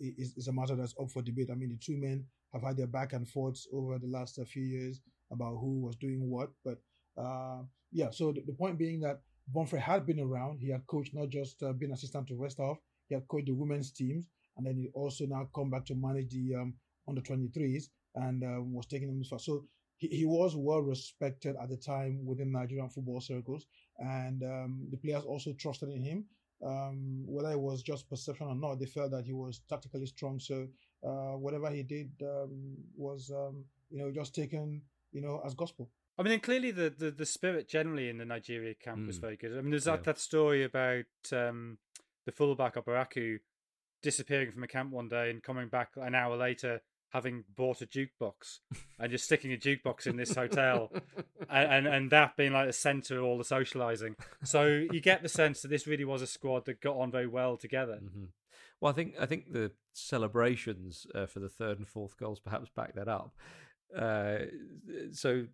is, 0.00 0.34
is 0.36 0.48
a 0.48 0.52
matter 0.52 0.76
that's 0.76 0.94
up 1.00 1.10
for 1.10 1.22
debate. 1.22 1.48
I 1.50 1.54
mean, 1.54 1.70
the 1.70 1.78
two 1.78 1.98
men 1.98 2.24
have 2.52 2.62
had 2.62 2.76
their 2.76 2.86
back 2.86 3.12
and 3.12 3.28
forths 3.28 3.66
over 3.72 3.98
the 3.98 4.08
last 4.08 4.38
uh, 4.38 4.44
few 4.44 4.64
years 4.64 5.00
about 5.32 5.56
who 5.60 5.80
was 5.80 5.96
doing 5.96 6.28
what, 6.28 6.50
but 6.64 6.78
uh, 7.16 7.62
yeah. 7.92 8.10
So 8.10 8.32
the, 8.32 8.42
the, 8.46 8.52
point 8.52 8.78
being 8.78 9.00
that 9.00 9.20
Bonfrere 9.52 9.80
had 9.80 10.06
been 10.06 10.20
around. 10.20 10.60
He 10.60 10.70
had 10.70 10.86
coached 10.86 11.14
not 11.14 11.28
just 11.30 11.62
uh, 11.62 11.72
been 11.72 11.92
assistant 11.92 12.28
to 12.28 12.34
Westerhof, 12.34 12.78
he 13.08 13.14
had 13.14 13.26
coached 13.28 13.46
the 13.46 13.52
women's 13.54 13.90
teams, 13.90 14.26
and 14.56 14.66
then 14.66 14.76
he 14.76 14.88
also 14.94 15.26
now 15.26 15.48
come 15.54 15.70
back 15.70 15.84
to 15.86 15.94
manage 15.94 16.30
the 16.30 16.54
um, 16.54 16.74
under 17.08 17.20
23s 17.20 17.84
and 18.14 18.42
um, 18.44 18.72
was 18.72 18.86
taking 18.86 19.08
them 19.08 19.18
this 19.18 19.28
far. 19.28 19.38
So 19.38 19.64
he, 19.96 20.08
he 20.08 20.24
was 20.24 20.54
well 20.56 20.80
respected 20.80 21.56
at 21.60 21.68
the 21.68 21.76
time 21.76 22.24
within 22.24 22.52
Nigerian 22.52 22.88
football 22.88 23.20
circles, 23.20 23.66
and 23.98 24.42
um, 24.42 24.86
the 24.90 24.96
players 24.96 25.24
also 25.24 25.52
trusted 25.52 25.90
in 25.90 26.02
him. 26.02 26.24
Um, 26.64 27.24
whether 27.26 27.50
it 27.52 27.60
was 27.60 27.82
just 27.82 28.08
perception 28.08 28.46
or 28.46 28.54
not, 28.54 28.78
they 28.78 28.86
felt 28.86 29.12
that 29.12 29.24
he 29.24 29.32
was 29.32 29.62
tactically 29.68 30.06
strong. 30.06 30.38
So 30.38 30.68
uh, 31.02 31.36
whatever 31.38 31.70
he 31.70 31.82
did 31.82 32.10
um, 32.22 32.76
was, 32.96 33.30
um, 33.34 33.64
you 33.90 33.98
know, 33.98 34.10
just 34.12 34.34
taken, 34.34 34.82
you 35.12 35.22
know, 35.22 35.42
as 35.44 35.54
gospel. 35.54 35.90
I 36.20 36.22
mean, 36.22 36.40
clearly 36.40 36.70
the, 36.70 36.90
the, 36.90 37.10
the 37.10 37.24
spirit 37.24 37.66
generally 37.66 38.10
in 38.10 38.18
the 38.18 38.26
Nigeria 38.26 38.74
camp 38.74 39.00
mm. 39.00 39.06
was 39.06 39.16
very 39.16 39.36
good. 39.36 39.56
I 39.56 39.62
mean, 39.62 39.70
there's 39.70 39.84
that, 39.84 40.00
yeah. 40.00 40.12
that 40.12 40.18
story 40.18 40.64
about 40.64 41.06
um, 41.32 41.78
the 42.26 42.32
fullback 42.32 42.74
Oparaku 42.74 43.38
disappearing 44.02 44.52
from 44.52 44.62
a 44.62 44.68
camp 44.68 44.92
one 44.92 45.08
day 45.08 45.30
and 45.30 45.42
coming 45.42 45.68
back 45.68 45.92
an 45.96 46.14
hour 46.14 46.36
later 46.36 46.82
having 47.10 47.44
bought 47.56 47.80
a 47.80 47.86
jukebox 47.86 48.60
and 48.98 49.10
just 49.10 49.24
sticking 49.24 49.52
a 49.52 49.56
jukebox 49.56 50.06
in 50.06 50.16
this 50.16 50.34
hotel 50.34 50.92
and, 51.48 51.72
and, 51.86 51.86
and 51.86 52.10
that 52.10 52.36
being 52.36 52.52
like 52.52 52.66
the 52.66 52.72
center 52.72 53.18
of 53.18 53.24
all 53.24 53.36
the 53.36 53.44
socializing 53.44 54.14
so 54.44 54.86
you 54.92 55.00
get 55.00 55.22
the 55.22 55.28
sense 55.28 55.60
that 55.60 55.68
this 55.68 55.86
really 55.86 56.04
was 56.04 56.22
a 56.22 56.26
squad 56.26 56.64
that 56.66 56.80
got 56.80 56.96
on 56.96 57.10
very 57.10 57.26
well 57.26 57.56
together 57.56 57.98
mm-hmm. 58.02 58.26
well 58.80 58.92
i 58.92 58.94
think 58.94 59.14
i 59.20 59.26
think 59.26 59.52
the 59.52 59.72
celebrations 59.92 61.04
uh, 61.14 61.26
for 61.26 61.40
the 61.40 61.48
third 61.48 61.78
and 61.78 61.88
fourth 61.88 62.16
goals 62.16 62.38
perhaps 62.38 62.70
back 62.70 62.94
that 62.94 63.08
up 63.08 63.34
uh, 63.98 64.38
so 65.10 65.46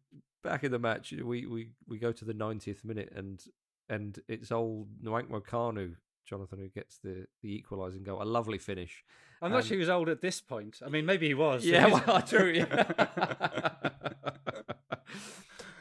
back 0.42 0.64
in 0.64 0.70
the 0.70 0.79
match 0.79 1.12
we, 1.12 1.46
we, 1.46 1.70
we 1.88 1.99
go 1.99 2.12
to 2.12 2.25
the 2.25 2.35
90th 2.35 2.85
minute 2.85 3.12
and 3.14 3.42
and 3.88 4.20
it's 4.29 4.51
old 4.51 4.88
Nwankwo 5.03 5.42
Kanu 5.42 5.96
Jonathan 6.27 6.59
who 6.59 6.68
gets 6.68 6.99
the 6.99 7.27
the 7.42 7.55
equalising 7.55 8.03
goal. 8.03 8.22
A 8.22 8.25
lovely 8.25 8.59
finish. 8.59 9.05
I'm 9.40 9.53
not 9.53 9.64
sure 9.64 9.77
he 9.77 9.81
was 9.81 9.88
old 9.88 10.09
at 10.09 10.20
this 10.20 10.40
point. 10.40 10.81
I 10.85 10.88
mean, 10.88 11.07
maybe 11.07 11.29
he 11.29 11.35
was. 11.35 11.64
Yeah, 11.64 11.87
well, 12.07 12.22
true. 12.22 12.53
Yeah. 12.53 12.85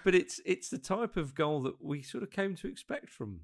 but 0.04 0.14
it's 0.14 0.40
it's 0.46 0.70
the 0.70 0.78
type 0.78 1.18
of 1.18 1.36
goal 1.36 1.62
that 1.64 1.84
we 1.84 2.02
sort 2.02 2.24
of 2.24 2.30
came 2.30 2.56
to 2.56 2.68
expect 2.68 3.10
from. 3.10 3.42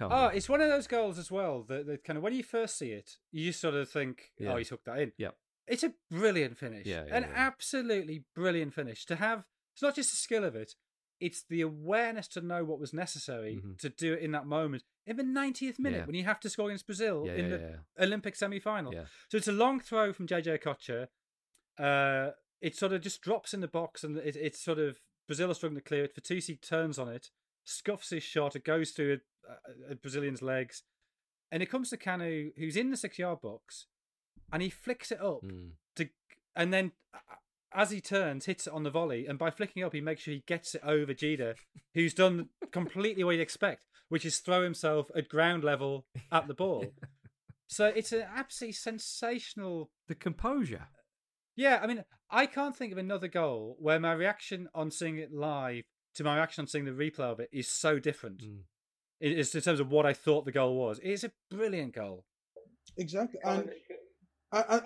Oh, 0.00 0.26
it's 0.26 0.48
one 0.48 0.60
of 0.60 0.68
those 0.68 0.88
goals 0.88 1.20
as 1.20 1.30
well 1.30 1.62
that, 1.68 1.86
that 1.86 2.02
kind 2.02 2.16
of 2.16 2.24
when 2.24 2.34
you 2.34 2.42
first 2.42 2.76
see 2.76 2.90
it, 2.90 3.18
you 3.30 3.52
sort 3.52 3.74
of 3.74 3.88
think, 3.88 4.32
oh, 4.40 4.44
yeah. 4.44 4.52
"Oh, 4.52 4.56
he's 4.56 4.68
hooked 4.68 4.86
that 4.86 4.98
in." 4.98 5.12
Yeah, 5.16 5.28
it's 5.68 5.84
a 5.84 5.92
brilliant 6.10 6.58
finish. 6.58 6.84
Yeah, 6.84 7.04
yeah 7.06 7.16
an 7.16 7.22
yeah. 7.22 7.32
absolutely 7.36 8.24
brilliant 8.34 8.74
finish. 8.74 9.06
To 9.06 9.14
have 9.14 9.44
it's 9.74 9.82
not 9.82 9.94
just 9.94 10.10
the 10.10 10.16
skill 10.16 10.44
of 10.44 10.56
it; 10.56 10.74
it's 11.20 11.44
the 11.48 11.60
awareness 11.60 12.28
to 12.28 12.40
know 12.40 12.64
what 12.64 12.80
was 12.80 12.92
necessary 12.92 13.56
mm-hmm. 13.56 13.72
to 13.78 13.88
do 13.88 14.14
it 14.14 14.20
in 14.20 14.32
that 14.32 14.46
moment 14.46 14.82
in 15.06 15.16
the 15.16 15.22
90th 15.22 15.78
minute 15.78 16.00
yeah. 16.00 16.06
when 16.06 16.14
you 16.14 16.24
have 16.24 16.40
to 16.40 16.50
score 16.50 16.68
against 16.68 16.86
Brazil 16.86 17.24
yeah, 17.26 17.34
in 17.34 17.50
yeah, 17.50 17.56
the 17.56 18.04
Olympic 18.04 18.36
semi 18.36 18.58
final. 18.58 18.92
So 19.28 19.36
it's 19.36 19.48
a 19.48 19.52
long 19.52 19.80
throw 19.80 20.12
from 20.12 20.26
JJ 20.26 20.62
Okocha. 20.62 21.08
Uh, 21.78 22.32
it 22.60 22.76
sort 22.76 22.92
of 22.92 23.02
just 23.02 23.20
drops 23.20 23.52
in 23.52 23.60
the 23.60 23.68
box 23.68 24.04
and 24.04 24.16
it, 24.16 24.36
it's 24.36 24.62
sort 24.62 24.78
of 24.78 24.98
Brazil 25.26 25.50
are 25.50 25.54
struggling 25.54 25.80
to 25.80 25.86
clear 25.86 26.04
it. 26.04 26.16
Fatusi 26.16 26.60
turns 26.60 26.98
on 26.98 27.08
it, 27.08 27.28
scuffs 27.64 28.10
his 28.10 28.22
shot, 28.22 28.56
it 28.56 28.64
goes 28.64 28.90
through 28.90 29.20
a, 29.48 29.92
a 29.92 29.94
Brazilian's 29.94 30.42
legs, 30.42 30.82
and 31.50 31.62
it 31.62 31.70
comes 31.70 31.90
to 31.90 31.96
Kanu, 31.96 32.52
who's 32.56 32.76
in 32.76 32.90
the 32.90 32.96
six 32.96 33.18
yard 33.18 33.40
box, 33.42 33.86
and 34.52 34.62
he 34.62 34.70
flicks 34.70 35.12
it 35.12 35.20
up 35.20 35.42
mm. 35.44 35.70
to, 35.96 36.08
and 36.56 36.72
then 36.72 36.92
as 37.74 37.90
he 37.90 38.00
turns, 38.00 38.46
hits 38.46 38.66
it 38.66 38.72
on 38.72 38.84
the 38.84 38.90
volley, 38.90 39.26
and 39.26 39.38
by 39.38 39.50
flicking 39.50 39.82
up, 39.82 39.92
he 39.92 40.00
makes 40.00 40.22
sure 40.22 40.34
he 40.34 40.44
gets 40.46 40.74
it 40.74 40.82
over 40.84 41.12
Dida, 41.12 41.54
who's 41.94 42.14
done 42.14 42.48
completely 42.70 43.24
what 43.24 43.32
you'd 43.32 43.40
expect, 43.40 43.86
which 44.08 44.24
is 44.24 44.38
throw 44.38 44.62
himself 44.62 45.10
at 45.16 45.28
ground 45.28 45.64
level 45.64 46.06
at 46.30 46.46
the 46.46 46.54
ball. 46.54 46.86
so 47.66 47.86
it's 47.86 48.12
an 48.12 48.24
absolutely 48.34 48.74
sensational. 48.74 49.90
The 50.08 50.14
composure. 50.14 50.86
Yeah, 51.56 51.80
I 51.82 51.86
mean, 51.86 52.04
I 52.30 52.46
can't 52.46 52.76
think 52.76 52.92
of 52.92 52.98
another 52.98 53.28
goal 53.28 53.76
where 53.78 54.00
my 54.00 54.12
reaction 54.12 54.68
on 54.74 54.90
seeing 54.90 55.18
it 55.18 55.32
live 55.32 55.84
to 56.14 56.24
my 56.24 56.36
reaction 56.36 56.62
on 56.62 56.68
seeing 56.68 56.84
the 56.84 56.92
replay 56.92 57.20
of 57.20 57.40
it 57.40 57.48
is 57.52 57.68
so 57.68 57.98
different. 57.98 58.42
Mm. 58.42 58.60
It 59.20 59.38
is 59.38 59.54
in 59.54 59.60
terms 59.60 59.80
of 59.80 59.90
what 59.90 60.06
I 60.06 60.12
thought 60.12 60.44
the 60.44 60.52
goal 60.52 60.76
was. 60.76 60.98
It 60.98 61.10
is 61.10 61.24
a 61.24 61.32
brilliant 61.50 61.94
goal. 61.94 62.24
Exactly, 62.96 63.40
and 63.44 63.70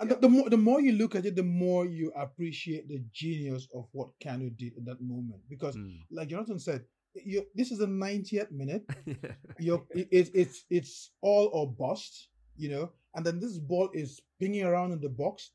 and, 0.01 0.09
the, 0.09 0.29
more 0.29 0.49
the 0.49 0.57
more 0.57 0.81
you 0.81 0.93
look 0.93 1.15
at 1.15 1.25
it, 1.25 1.35
the 1.35 1.43
more 1.43 1.85
you 1.85 2.11
appreciate 2.15 2.87
the 2.87 3.03
genius 3.11 3.67
of 3.73 3.87
what 3.91 4.09
Kanu 4.23 4.55
did 4.57 4.73
in 4.77 4.85
that 4.85 5.01
moment. 5.01 5.41
Because, 5.49 5.75
mm. 5.75 5.99
like 6.11 6.29
Jonathan 6.29 6.59
said, 6.59 6.85
you, 7.13 7.45
this 7.55 7.71
is 7.71 7.79
the 7.79 7.87
90th 7.87 8.51
minute. 8.51 8.83
You're, 9.59 9.85
it, 9.91 10.07
it, 10.11 10.29
it's 10.33 10.65
it's 10.69 11.11
all 11.21 11.49
or 11.53 11.71
bust, 11.71 12.29
you 12.55 12.69
know. 12.69 12.91
And 13.15 13.25
then 13.25 13.39
this 13.39 13.57
ball 13.57 13.89
is 13.93 14.21
pinging 14.39 14.63
around 14.63 14.91
in 14.91 15.01
the 15.01 15.09
box, 15.09 15.51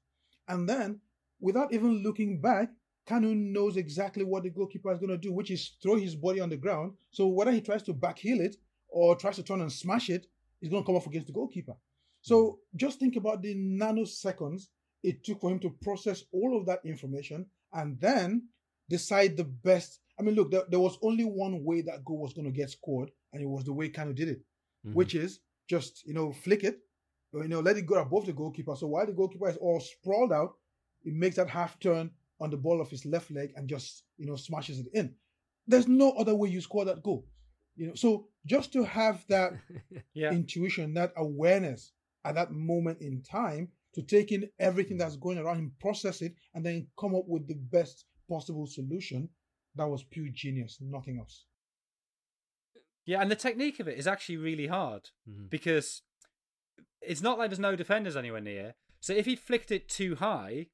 and 0.48 0.68
then 0.68 1.00
without 1.40 1.72
even 1.72 2.02
looking 2.02 2.40
back, 2.40 2.70
Kanu 3.06 3.36
knows 3.36 3.76
exactly 3.76 4.24
what 4.24 4.42
the 4.42 4.50
goalkeeper 4.50 4.92
is 4.92 4.98
going 4.98 5.10
to 5.10 5.18
do, 5.18 5.32
which 5.32 5.50
is 5.50 5.76
throw 5.82 5.96
his 5.96 6.14
body 6.14 6.40
on 6.40 6.48
the 6.48 6.56
ground. 6.56 6.92
So 7.10 7.26
whether 7.26 7.52
he 7.52 7.60
tries 7.60 7.82
to 7.84 7.94
backheel 7.94 8.40
it 8.40 8.56
or 8.88 9.14
tries 9.14 9.36
to 9.36 9.42
turn 9.42 9.60
and 9.60 9.70
smash 9.70 10.08
it, 10.08 10.26
it's 10.60 10.70
going 10.70 10.82
to 10.82 10.86
come 10.86 10.96
off 10.96 11.06
against 11.06 11.26
the 11.26 11.32
goalkeeper. 11.32 11.74
So 12.24 12.60
just 12.74 12.98
think 12.98 13.16
about 13.16 13.42
the 13.42 13.54
nanoseconds 13.54 14.68
it 15.02 15.22
took 15.22 15.42
for 15.42 15.50
him 15.50 15.58
to 15.58 15.76
process 15.82 16.24
all 16.32 16.56
of 16.56 16.64
that 16.64 16.80
information 16.82 17.44
and 17.74 18.00
then 18.00 18.48
decide 18.88 19.36
the 19.36 19.44
best. 19.44 20.00
I 20.18 20.22
mean, 20.22 20.34
look, 20.34 20.50
there, 20.50 20.62
there 20.70 20.80
was 20.80 20.96
only 21.02 21.24
one 21.24 21.62
way 21.62 21.82
that 21.82 22.02
goal 22.02 22.20
was 22.20 22.32
going 22.32 22.46
to 22.46 22.50
get 22.50 22.70
scored, 22.70 23.10
and 23.34 23.42
it 23.42 23.46
was 23.46 23.64
the 23.64 23.74
way 23.74 23.90
Kanu 23.90 24.14
did 24.14 24.28
it, 24.28 24.38
mm-hmm. 24.38 24.94
which 24.94 25.14
is 25.14 25.40
just, 25.68 26.02
you 26.06 26.14
know, 26.14 26.32
flick 26.32 26.64
it, 26.64 26.78
or, 27.34 27.42
you 27.42 27.48
know, 27.48 27.60
let 27.60 27.76
it 27.76 27.84
go 27.84 27.96
above 27.96 28.24
the 28.24 28.32
goalkeeper. 28.32 28.74
So 28.74 28.86
while 28.86 29.04
the 29.04 29.12
goalkeeper 29.12 29.50
is 29.50 29.58
all 29.58 29.80
sprawled 29.80 30.32
out, 30.32 30.54
he 31.02 31.10
makes 31.10 31.36
that 31.36 31.50
half 31.50 31.78
turn 31.78 32.10
on 32.40 32.48
the 32.48 32.56
ball 32.56 32.80
of 32.80 32.88
his 32.88 33.04
left 33.04 33.30
leg 33.30 33.52
and 33.54 33.68
just, 33.68 34.04
you 34.16 34.24
know, 34.24 34.36
smashes 34.36 34.78
it 34.78 34.88
in. 34.94 35.14
There's 35.66 35.88
no 35.88 36.12
other 36.12 36.34
way 36.34 36.48
you 36.48 36.62
score 36.62 36.86
that 36.86 37.02
goal. 37.02 37.26
You 37.76 37.88
know, 37.88 37.94
so 37.94 38.28
just 38.46 38.72
to 38.72 38.82
have 38.84 39.26
that 39.28 39.52
yeah. 40.14 40.30
intuition, 40.30 40.94
that 40.94 41.12
awareness 41.18 41.92
at 42.24 42.34
that 42.34 42.52
moment 42.52 43.00
in 43.00 43.22
time 43.22 43.68
to 43.94 44.02
take 44.02 44.32
in 44.32 44.48
everything 44.58 44.96
that's 44.96 45.16
going 45.16 45.38
around 45.38 45.58
him, 45.58 45.72
process 45.80 46.22
it, 46.22 46.34
and 46.54 46.64
then 46.64 46.86
come 46.98 47.14
up 47.14 47.24
with 47.26 47.46
the 47.46 47.54
best 47.54 48.06
possible 48.28 48.66
solution. 48.66 49.28
That 49.76 49.88
was 49.88 50.04
pure 50.04 50.28
genius, 50.32 50.78
nothing 50.80 51.18
else. 51.18 51.44
Yeah, 53.06 53.20
and 53.20 53.30
the 53.30 53.36
technique 53.36 53.80
of 53.80 53.88
it 53.88 53.98
is 53.98 54.06
actually 54.06 54.38
really 54.38 54.66
hard 54.66 55.10
mm-hmm. 55.28 55.46
because 55.48 56.02
it's 57.02 57.20
not 57.20 57.38
like 57.38 57.50
there's 57.50 57.58
no 57.58 57.76
defenders 57.76 58.16
anywhere 58.16 58.40
near. 58.40 58.74
So 59.00 59.12
if 59.12 59.26
he 59.26 59.36
flicked 59.36 59.70
it 59.70 59.88
too 59.88 60.16
high, 60.16 60.68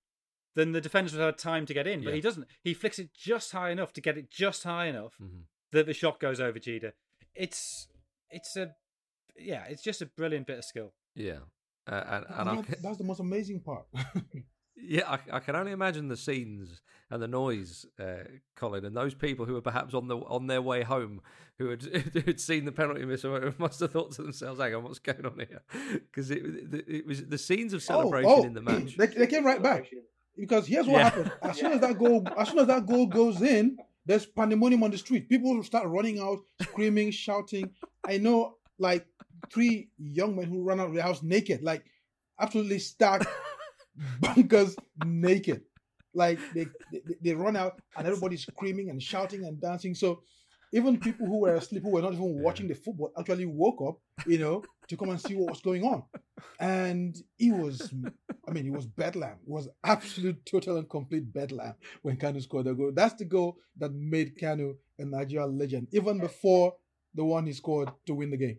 then 0.54 0.72
the 0.72 0.80
defenders 0.80 1.12
would 1.12 1.22
have 1.22 1.36
time 1.36 1.66
to 1.66 1.74
get 1.74 1.86
in. 1.86 2.00
But 2.00 2.10
yeah. 2.10 2.16
he 2.16 2.20
doesn't. 2.20 2.46
He 2.62 2.74
flicks 2.74 2.98
it 2.98 3.10
just 3.14 3.52
high 3.52 3.70
enough 3.70 3.92
to 3.94 4.00
get 4.00 4.18
it 4.18 4.30
just 4.30 4.64
high 4.64 4.86
enough 4.86 5.14
mm-hmm. 5.20 5.40
that 5.72 5.86
the 5.86 5.94
shot 5.94 6.20
goes 6.20 6.40
over 6.40 6.58
Dida. 6.58 6.92
It's 7.34 7.88
it's 8.30 8.56
a 8.56 8.74
yeah, 9.36 9.64
it's 9.68 9.82
just 9.82 10.02
a 10.02 10.06
brilliant 10.06 10.46
bit 10.46 10.58
of 10.58 10.64
skill. 10.64 10.92
Yeah, 11.20 11.38
uh, 11.86 12.04
and, 12.08 12.24
and 12.28 12.48
I, 12.60 12.64
that's 12.82 12.98
the 12.98 13.04
most 13.04 13.20
amazing 13.20 13.60
part. 13.60 13.84
yeah, 14.76 15.02
I, 15.08 15.36
I, 15.36 15.40
can 15.40 15.56
only 15.56 15.72
imagine 15.72 16.08
the 16.08 16.16
scenes 16.16 16.82
and 17.10 17.22
the 17.22 17.28
noise, 17.28 17.86
uh, 17.98 18.24
Colin, 18.56 18.84
and 18.84 18.96
those 18.96 19.14
people 19.14 19.44
who 19.44 19.54
were 19.54 19.60
perhaps 19.60 19.94
on 19.94 20.08
the 20.08 20.16
on 20.16 20.46
their 20.46 20.62
way 20.62 20.82
home, 20.82 21.20
who 21.58 21.70
had 21.70 21.82
who 22.12 22.20
had 22.20 22.40
seen 22.40 22.64
the 22.64 22.72
penalty 22.72 23.04
miss, 23.04 23.24
must 23.58 23.80
have 23.80 23.92
thought 23.92 24.12
to 24.12 24.22
themselves, 24.22 24.60
"Hang 24.60 24.74
on, 24.74 24.84
what's 24.84 24.98
going 24.98 25.26
on 25.26 25.36
here?" 25.36 25.62
Because 25.92 26.30
it, 26.30 26.42
it, 26.44 26.84
it 26.88 27.06
was 27.06 27.24
the 27.26 27.38
scenes 27.38 27.72
of 27.72 27.78
oh, 27.78 27.80
celebration 27.80 28.30
oh, 28.30 28.42
oh, 28.42 28.44
in 28.44 28.54
the 28.54 28.62
match. 28.62 28.96
They, 28.96 29.06
they, 29.06 29.26
came 29.26 29.44
right 29.44 29.62
back 29.62 29.86
because 30.36 30.66
here's 30.66 30.86
what 30.86 30.98
yeah. 30.98 31.04
happened: 31.04 31.32
as 31.42 31.58
soon 31.58 31.72
as 31.72 31.80
that 31.80 31.98
goal, 31.98 32.26
as 32.36 32.48
soon 32.48 32.58
as 32.60 32.66
that 32.68 32.86
goal 32.86 33.06
goes 33.06 33.42
in, 33.42 33.76
there's 34.06 34.26
pandemonium 34.26 34.82
on 34.82 34.90
the 34.90 34.98
street. 34.98 35.28
People 35.28 35.62
start 35.62 35.86
running 35.88 36.20
out, 36.20 36.38
screaming, 36.62 37.10
shouting. 37.10 37.70
I 38.06 38.18
know, 38.18 38.56
like 38.78 39.06
three 39.52 39.88
young 39.98 40.36
men 40.36 40.46
who 40.46 40.62
run 40.62 40.80
out 40.80 40.88
of 40.88 40.94
the 40.94 41.02
house 41.02 41.22
naked, 41.22 41.62
like 41.62 41.84
absolutely 42.40 42.78
stark, 42.78 43.26
bunkers 44.20 44.76
naked. 45.04 45.62
Like 46.12 46.38
they, 46.54 46.66
they, 46.92 47.00
they 47.22 47.34
run 47.34 47.56
out 47.56 47.80
and 47.96 48.06
everybody's 48.06 48.42
screaming 48.42 48.90
and 48.90 49.02
shouting 49.02 49.44
and 49.44 49.60
dancing. 49.60 49.94
So 49.94 50.22
even 50.72 50.98
people 50.98 51.26
who 51.26 51.40
were 51.40 51.54
asleep, 51.54 51.82
who 51.82 51.90
were 51.90 52.02
not 52.02 52.12
even 52.12 52.42
watching 52.42 52.68
the 52.68 52.74
football, 52.74 53.12
actually 53.18 53.46
woke 53.46 53.80
up, 53.86 53.98
you 54.26 54.38
know, 54.38 54.62
to 54.88 54.96
come 54.96 55.10
and 55.10 55.20
see 55.20 55.34
what 55.34 55.50
was 55.50 55.60
going 55.60 55.84
on. 55.84 56.02
And 56.58 57.16
it 57.38 57.52
was 57.52 57.92
I 58.50 58.52
mean, 58.52 58.66
it 58.66 58.72
was 58.72 58.86
bedlam. 58.86 59.36
It 59.46 59.48
was 59.48 59.68
absolute, 59.84 60.44
total, 60.44 60.78
and 60.78 60.90
complete 60.90 61.32
bedlam 61.32 61.74
when 62.02 62.16
Kanu 62.16 62.42
scored 62.42 62.66
the 62.66 62.74
goal. 62.74 62.90
That's 62.92 63.14
the 63.14 63.24
goal 63.24 63.58
that 63.78 63.92
made 63.92 64.36
Kanu 64.36 64.74
a 64.98 65.04
Nigerian 65.04 65.56
legend, 65.56 65.86
even 65.92 66.18
before 66.18 66.74
the 67.14 67.24
one 67.24 67.46
he 67.46 67.52
scored 67.52 67.90
to 68.06 68.14
win 68.14 68.30
the 68.30 68.36
game. 68.36 68.58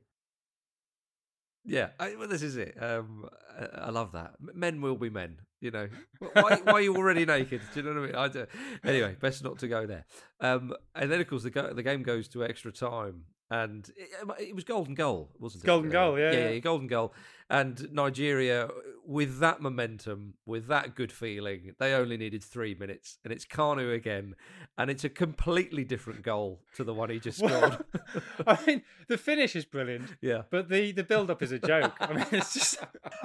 Yeah, 1.65 1.89
I, 1.99 2.15
well, 2.15 2.27
this 2.27 2.41
is 2.41 2.57
it. 2.57 2.75
Um, 2.81 3.29
I, 3.59 3.85
I, 3.85 3.89
love 3.91 4.13
that. 4.13 4.33
Men 4.39 4.81
will 4.81 4.95
be 4.95 5.09
men. 5.09 5.37
You 5.59 5.71
know, 5.71 5.87
why, 6.33 6.59
why 6.63 6.73
are 6.73 6.81
you 6.81 6.95
already 6.95 7.25
naked? 7.25 7.61
Do 7.73 7.79
you 7.79 7.85
know 7.85 8.01
what 8.01 8.03
I 8.03 8.05
mean? 8.07 8.15
I 8.15 8.27
do. 8.29 8.47
Anyway, 8.83 9.15
best 9.19 9.43
not 9.43 9.59
to 9.59 9.67
go 9.67 9.85
there. 9.85 10.05
Um, 10.39 10.73
and 10.95 11.11
then 11.11 11.21
of 11.21 11.27
course 11.27 11.43
the 11.43 11.51
go, 11.51 11.71
the 11.73 11.83
game 11.83 12.01
goes 12.01 12.27
to 12.29 12.43
extra 12.43 12.71
time, 12.71 13.25
and 13.51 13.87
it, 13.95 14.09
it 14.39 14.55
was 14.55 14.63
golden 14.63 14.95
goal, 14.95 15.29
wasn't 15.39 15.63
it? 15.63 15.67
Golden 15.67 15.91
goal, 15.91 16.17
yeah, 16.17 16.31
yeah, 16.31 16.49
yeah, 16.49 16.59
golden 16.59 16.87
goal. 16.87 17.13
And 17.49 17.91
Nigeria, 17.91 18.69
with 19.05 19.39
that 19.39 19.61
momentum, 19.61 20.35
with 20.45 20.67
that 20.67 20.95
good 20.95 21.11
feeling, 21.11 21.73
they 21.79 21.93
only 21.93 22.17
needed 22.17 22.43
three 22.43 22.75
minutes, 22.75 23.17
and 23.23 23.33
it's 23.33 23.45
Kanu 23.45 23.93
again, 23.93 24.35
and 24.77 24.89
it's 24.89 25.03
a 25.03 25.09
completely 25.09 25.83
different 25.83 26.21
goal 26.21 26.61
to 26.75 26.83
the 26.83 26.93
one 26.93 27.09
he 27.09 27.19
just 27.19 27.39
scored. 27.39 27.83
I 28.47 28.57
mean, 28.65 28.83
the 29.07 29.17
finish 29.17 29.55
is 29.55 29.65
brilliant, 29.65 30.15
yeah, 30.21 30.43
but 30.49 30.69
the 30.69 30.91
the 30.91 31.03
build 31.03 31.29
up 31.29 31.41
is 31.41 31.51
a 31.51 31.59
joke. 31.59 31.93
I 31.99 32.13
mean, 32.13 32.25
it's 32.31 32.53
just 32.53 32.77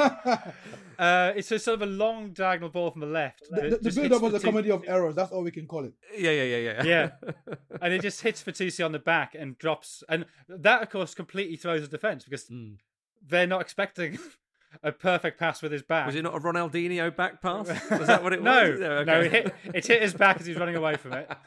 uh, 0.99 1.33
it's 1.37 1.51
a 1.51 1.59
sort 1.59 1.83
of 1.83 1.83
a 1.83 1.93
long 1.93 2.31
diagonal 2.31 2.71
ball 2.71 2.91
from 2.91 3.01
the 3.01 3.07
left. 3.07 3.43
The, 3.51 3.79
the 3.81 3.91
build 3.91 4.13
up 4.13 4.23
was 4.23 4.35
a 4.35 4.41
comedy 4.41 4.71
of 4.71 4.85
errors. 4.87 5.15
That's 5.15 5.33
all 5.33 5.43
we 5.43 5.51
can 5.51 5.67
call 5.67 5.85
it. 5.85 5.93
Yeah, 6.17 6.31
yeah, 6.31 6.57
yeah, 6.57 6.59
yeah. 6.59 6.85
Yeah, 6.85 7.55
and 7.81 7.93
it 7.93 8.03
just 8.03 8.21
hits 8.23 8.43
Fatusi 8.43 8.85
on 8.85 8.93
the 8.93 8.99
back 8.99 9.35
and 9.35 9.59
drops, 9.59 10.03
and 10.09 10.27
that 10.49 10.83
of 10.83 10.91
course 10.91 11.15
completely 11.15 11.57
throws 11.57 11.83
the 11.83 11.89
defense 11.89 12.25
because. 12.25 12.45
Mm 12.49 12.77
they're 13.29 13.47
not 13.47 13.61
expecting 13.61 14.19
a 14.83 14.93
perfect 14.93 15.39
pass 15.39 15.63
with 15.63 15.73
his 15.73 15.83
back. 15.83 16.07
Was 16.07 16.15
it 16.15 16.23
not 16.23 16.35
a 16.35 16.41
Ronaldinho 16.41 17.15
back 17.15 17.43
pass? 17.43 17.69
Was 17.91 18.07
that 18.07 18.23
what 18.23 18.33
it 18.33 18.43
no, 18.43 18.71
was? 18.71 18.81
No, 18.81 18.91
okay. 18.99 19.05
no, 19.05 19.21
it 19.21 19.33
hit, 19.33 19.55
it 19.75 19.87
hit 19.87 20.03
his 20.03 20.15
back 20.15 20.41
as 20.41 20.47
he 20.47 20.53
was 20.53 20.61
running 20.61 20.77
away 20.77 20.97
from 20.97 21.13
it. 21.13 21.31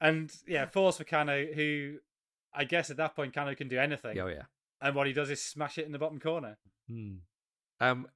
And 0.00 0.32
yeah, 0.46 0.66
force 0.66 0.98
for 0.98 1.04
Kanu, 1.04 1.52
who 1.52 1.96
I 2.54 2.62
guess 2.62 2.88
at 2.88 2.98
that 2.98 3.16
point 3.16 3.34
Kanu 3.34 3.56
can 3.56 3.66
do 3.66 3.78
anything. 3.78 4.16
Oh 4.20 4.28
yeah. 4.28 4.42
And 4.80 4.94
what 4.94 5.08
he 5.08 5.12
does 5.12 5.28
is 5.28 5.42
smash 5.42 5.76
it 5.76 5.86
in 5.86 5.92
the 5.92 5.98
bottom 5.98 6.20
corner. 6.20 6.56
Hmm. 6.88 7.14
Um, 7.80 8.06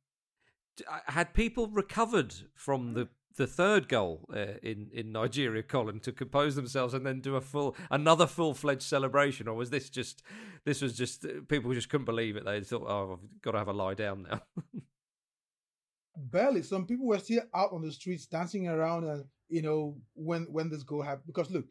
had 1.07 1.35
people 1.35 1.67
recovered 1.67 2.35
from 2.55 2.95
the 2.95 3.09
the 3.37 3.47
third 3.47 3.89
goal 3.89 4.27
uh, 4.35 4.59
in 4.63 4.89
in 4.93 5.13
Nigeria, 5.13 5.63
Colin, 5.63 6.01
to 6.01 6.13
compose 6.13 6.55
themselves 6.55 6.95
and 6.95 7.05
then 7.07 7.21
do 7.21 7.37
a 7.37 7.41
full 7.41 7.77
another 7.91 8.27
full 8.27 8.55
fledged 8.55 8.83
celebration, 8.83 9.49
or 9.49 9.55
was 9.55 9.71
this 9.71 9.91
just 9.91 10.23
this 10.65 10.83
was 10.83 10.97
just 10.97 11.25
uh, 11.25 11.41
people 11.49 11.73
just 11.73 11.89
couldn't 11.89 12.07
believe 12.07 12.37
it? 12.37 12.45
They 12.45 12.61
thought, 12.61 12.85
oh, 12.87 13.13
I've 13.15 13.43
got 13.43 13.53
to 13.53 13.59
have 13.59 13.69
a 13.69 13.73
lie 13.73 13.95
down 13.95 14.27
now. 14.31 14.43
Barely. 16.17 16.63
Some 16.63 16.87
people 16.87 17.07
were 17.07 17.19
still 17.19 17.43
out 17.55 17.73
on 17.73 17.83
the 17.83 17.93
streets 17.93 18.27
dancing 18.27 18.69
around, 18.69 19.05
and 19.05 19.25
you 19.49 19.63
know 19.63 19.97
when 20.15 20.45
when 20.51 20.69
this 20.69 20.83
goal 20.83 21.03
happened. 21.03 21.27
Because 21.27 21.51
look, 21.51 21.67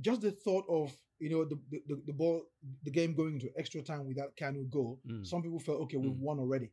just 0.00 0.20
the 0.20 0.32
thought 0.32 0.64
of 0.68 0.92
you 1.18 1.30
know 1.30 1.44
the 1.44 1.58
the, 1.70 2.02
the 2.06 2.12
ball, 2.12 2.42
the 2.82 2.90
game 2.90 3.14
going 3.14 3.34
into 3.34 3.50
extra 3.56 3.82
time 3.82 4.06
without 4.06 4.36
Kanu 4.36 4.68
goal. 4.68 5.00
Mm. 5.10 5.26
Some 5.26 5.42
people 5.42 5.58
felt 5.58 5.80
okay, 5.82 5.96
we've 5.96 6.12
mm. 6.12 6.20
won 6.20 6.38
already 6.38 6.70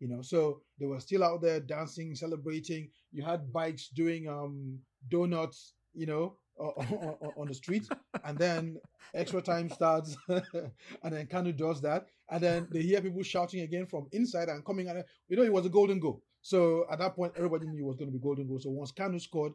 you 0.00 0.08
know 0.08 0.22
so 0.22 0.60
they 0.78 0.86
were 0.86 1.00
still 1.00 1.24
out 1.24 1.42
there 1.42 1.60
dancing 1.60 2.14
celebrating. 2.14 2.90
You 3.12 3.24
had 3.24 3.52
bikes 3.52 3.88
doing 3.88 4.28
um 4.28 4.78
donuts 5.08 5.74
you 5.94 6.06
know 6.06 6.36
on, 6.58 7.16
on, 7.36 7.48
the 7.48 7.54
street 7.54 7.88
and 8.24 8.38
then 8.38 8.76
extra 9.12 9.42
time 9.42 9.68
starts 9.68 10.16
and 10.28 11.12
then 11.12 11.26
Kanu 11.26 11.56
does 11.56 11.80
that. 11.82 12.06
And 12.30 12.40
then 12.40 12.68
they 12.70 12.82
hear 12.82 13.00
people 13.00 13.24
shouting 13.24 13.62
again 13.62 13.86
from 13.86 14.06
inside 14.12 14.48
and 14.48 14.64
coming 14.64 14.88
and 14.88 15.02
you 15.28 15.36
know 15.36 15.42
it 15.42 15.52
was 15.52 15.66
a 15.66 15.70
golden 15.70 15.98
goal. 15.98 16.22
So 16.42 16.86
at 16.90 17.00
that 17.00 17.16
point 17.16 17.32
everybody 17.36 17.66
knew 17.66 17.84
it 17.84 17.88
was 17.88 17.96
going 17.96 18.10
to 18.10 18.16
be 18.16 18.22
golden 18.22 18.46
goal. 18.46 18.60
So 18.60 18.70
once 18.70 18.92
Kanu 18.92 19.20
scored 19.20 19.52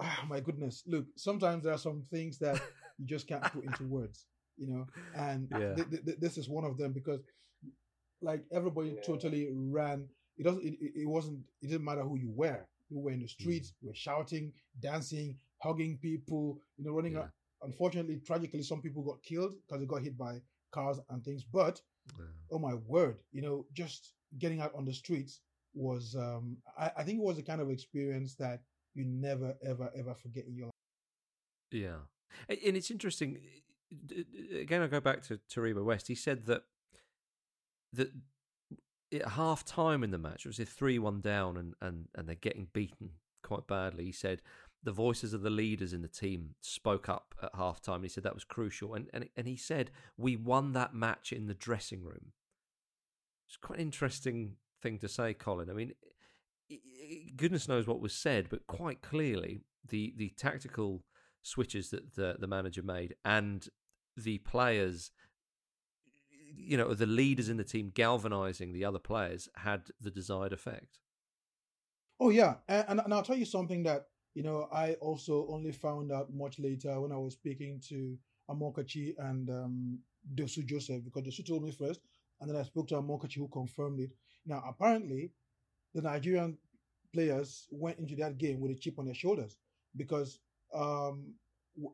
ah 0.00 0.24
my 0.28 0.40
goodness. 0.40 0.82
Look 0.86 1.06
sometimes 1.16 1.64
there 1.64 1.72
are 1.72 1.78
some 1.78 2.04
things 2.10 2.38
that 2.38 2.60
you 2.98 3.06
just 3.06 3.28
can't 3.28 3.44
put 3.44 3.64
into 3.64 3.84
words 3.84 4.26
you 4.56 4.66
know? 4.66 4.86
And 5.14 5.48
yeah. 5.52 5.74
th- 5.74 6.04
th- 6.04 6.18
this 6.18 6.38
is 6.38 6.48
one 6.48 6.64
of 6.64 6.76
them 6.76 6.92
because 6.92 7.20
like 8.24 8.44
everybody 8.52 8.90
yeah. 8.90 9.02
totally 9.02 9.48
ran. 9.52 10.08
It 10.36 10.44
doesn't. 10.44 10.64
It, 10.64 10.76
it, 10.80 11.08
wasn't. 11.08 11.40
It 11.62 11.68
didn't 11.68 11.84
matter 11.84 12.02
who 12.02 12.18
you 12.18 12.32
were. 12.34 12.66
You 12.90 12.98
were 12.98 13.12
in 13.12 13.20
the 13.20 13.28
streets. 13.28 13.72
Mm. 13.82 13.88
were 13.88 13.94
shouting, 13.94 14.52
dancing, 14.80 15.36
hugging 15.58 15.98
people. 15.98 16.58
You 16.76 16.84
know, 16.84 16.92
running. 16.92 17.14
Yeah. 17.14 17.26
Unfortunately, 17.62 18.20
tragically, 18.26 18.62
some 18.62 18.82
people 18.82 19.02
got 19.02 19.22
killed 19.22 19.54
because 19.62 19.80
they 19.80 19.86
got 19.86 20.02
hit 20.02 20.18
by 20.18 20.40
cars 20.72 20.98
and 21.10 21.24
things. 21.24 21.44
But 21.44 21.80
yeah. 22.18 22.24
oh 22.50 22.58
my 22.58 22.74
word, 22.74 23.18
you 23.32 23.42
know, 23.42 23.66
just 23.72 24.14
getting 24.38 24.60
out 24.60 24.74
on 24.74 24.84
the 24.84 24.92
streets 24.92 25.40
was. 25.74 26.16
Um, 26.18 26.56
I, 26.78 26.90
I 26.98 27.02
think 27.04 27.18
it 27.18 27.24
was 27.24 27.38
a 27.38 27.42
kind 27.42 27.60
of 27.60 27.70
experience 27.70 28.34
that 28.36 28.60
you 28.94 29.04
never, 29.04 29.54
ever, 29.64 29.90
ever 29.96 30.14
forget 30.14 30.44
in 30.46 30.56
your 30.56 30.66
life. 30.66 30.72
Yeah, 31.70 31.96
and 32.48 32.76
it's 32.76 32.90
interesting. 32.90 33.38
Again, 34.60 34.82
I 34.82 34.88
go 34.88 35.00
back 35.00 35.22
to 35.24 35.38
Taribo 35.48 35.84
West. 35.84 36.08
He 36.08 36.14
said 36.14 36.46
that 36.46 36.64
that 37.96 38.12
at 39.12 39.28
half 39.32 39.64
time 39.64 40.02
in 40.02 40.10
the 40.10 40.18
match, 40.18 40.44
it 40.44 40.48
was 40.48 40.58
a 40.58 40.64
3 40.64 40.98
1 40.98 41.20
down 41.20 41.56
and, 41.56 41.74
and, 41.80 42.08
and 42.14 42.28
they're 42.28 42.34
getting 42.34 42.68
beaten 42.72 43.10
quite 43.42 43.66
badly. 43.66 44.04
He 44.06 44.12
said 44.12 44.42
the 44.82 44.92
voices 44.92 45.32
of 45.32 45.42
the 45.42 45.50
leaders 45.50 45.92
in 45.92 46.02
the 46.02 46.08
team 46.08 46.54
spoke 46.60 47.08
up 47.08 47.34
at 47.42 47.50
half 47.54 47.80
time. 47.80 48.02
He 48.02 48.08
said 48.08 48.24
that 48.24 48.34
was 48.34 48.44
crucial. 48.44 48.94
And, 48.94 49.08
and, 49.14 49.28
and 49.36 49.46
he 49.46 49.56
said, 49.56 49.90
We 50.16 50.36
won 50.36 50.72
that 50.72 50.94
match 50.94 51.32
in 51.32 51.46
the 51.46 51.54
dressing 51.54 52.02
room. 52.02 52.32
It's 53.48 53.56
quite 53.56 53.78
an 53.78 53.84
interesting 53.84 54.56
thing 54.82 54.98
to 54.98 55.08
say, 55.08 55.32
Colin. 55.32 55.70
I 55.70 55.74
mean, 55.74 55.92
goodness 57.36 57.68
knows 57.68 57.86
what 57.86 58.00
was 58.00 58.14
said, 58.14 58.48
but 58.50 58.66
quite 58.66 59.00
clearly, 59.00 59.60
the, 59.88 60.14
the 60.16 60.30
tactical 60.36 61.04
switches 61.42 61.90
that 61.90 62.14
the, 62.14 62.36
the 62.38 62.46
manager 62.46 62.82
made 62.82 63.14
and 63.24 63.68
the 64.16 64.38
players 64.38 65.10
you 66.56 66.76
know, 66.76 66.94
the 66.94 67.06
leaders 67.06 67.48
in 67.48 67.56
the 67.56 67.64
team 67.64 67.90
galvanizing 67.94 68.72
the 68.72 68.84
other 68.84 68.98
players 68.98 69.48
had 69.56 69.82
the 70.00 70.10
desired 70.10 70.52
effect. 70.52 70.98
Oh 72.20 72.30
yeah, 72.30 72.56
and, 72.68 73.00
and 73.00 73.12
I'll 73.12 73.22
tell 73.22 73.36
you 73.36 73.44
something 73.44 73.82
that 73.84 74.06
you 74.34 74.42
know 74.42 74.68
I 74.72 74.94
also 74.94 75.46
only 75.50 75.72
found 75.72 76.12
out 76.12 76.32
much 76.32 76.58
later 76.58 77.00
when 77.00 77.12
I 77.12 77.16
was 77.16 77.34
speaking 77.34 77.80
to 77.88 78.16
Amokachi 78.50 79.14
and 79.18 79.50
um, 79.50 79.98
Dosu 80.34 80.64
Joseph 80.64 81.04
because 81.04 81.22
Dosu 81.22 81.46
told 81.46 81.64
me 81.64 81.72
first, 81.72 82.00
and 82.40 82.48
then 82.48 82.56
I 82.56 82.62
spoke 82.62 82.88
to 82.88 82.96
Amokachi 82.96 83.36
who 83.36 83.48
confirmed 83.48 84.00
it. 84.00 84.10
Now 84.46 84.62
apparently, 84.68 85.32
the 85.94 86.02
Nigerian 86.02 86.56
players 87.12 87.66
went 87.70 87.98
into 87.98 88.16
that 88.16 88.38
game 88.38 88.60
with 88.60 88.72
a 88.72 88.74
chip 88.74 88.98
on 88.98 89.06
their 89.06 89.14
shoulders 89.14 89.56
because 89.96 90.40
um, 90.74 91.34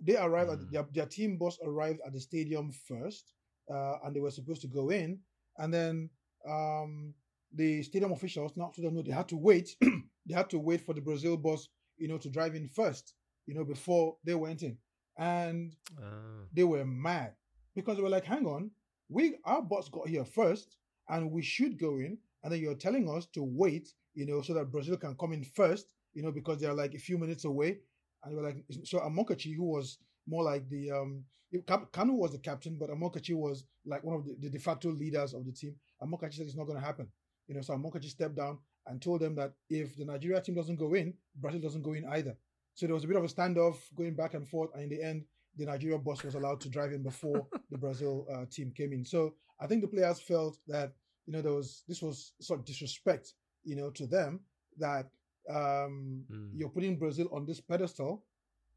they 0.00 0.16
arrived 0.16 0.50
mm. 0.50 0.54
at 0.54 0.72
their, 0.72 0.86
their 0.92 1.06
team 1.06 1.36
boss 1.36 1.58
arrived 1.64 2.00
at 2.06 2.12
the 2.12 2.20
stadium 2.20 2.72
first 2.72 3.34
uh, 3.70 3.98
and 4.04 4.14
they 4.14 4.20
were 4.20 4.30
supposed 4.30 4.62
to 4.62 4.68
go 4.68 4.90
in. 4.90 5.18
And 5.58 5.72
then 5.72 6.10
um, 6.48 7.14
the 7.52 7.82
stadium 7.82 8.12
officials 8.12 8.52
now 8.56 8.72
told 8.74 8.86
them 8.86 8.94
no, 8.94 9.02
they 9.02 9.12
had 9.12 9.28
to 9.28 9.36
wait. 9.36 9.76
they 9.80 10.34
had 10.34 10.50
to 10.50 10.58
wait 10.58 10.80
for 10.80 10.94
the 10.94 11.00
Brazil 11.00 11.36
boss, 11.36 11.68
you 11.96 12.08
know, 12.08 12.18
to 12.18 12.30
drive 12.30 12.54
in 12.54 12.68
first, 12.68 13.14
you 13.46 13.54
know, 13.54 13.64
before 13.64 14.16
they 14.24 14.34
went 14.34 14.62
in. 14.62 14.76
And 15.18 15.74
uh. 15.98 16.44
they 16.52 16.64
were 16.64 16.84
mad 16.84 17.34
because 17.74 17.96
they 17.96 18.02
were 18.02 18.08
like, 18.08 18.24
hang 18.24 18.46
on, 18.46 18.70
we 19.08 19.36
our 19.44 19.62
boss 19.62 19.88
got 19.88 20.08
here 20.08 20.24
first 20.24 20.76
and 21.08 21.30
we 21.30 21.42
should 21.42 21.78
go 21.78 21.98
in. 21.98 22.18
And 22.42 22.52
then 22.52 22.60
you're 22.60 22.74
telling 22.74 23.08
us 23.10 23.26
to 23.34 23.42
wait, 23.42 23.92
you 24.14 24.24
know, 24.24 24.40
so 24.40 24.54
that 24.54 24.70
Brazil 24.72 24.96
can 24.96 25.14
come 25.16 25.32
in 25.32 25.44
first, 25.44 25.92
you 26.14 26.22
know, 26.22 26.32
because 26.32 26.58
they're 26.58 26.72
like 26.72 26.94
a 26.94 26.98
few 26.98 27.18
minutes 27.18 27.44
away. 27.44 27.78
And 28.22 28.32
they 28.32 28.36
were 28.36 28.46
like, 28.46 28.64
so 28.84 28.98
Amokachi, 29.00 29.54
who 29.54 29.64
was 29.64 29.98
more 30.26 30.42
like 30.42 30.68
the 30.68 30.90
um 30.90 31.24
Kanu 31.52 32.14
was 32.14 32.32
the 32.32 32.38
captain, 32.38 32.76
but 32.78 32.90
Amokachi 32.90 33.34
was 33.34 33.64
like 33.84 34.04
one 34.04 34.14
of 34.14 34.24
the, 34.24 34.36
the 34.40 34.50
de 34.50 34.58
facto 34.58 34.90
leaders 34.90 35.34
of 35.34 35.44
the 35.44 35.52
team. 35.52 35.74
Amokachi 36.02 36.34
said 36.34 36.46
it's 36.46 36.56
not 36.56 36.66
going 36.66 36.78
to 36.78 36.84
happen. 36.84 37.08
You 37.48 37.56
know, 37.56 37.60
so 37.60 37.74
Amokachi 37.74 38.08
stepped 38.08 38.36
down 38.36 38.58
and 38.86 39.02
told 39.02 39.20
them 39.20 39.34
that 39.34 39.52
if 39.68 39.96
the 39.96 40.04
Nigeria 40.04 40.40
team 40.40 40.54
doesn't 40.54 40.76
go 40.76 40.94
in, 40.94 41.12
Brazil 41.34 41.60
doesn't 41.60 41.82
go 41.82 41.94
in 41.94 42.04
either. 42.06 42.36
So 42.74 42.86
there 42.86 42.94
was 42.94 43.04
a 43.04 43.08
bit 43.08 43.16
of 43.16 43.24
a 43.24 43.26
standoff 43.26 43.78
going 43.96 44.14
back 44.14 44.34
and 44.34 44.48
forth, 44.48 44.70
and 44.74 44.84
in 44.84 44.88
the 44.88 45.02
end, 45.02 45.24
the 45.56 45.66
Nigeria 45.66 45.98
boss 45.98 46.22
was 46.22 46.36
allowed 46.36 46.60
to 46.60 46.68
drive 46.68 46.92
in 46.92 47.02
before 47.02 47.46
the 47.70 47.78
Brazil 47.78 48.26
uh, 48.32 48.44
team 48.50 48.72
came 48.76 48.92
in. 48.92 49.04
So 49.04 49.34
I 49.60 49.66
think 49.66 49.82
the 49.82 49.88
players 49.88 50.20
felt 50.20 50.58
that 50.68 50.92
you 51.26 51.32
know 51.32 51.42
there 51.42 51.52
was 51.52 51.82
this 51.88 52.00
was 52.00 52.32
sort 52.40 52.60
of 52.60 52.66
disrespect, 52.66 53.34
you 53.64 53.74
know, 53.76 53.90
to 53.90 54.06
them 54.06 54.40
that 54.78 55.06
um, 55.48 56.24
mm. 56.30 56.50
you're 56.54 56.68
putting 56.68 56.96
Brazil 56.96 57.28
on 57.32 57.44
this 57.44 57.60
pedestal 57.60 58.24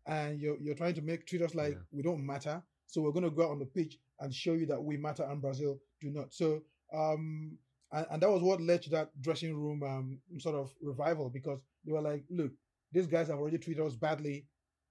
and 0.08 0.40
you're 0.40 0.58
you're 0.60 0.76
trying 0.76 0.96
to 0.96 1.02
make 1.02 1.26
treat 1.26 1.42
us 1.42 1.56
like 1.56 1.74
yeah. 1.74 1.80
we 1.92 2.04
don't 2.04 2.26
matter. 2.26 2.62
So 2.88 3.02
we're 3.02 3.12
going 3.12 3.24
to 3.24 3.32
go 3.32 3.46
out 3.46 3.52
on 3.52 3.60
the 3.60 3.66
pitch 3.66 3.98
and 4.20 4.34
show 4.34 4.54
you 4.54 4.66
that 4.68 4.82
we 4.82 4.98
matter 4.98 5.24
and 5.24 5.42
Brazil 5.42 5.80
do 6.02 6.10
not. 6.12 6.34
So 6.34 6.62
um, 6.94 7.58
and, 7.92 8.06
and 8.12 8.22
that 8.22 8.30
was 8.30 8.42
what 8.42 8.62
led 8.62 8.82
to 8.84 8.90
that 8.92 9.10
dressing 9.22 9.56
room 9.56 9.84
um, 9.84 10.20
sort 10.40 10.56
of 10.56 10.74
revival 10.82 11.30
because 11.30 11.60
they 11.86 11.92
were 11.92 12.02
like, 12.02 12.24
look, 12.30 12.52
these 12.92 13.08
guys 13.08 13.28
have 13.28 13.40
already 13.40 13.58
treated 13.58 13.86
us 13.86 13.96
badly. 13.96 14.46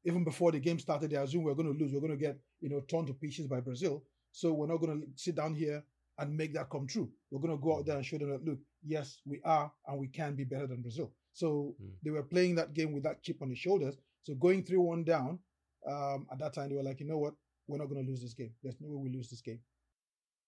Even 0.04 0.24
before 0.24 0.50
the 0.50 0.58
game 0.58 0.80
started, 0.80 1.10
they 1.10 1.16
assumed 1.16 1.44
we're 1.44 1.54
going 1.54 1.72
to 1.72 1.78
lose. 1.78 1.92
We're 1.92 2.00
going 2.00 2.12
to 2.12 2.16
get 2.16 2.38
you 2.60 2.68
know 2.68 2.80
torn 2.80 3.06
to 3.06 3.14
pieces 3.14 3.46
by 3.46 3.60
Brazil. 3.60 4.02
So 4.32 4.52
we're 4.52 4.66
not 4.66 4.78
going 4.78 5.00
to 5.00 5.06
sit 5.14 5.36
down 5.36 5.54
here 5.54 5.84
and 6.18 6.36
make 6.36 6.54
that 6.54 6.70
come 6.70 6.86
true. 6.86 7.10
We're 7.30 7.40
going 7.40 7.56
to 7.56 7.62
go 7.62 7.76
out 7.76 7.86
there 7.86 7.96
and 7.96 8.04
show 8.04 8.18
them 8.18 8.30
that 8.30 8.44
look, 8.44 8.58
yes, 8.84 9.18
we 9.26 9.40
are, 9.44 9.70
and 9.86 9.98
we 9.98 10.08
can 10.08 10.34
be 10.34 10.44
better 10.44 10.66
than 10.66 10.82
Brazil. 10.82 11.12
So 11.32 11.74
mm. 11.82 11.90
they 12.04 12.10
were 12.10 12.22
playing 12.22 12.56
that 12.56 12.74
game 12.74 12.92
with 12.92 13.04
that 13.04 13.22
chip 13.22 13.40
on 13.42 13.48
their 13.48 13.56
shoulders. 13.56 13.96
So 14.22 14.34
going 14.34 14.62
three 14.64 14.78
one 14.78 15.04
down, 15.04 15.38
um, 15.86 16.26
at 16.30 16.38
that 16.38 16.54
time 16.54 16.68
they 16.68 16.76
were 16.76 16.82
like, 16.82 17.00
you 17.00 17.06
know 17.06 17.18
what, 17.18 17.34
we're 17.66 17.78
not 17.78 17.88
going 17.88 18.04
to 18.04 18.10
lose 18.10 18.22
this 18.22 18.34
game. 18.34 18.52
There's 18.62 18.76
no 18.80 18.88
way 18.88 18.96
we 18.96 19.16
lose 19.16 19.30
this 19.30 19.40
game. 19.40 19.60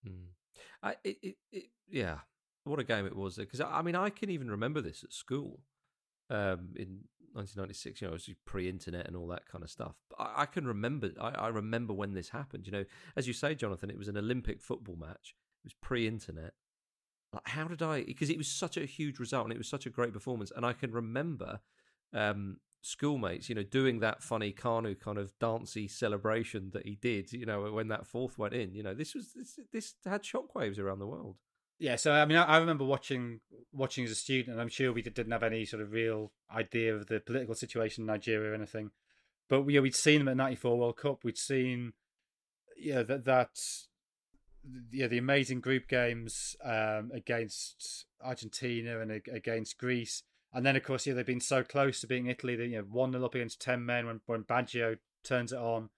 Mm. 0.07 0.29
I, 0.83 0.97
it, 1.03 1.37
it, 1.53 1.65
yeah, 1.89 2.19
what 2.65 2.79
a 2.79 2.85
game 2.85 3.07
it 3.07 3.17
was. 3.17 3.37
Because 3.37 3.61
I 3.61 3.83
mean, 3.83 3.97
I 3.97 4.11
can 4.11 4.31
even 4.31 4.51
remember 4.51 4.81
this 4.81 5.03
at 5.03 5.13
school 5.13 5.61
um, 6.31 6.71
in 6.77 7.01
1996. 7.33 8.01
You 8.01 8.07
know, 8.07 8.13
it 8.13 8.15
was 8.15 8.31
pre-internet 8.45 9.07
and 9.07 9.17
all 9.17 9.27
that 9.29 9.47
kind 9.47 9.65
of 9.65 9.71
stuff. 9.71 9.95
But 10.11 10.23
I, 10.23 10.43
I 10.43 10.47
can 10.47 10.67
remember. 10.67 11.11
I, 11.21 11.31
I, 11.31 11.49
remember 11.49 11.93
when 11.93 12.15
this 12.15 12.31
happened. 12.31 12.67
You 12.67 12.73
know, 12.73 12.85
as 13.17 13.27
you 13.27 13.33
say, 13.33 13.55
Jonathan, 13.55 13.91
it 13.91 13.99
was 13.99 14.09
an 14.09 14.17
Olympic 14.17 14.63
football 14.63 14.97
match. 14.97 15.35
It 15.65 15.67
was 15.67 15.75
pre-internet. 15.81 16.53
Like, 17.33 17.49
how 17.49 17.67
did 17.67 17.83
I? 17.83 18.03
Because 18.05 18.31
it 18.31 18.39
was 18.39 18.49
such 18.49 18.77
a 18.77 18.85
huge 18.85 19.19
result 19.19 19.45
and 19.45 19.53
it 19.53 19.59
was 19.59 19.69
such 19.69 19.87
a 19.87 19.91
great 19.91 20.13
performance. 20.13 20.53
And 20.55 20.65
I 20.65 20.73
can 20.73 20.93
remember 20.93 21.61
um, 22.13 22.59
schoolmates, 22.85 23.49
you 23.49 23.55
know, 23.55 23.63
doing 23.63 24.01
that 24.01 24.23
funny 24.23 24.53
Kanu 24.53 24.99
kind 24.99 25.17
of 25.17 25.33
dancey 25.39 25.89
celebration 25.89 26.71
that 26.75 26.85
he 26.87 26.97
did. 26.97 27.33
You 27.33 27.47
know, 27.47 27.73
when 27.73 27.89
that 27.89 28.07
fourth 28.07 28.39
went 28.39 28.55
in. 28.55 28.75
You 28.75 28.83
know, 28.83 28.95
this 28.95 29.15
was 29.15 29.33
this, 29.35 29.59
this 29.73 29.95
had 30.05 30.23
shockwaves 30.23 30.79
around 30.79 30.99
the 30.99 31.07
world. 31.07 31.37
Yeah, 31.79 31.97
so 31.97 32.13
I 32.13 32.25
mean, 32.25 32.37
I, 32.37 32.59
remember 32.59 32.85
watching 32.85 33.41
watching 33.73 34.05
as 34.05 34.11
a 34.11 34.15
student, 34.15 34.53
and 34.53 34.61
I'm 34.61 34.69
sure 34.69 34.93
we 34.93 35.03
didn't 35.03 35.33
have 35.33 35.43
any 35.43 35.65
sort 35.65 35.83
of 35.83 35.93
real 35.93 36.33
idea 36.55 36.95
of 36.95 37.07
the 37.07 37.21
political 37.21 37.55
situation 37.55 38.03
in 38.03 38.07
Nigeria 38.07 38.53
or 38.53 38.55
anything. 38.55 38.91
But 39.49 39.63
we, 39.63 39.79
we'd 39.81 39.97
seen 39.97 40.21
them 40.21 40.29
at 40.29 40.37
'94 40.37 40.79
World 40.79 40.97
Cup. 40.97 41.25
We'd 41.25 41.37
seen, 41.37 41.95
yeah, 42.79 43.03
that 43.03 43.25
that 43.25 43.59
yeah, 44.93 45.09
the 45.09 45.19
amazing 45.19 45.61
group 45.61 45.89
games 45.89 46.55
um, 46.63 47.11
against 47.13 48.07
Argentina 48.23 49.01
and 49.01 49.11
against 49.11 49.79
Greece, 49.79 50.23
and 50.55 50.65
then 50.65 50.77
of 50.77 50.85
course, 50.85 51.07
yeah, 51.07 51.15
they've 51.15 51.27
been 51.27 51.41
so 51.41 51.63
close 51.63 52.01
to 52.01 52.07
being 52.07 52.27
Italy. 52.27 52.57
They, 52.57 52.67
you 52.67 52.79
know, 52.79 52.87
one 52.91 53.13
0 53.13 53.25
up 53.25 53.35
against 53.35 53.61
ten 53.61 53.85
men 53.85 54.07
when 54.07 54.21
when 54.27 54.45
Baggio 54.45 54.99
turns 55.25 55.53
it 55.53 55.59
on, 55.59 55.91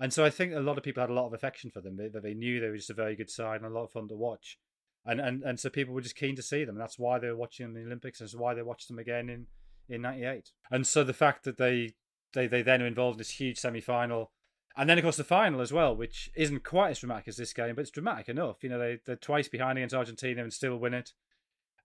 and 0.00 0.12
so 0.12 0.24
I 0.24 0.30
think 0.30 0.54
a 0.54 0.60
lot 0.60 0.78
of 0.78 0.84
people 0.84 1.02
had 1.02 1.10
a 1.10 1.14
lot 1.14 1.26
of 1.26 1.34
affection 1.34 1.70
for 1.70 1.80
them. 1.80 1.96
That 1.96 2.22
they 2.22 2.34
knew 2.34 2.60
they 2.60 2.68
were 2.68 2.76
just 2.76 2.90
a 2.90 2.94
very 2.94 3.14
good 3.14 3.30
side 3.30 3.60
and 3.60 3.70
a 3.70 3.74
lot 3.74 3.84
of 3.84 3.92
fun 3.92 4.08
to 4.08 4.16
watch, 4.16 4.58
and 5.04 5.20
and 5.20 5.42
and 5.42 5.60
so 5.60 5.70
people 5.70 5.94
were 5.94 6.00
just 6.00 6.16
keen 6.16 6.36
to 6.36 6.42
see 6.42 6.64
them. 6.64 6.78
That's 6.78 6.98
why 6.98 7.18
they 7.18 7.28
were 7.28 7.36
watching 7.36 7.74
the 7.74 7.82
Olympics. 7.82 8.20
and 8.20 8.28
That's 8.28 8.36
why 8.36 8.54
they 8.54 8.62
watched 8.62 8.88
them 8.88 8.98
again 8.98 9.28
in 9.28 9.46
in 9.88 10.02
'98. 10.02 10.50
And 10.70 10.86
so 10.86 11.04
the 11.04 11.12
fact 11.12 11.44
that 11.44 11.58
they 11.58 11.94
they 12.32 12.46
they 12.46 12.62
then 12.62 12.82
are 12.82 12.86
involved 12.86 13.16
in 13.16 13.18
this 13.18 13.30
huge 13.30 13.58
semi 13.58 13.80
final 13.80 14.32
and 14.78 14.88
then, 14.88 14.96
of 14.96 15.02
course, 15.02 15.16
the 15.16 15.24
final 15.24 15.60
as 15.60 15.72
well, 15.72 15.96
which 15.96 16.30
isn't 16.36 16.62
quite 16.62 16.90
as 16.90 17.00
dramatic 17.00 17.26
as 17.26 17.36
this 17.36 17.52
game, 17.52 17.74
but 17.74 17.80
it's 17.80 17.90
dramatic 17.90 18.28
enough. 18.28 18.62
You 18.62 18.68
know, 18.70 18.78
they, 18.78 19.00
they're 19.04 19.16
twice 19.16 19.48
behind 19.48 19.76
against 19.76 19.94
Argentina 19.94 20.40
and 20.40 20.52
still 20.52 20.76
win 20.76 20.94
it. 20.94 21.12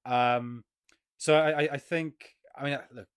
Um, 0.05 0.63
so 1.23 1.37
I, 1.37 1.69
I 1.71 1.77
think, 1.77 2.35
I 2.53 2.63
mean, 2.65 2.77
look, 2.93 3.07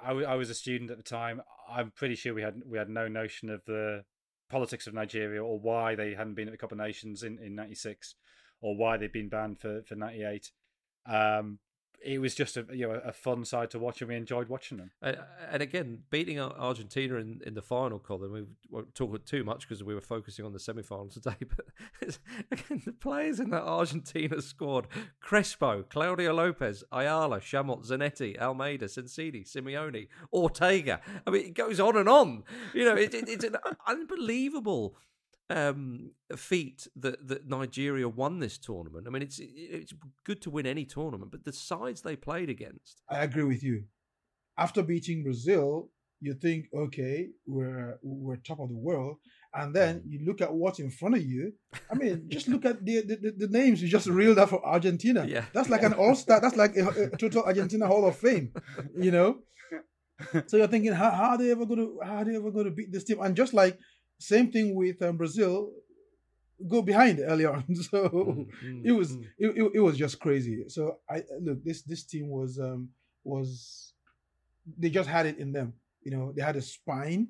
I, 0.00 0.12
I 0.12 0.36
was 0.36 0.48
a 0.48 0.54
student 0.54 0.92
at 0.92 0.96
the 0.96 1.02
time. 1.02 1.42
I'm 1.68 1.90
pretty 1.90 2.14
sure 2.14 2.32
we 2.32 2.42
had 2.42 2.62
we 2.64 2.78
had 2.78 2.88
no 2.88 3.08
notion 3.08 3.50
of 3.50 3.64
the 3.66 4.04
politics 4.48 4.86
of 4.86 4.94
Nigeria 4.94 5.42
or 5.42 5.58
why 5.58 5.96
they 5.96 6.14
hadn't 6.14 6.34
been 6.34 6.46
at 6.46 6.52
the 6.52 6.56
Cup 6.56 6.70
of 6.70 6.78
Nations 6.78 7.24
in, 7.24 7.36
in 7.40 7.56
96 7.56 8.14
or 8.60 8.76
why 8.76 8.96
they'd 8.96 9.10
been 9.10 9.28
banned 9.28 9.58
for, 9.58 9.82
for 9.88 9.96
98. 9.96 10.52
Um, 11.04 11.58
it 12.04 12.20
was 12.20 12.34
just 12.34 12.56
a 12.56 12.64
you 12.72 12.88
know 12.88 13.00
a 13.04 13.12
fun 13.12 13.44
side 13.44 13.70
to 13.70 13.78
watch, 13.78 14.00
and 14.00 14.08
we 14.08 14.16
enjoyed 14.16 14.48
watching 14.48 14.78
them. 14.78 14.90
And, 15.02 15.18
and 15.50 15.62
again, 15.62 16.00
beating 16.10 16.38
Argentina 16.40 17.16
in, 17.16 17.40
in 17.44 17.54
the 17.54 17.62
final, 17.62 17.98
Colin, 17.98 18.32
we 18.32 18.44
won't 18.70 18.94
talk 18.94 19.24
too 19.24 19.44
much 19.44 19.68
because 19.68 19.82
we 19.82 19.94
were 19.94 20.00
focusing 20.00 20.44
on 20.44 20.52
the 20.52 20.58
semi 20.58 20.82
final 20.82 21.08
today. 21.08 21.36
But 22.00 22.18
again, 22.52 22.82
the 22.84 22.92
players 22.92 23.40
in 23.40 23.50
that 23.50 23.62
Argentina 23.62 24.40
squad: 24.40 24.86
Crespo, 25.20 25.82
Claudio 25.82 26.32
Lopez, 26.32 26.84
Ayala, 26.92 27.40
Chamot, 27.40 27.86
Zanetti, 27.86 28.38
Almeida, 28.40 28.86
Sensini, 28.86 29.44
Simeone, 29.44 30.08
Ortega. 30.32 31.00
I 31.26 31.30
mean, 31.30 31.46
it 31.46 31.54
goes 31.54 31.80
on 31.80 31.96
and 31.96 32.08
on. 32.08 32.44
You 32.74 32.84
know, 32.84 32.96
it, 32.96 33.14
it, 33.14 33.28
it's 33.28 33.44
an 33.44 33.56
unbelievable 33.86 34.96
um, 35.50 36.10
feat 36.36 36.86
that 36.96 37.26
that 37.28 37.48
Nigeria 37.48 38.08
won 38.08 38.38
this 38.38 38.58
tournament. 38.58 39.06
I 39.06 39.10
mean, 39.10 39.22
it's 39.22 39.40
it's 39.40 39.94
good 40.24 40.42
to 40.42 40.50
win 40.50 40.66
any 40.66 40.84
tournament, 40.84 41.30
but 41.30 41.44
the 41.44 41.52
sides 41.52 42.02
they 42.02 42.16
played 42.16 42.50
against. 42.50 43.02
I 43.08 43.22
agree 43.22 43.44
with 43.44 43.62
you. 43.62 43.84
After 44.56 44.82
beating 44.82 45.22
Brazil, 45.22 45.90
you 46.20 46.34
think, 46.34 46.66
okay, 46.74 47.28
we're 47.46 47.98
we're 48.02 48.36
top 48.36 48.60
of 48.60 48.68
the 48.68 48.76
world, 48.76 49.16
and 49.54 49.74
then 49.74 50.00
mm. 50.00 50.02
you 50.06 50.26
look 50.26 50.40
at 50.40 50.52
what's 50.52 50.80
in 50.80 50.90
front 50.90 51.16
of 51.16 51.22
you. 51.22 51.52
I 51.90 51.94
mean, 51.94 52.26
just 52.28 52.48
look 52.48 52.64
at 52.64 52.84
the, 52.84 53.02
the, 53.02 53.34
the 53.36 53.48
names 53.48 53.80
you 53.80 53.88
just 53.88 54.06
reeled 54.06 54.38
out 54.38 54.50
for 54.50 54.64
Argentina. 54.66 55.24
Yeah. 55.26 55.44
that's 55.52 55.70
like 55.70 55.82
an 55.82 55.94
all 55.94 56.14
star. 56.14 56.40
That's 56.40 56.56
like 56.56 56.76
a, 56.76 56.88
a, 57.12 57.16
total 57.16 57.44
Argentina 57.44 57.86
Hall 57.86 58.06
of 58.06 58.16
Fame. 58.16 58.52
You 58.98 59.10
know. 59.10 59.38
so 60.48 60.56
you're 60.56 60.66
thinking, 60.66 60.92
how, 60.92 61.10
how 61.10 61.30
are 61.30 61.38
they 61.38 61.52
ever 61.52 61.64
going 61.64 61.78
to 61.78 62.00
how 62.04 62.16
are 62.16 62.24
they 62.24 62.34
ever 62.34 62.50
going 62.50 62.64
to 62.64 62.72
beat 62.72 62.92
this 62.92 63.04
team? 63.04 63.20
And 63.22 63.36
just 63.36 63.54
like 63.54 63.78
same 64.18 64.50
thing 64.50 64.74
with 64.74 65.00
um, 65.02 65.16
Brazil. 65.16 65.70
Go 66.66 66.82
behind 66.82 67.20
early 67.20 67.44
on, 67.54 67.64
so 67.74 68.08
mm, 68.08 68.84
it 68.84 68.90
was 68.90 69.16
mm. 69.16 69.24
it, 69.38 69.56
it, 69.56 69.70
it, 69.74 69.80
was 69.80 69.96
just 69.96 70.18
crazy. 70.18 70.64
So 70.68 70.98
I 71.08 71.22
look 71.40 71.62
this 71.62 71.82
this 71.82 72.02
team 72.02 72.28
was 72.30 72.58
um 72.58 72.88
was 73.22 73.92
they 74.76 74.90
just 74.90 75.08
had 75.08 75.26
it 75.26 75.38
in 75.38 75.52
them. 75.52 75.74
You 76.02 76.10
know, 76.10 76.32
they 76.34 76.42
had 76.42 76.56
a 76.56 76.62
spine, 76.62 77.28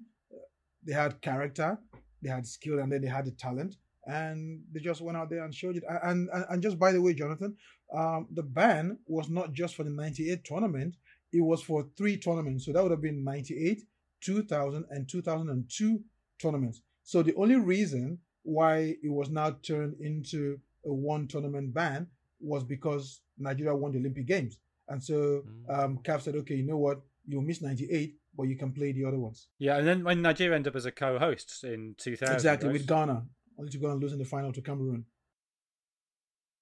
they 0.85 0.95
had 0.95 1.21
character, 1.21 1.79
they 2.23 2.31
had 2.31 2.47
skill, 2.47 2.79
and 2.79 2.91
then 2.91 3.03
they 3.03 3.09
had 3.09 3.27
the 3.27 3.33
talent, 3.33 3.77
and 4.07 4.63
they 4.73 4.81
just 4.81 5.03
went 5.03 5.19
out 5.19 5.29
there 5.29 5.45
and 5.45 5.55
showed 5.55 5.77
it. 5.77 5.85
And 6.03 6.31
and, 6.33 6.45
and 6.49 6.63
just 6.63 6.79
by 6.79 6.93
the 6.93 7.03
way, 7.03 7.13
Jonathan, 7.13 7.55
um, 7.95 8.29
the 8.33 8.43
ban 8.43 8.99
was 9.07 9.29
not 9.29 9.53
just 9.53 9.75
for 9.75 9.85
the 9.85 9.91
'98 9.91 10.43
tournament; 10.43 10.97
it 11.33 11.43
was 11.43 11.63
for 11.63 11.87
three 11.99 12.17
tournaments. 12.17 12.65
So 12.65 12.73
that 12.73 12.83
would 12.83 12.93
have 12.93 13.03
been 13.03 13.25
'98, 13.25 13.83
2000, 14.23 14.85
and 14.91 15.07
2002 15.07 16.01
tournaments. 16.39 16.81
So 17.03 17.23
the 17.23 17.35
only 17.35 17.57
reason 17.57 18.19
why 18.43 18.97
it 19.03 19.11
was 19.11 19.31
now 19.31 19.57
turned 19.63 19.97
into 20.01 20.59
a 20.85 20.93
one 20.93 21.27
tournament 21.27 21.75
ban 21.75 22.07
was 22.41 22.65
because 22.65 23.21
Nigeria 23.39 23.75
won 23.75 23.93
the 23.93 23.99
Olympic 23.99 24.27
Games. 24.27 24.59
And 24.89 25.03
so 25.03 25.43
mm. 25.47 25.79
um, 25.79 25.99
CAF 26.03 26.23
said, 26.23 26.37
okay, 26.37 26.55
you 26.55 26.67
know 26.67 26.79
what? 26.79 27.01
You'll 27.27 27.43
miss 27.43 27.61
98, 27.61 28.15
but 28.37 28.45
you 28.45 28.57
can 28.57 28.73
play 28.73 28.93
the 28.93 29.05
other 29.05 29.19
ones. 29.19 29.49
Yeah, 29.59 29.77
and 29.77 29.87
then 29.87 30.05
when 30.05 30.23
Nigeria 30.23 30.57
ended 30.57 30.73
up 30.73 30.77
as 30.77 30.87
a 30.87 30.93
co 30.93 31.19
host 31.19 31.63
in 31.65 31.95
2000. 31.99 32.35
Exactly, 32.35 32.69
right? 32.69 32.73
with 32.73 32.87
Ghana, 32.87 33.27
only 33.59 33.71
to 33.71 33.79
go 33.79 33.91
and 33.91 34.01
lose 34.01 34.13
in 34.13 34.19
the 34.19 34.25
final 34.25 34.53
to 34.53 34.63
Cameroon. 34.63 35.05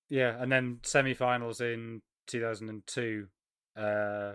Yeah, 0.09 0.41
and 0.41 0.51
then 0.51 0.79
semi 0.83 1.15
finals 1.15 1.61
in 1.61 2.03
2002. 2.27 3.27
Uh, 3.77 4.33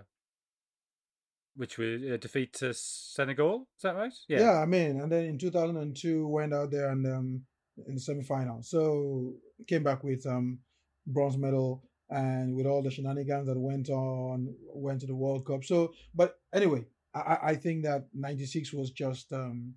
which 1.55 1.77
was 1.77 2.01
a 2.03 2.17
defeat 2.17 2.53
to 2.53 2.73
Senegal. 2.73 3.67
Is 3.77 3.83
that 3.83 3.95
right? 3.95 4.13
Yeah. 4.27 4.39
Yeah, 4.39 4.59
I 4.59 4.65
mean, 4.65 5.01
and 5.01 5.11
then 5.11 5.25
in 5.25 5.37
2002 5.37 6.27
went 6.27 6.53
out 6.53 6.71
there 6.71 6.89
and 6.89 7.05
um 7.07 7.41
in 7.87 7.95
the 7.95 8.01
semi-final. 8.01 8.63
So 8.63 9.33
came 9.67 9.83
back 9.83 10.03
with 10.03 10.25
um 10.25 10.59
bronze 11.07 11.37
medal 11.37 11.83
and 12.09 12.55
with 12.55 12.65
all 12.65 12.81
the 12.83 12.91
shenanigans 12.91 13.47
that 13.47 13.57
went 13.57 13.89
on, 13.89 14.53
went 14.73 14.99
to 15.01 15.07
the 15.07 15.15
World 15.15 15.45
Cup. 15.45 15.63
So, 15.63 15.93
but 16.13 16.39
anyway, 16.53 16.85
I, 17.15 17.37
I 17.43 17.55
think 17.55 17.83
that 17.83 18.07
'96 18.13 18.73
was 18.73 18.91
just 18.91 19.31
um, 19.31 19.75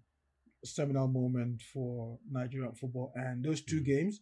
a 0.63 0.67
seminal 0.67 1.07
moment 1.09 1.63
for 1.63 2.19
Nigerian 2.31 2.75
football, 2.75 3.13
and 3.15 3.45
those 3.45 3.61
two 3.63 3.81
games, 3.81 4.21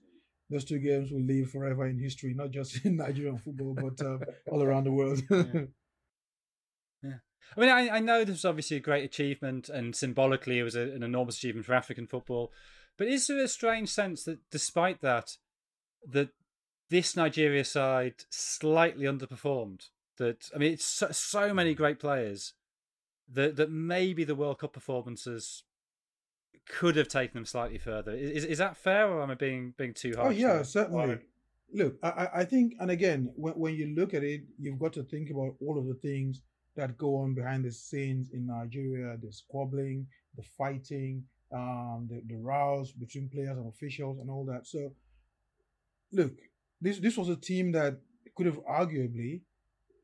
those 0.50 0.64
two 0.64 0.78
games 0.78 1.10
will 1.10 1.22
live 1.22 1.50
forever 1.50 1.86
in 1.86 1.98
history, 1.98 2.34
not 2.34 2.50
just 2.50 2.80
in 2.84 2.96
Nigerian 2.96 3.38
football, 3.38 3.74
but 3.74 4.04
uh, 4.04 4.18
all 4.50 4.62
around 4.62 4.84
the 4.84 4.92
world. 4.92 5.22
yeah. 5.30 5.42
yeah. 7.02 7.18
I 7.56 7.60
mean, 7.60 7.68
I, 7.68 7.96
I 7.96 8.00
know 8.00 8.24
this 8.24 8.36
was 8.36 8.44
obviously 8.44 8.78
a 8.78 8.80
great 8.80 9.04
achievement, 9.04 9.68
and 9.68 9.94
symbolically, 9.94 10.58
it 10.58 10.62
was 10.62 10.76
a, 10.76 10.82
an 10.82 11.02
enormous 11.02 11.36
achievement 11.36 11.66
for 11.66 11.74
African 11.74 12.06
football. 12.06 12.52
But 12.96 13.08
is 13.08 13.26
there 13.26 13.38
a 13.38 13.48
strange 13.48 13.88
sense 13.88 14.24
that, 14.24 14.38
despite 14.50 15.00
that, 15.00 15.36
that 16.08 16.30
this 16.90 17.16
Nigeria 17.16 17.64
side 17.64 18.24
slightly 18.30 19.04
underperformed? 19.04 19.88
That 20.18 20.48
I 20.54 20.58
mean, 20.58 20.72
it's 20.72 20.84
so, 20.84 21.08
so 21.10 21.54
many 21.54 21.74
mm. 21.74 21.76
great 21.76 21.98
players 21.98 22.54
that 23.32 23.56
that 23.56 23.70
maybe 23.70 24.24
the 24.24 24.34
World 24.34 24.58
Cup 24.58 24.72
performances 24.72 25.64
could 26.66 26.96
have 26.96 27.08
taken 27.08 27.34
them 27.34 27.46
slightly 27.46 27.78
further. 27.78 28.12
Is 28.12 28.44
is 28.44 28.58
that 28.58 28.76
fair, 28.76 29.08
or 29.08 29.22
am 29.22 29.30
I 29.30 29.34
being 29.34 29.74
being 29.76 29.94
too 29.94 30.14
oh, 30.16 30.22
harsh? 30.22 30.36
Oh 30.36 30.38
yeah, 30.38 30.54
there? 30.54 30.64
certainly. 30.64 31.18
Look, 31.74 31.96
I 32.02 32.28
I 32.34 32.44
think, 32.44 32.74
and 32.80 32.90
again, 32.90 33.32
when 33.36 33.54
when 33.54 33.74
you 33.74 33.94
look 33.94 34.12
at 34.12 34.22
it, 34.22 34.42
you've 34.58 34.78
got 34.78 34.92
to 34.94 35.02
think 35.02 35.30
about 35.30 35.54
all 35.60 35.78
of 35.78 35.86
the 35.86 35.94
things 35.94 36.42
that 36.76 36.96
go 36.96 37.16
on 37.16 37.34
behind 37.34 37.64
the 37.64 37.72
scenes 37.72 38.30
in 38.32 38.46
Nigeria, 38.46 39.16
the 39.22 39.32
squabbling, 39.32 40.06
the 40.36 40.42
fighting, 40.56 41.24
um, 41.52 42.08
the, 42.10 42.22
the 42.26 42.40
rows 42.40 42.92
between 42.92 43.28
players 43.28 43.58
and 43.58 43.68
officials 43.68 44.18
and 44.20 44.30
all 44.30 44.44
that. 44.46 44.66
So, 44.66 44.92
look, 46.12 46.32
this 46.80 46.98
this 46.98 47.16
was 47.16 47.28
a 47.28 47.36
team 47.36 47.72
that 47.72 47.98
could 48.36 48.46
have 48.46 48.60
arguably 48.64 49.42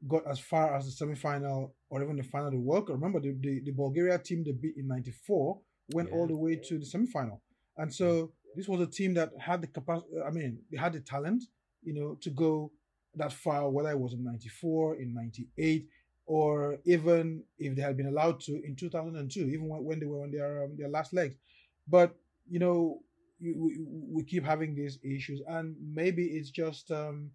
got 0.06 0.26
as 0.30 0.38
far 0.38 0.76
as 0.76 0.84
the 0.84 0.92
semi-final 0.92 1.74
or 1.90 2.02
even 2.02 2.16
the 2.16 2.22
final 2.22 2.48
of 2.48 2.52
the 2.52 2.60
World 2.60 2.86
Cup. 2.86 2.96
Remember, 2.96 3.20
the, 3.20 3.36
the, 3.40 3.60
the 3.64 3.72
Bulgaria 3.72 4.18
team 4.18 4.44
they 4.44 4.52
beat 4.52 4.76
in 4.76 4.86
94 4.86 5.58
went 5.92 6.08
yeah. 6.08 6.14
all 6.14 6.26
the 6.26 6.36
way 6.36 6.56
to 6.56 6.78
the 6.78 6.84
semi-final. 6.84 7.42
And 7.76 7.92
so 7.92 8.32
this 8.54 8.68
was 8.68 8.80
a 8.80 8.86
team 8.86 9.14
that 9.14 9.30
had 9.40 9.62
the 9.62 9.66
capacity. 9.66 10.08
I 10.24 10.30
mean, 10.30 10.58
they 10.70 10.78
had 10.78 10.92
the 10.92 11.00
talent, 11.00 11.44
you 11.82 11.94
know, 11.94 12.16
to 12.20 12.30
go 12.30 12.72
that 13.14 13.32
far. 13.32 13.70
Whether 13.70 13.90
it 13.90 13.98
was 13.98 14.12
in 14.12 14.24
'94, 14.24 14.96
in 14.96 15.14
'98, 15.14 15.86
or 16.28 16.78
even 16.84 17.42
if 17.58 17.74
they 17.74 17.80
had 17.80 17.96
been 17.96 18.06
allowed 18.06 18.38
to 18.38 18.62
in 18.62 18.76
2002, 18.76 19.40
even 19.40 19.66
when, 19.66 19.98
they 19.98 20.04
were 20.04 20.22
on 20.22 20.30
their 20.30 20.64
um, 20.64 20.76
their 20.76 20.90
last 20.90 21.14
legs. 21.14 21.34
But 21.88 22.14
you 22.48 22.58
know, 22.58 23.00
we, 23.40 23.78
we 23.88 24.22
keep 24.24 24.44
having 24.44 24.74
these 24.74 24.98
issues, 25.02 25.40
and 25.48 25.74
maybe 25.82 26.24
it's 26.26 26.50
just 26.50 26.90
um, 26.90 27.30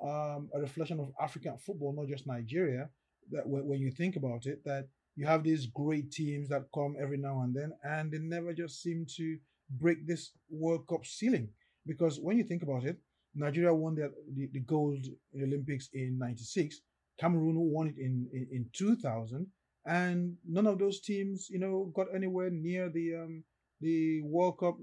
um, 0.00 0.48
a 0.54 0.60
reflection 0.60 1.00
of 1.00 1.12
African 1.20 1.58
football, 1.58 1.92
not 1.92 2.08
just 2.08 2.28
Nigeria. 2.28 2.88
That 3.32 3.48
when, 3.48 3.66
when 3.66 3.80
you 3.80 3.90
think 3.90 4.14
about 4.14 4.46
it, 4.46 4.64
that 4.64 4.86
you 5.16 5.26
have 5.26 5.42
these 5.42 5.66
great 5.66 6.12
teams 6.12 6.48
that 6.50 6.66
come 6.72 6.94
every 7.00 7.18
now 7.18 7.40
and 7.40 7.52
then, 7.52 7.72
and 7.82 8.12
they 8.12 8.18
never 8.18 8.52
just 8.52 8.80
seem 8.80 9.06
to 9.16 9.38
break 9.68 10.06
this 10.06 10.30
World 10.48 10.86
Cup 10.86 11.04
ceiling. 11.04 11.48
Because 11.84 12.20
when 12.20 12.38
you 12.38 12.44
think 12.44 12.62
about 12.62 12.84
it, 12.84 12.96
Nigeria 13.34 13.74
won 13.74 13.96
the, 13.96 14.12
the, 14.34 14.48
the 14.52 14.60
gold 14.60 15.04
in 15.32 15.40
the 15.40 15.46
Olympics 15.46 15.88
in 15.92 16.16
96, 16.16 16.80
Cameroon 17.18 17.56
won 17.58 17.88
it 17.88 17.98
in, 17.98 18.28
in, 18.32 18.48
in 18.52 18.66
2000, 18.72 19.46
and 19.86 20.36
none 20.46 20.66
of 20.66 20.78
those 20.78 21.00
teams, 21.00 21.48
you 21.50 21.58
know, 21.58 21.92
got 21.94 22.06
anywhere 22.14 22.50
near 22.50 22.88
the 22.90 23.14
um, 23.16 23.44
the 23.80 24.20
World 24.22 24.58
Cup 24.58 24.76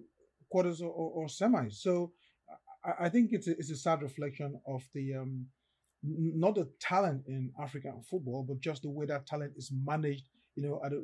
quarters 0.49 0.81
or, 0.81 0.91
or, 0.91 1.09
or 1.23 1.25
semis. 1.27 1.73
So 1.75 2.11
I, 2.85 3.05
I, 3.05 3.09
think 3.09 3.31
it's 3.31 3.47
a, 3.47 3.51
it's 3.51 3.71
a 3.71 3.75
sad 3.75 4.01
reflection 4.01 4.59
of 4.67 4.83
the 4.93 5.15
um, 5.15 5.47
not 6.03 6.55
the 6.55 6.69
talent 6.79 7.23
in 7.27 7.51
African 7.61 8.01
football, 8.09 8.45
but 8.47 8.59
just 8.59 8.83
the 8.83 8.89
way 8.89 9.05
that 9.05 9.25
talent 9.25 9.53
is 9.55 9.71
managed, 9.85 10.29
you 10.55 10.63
know, 10.63 10.81
at 10.85 10.91
a, 10.91 11.03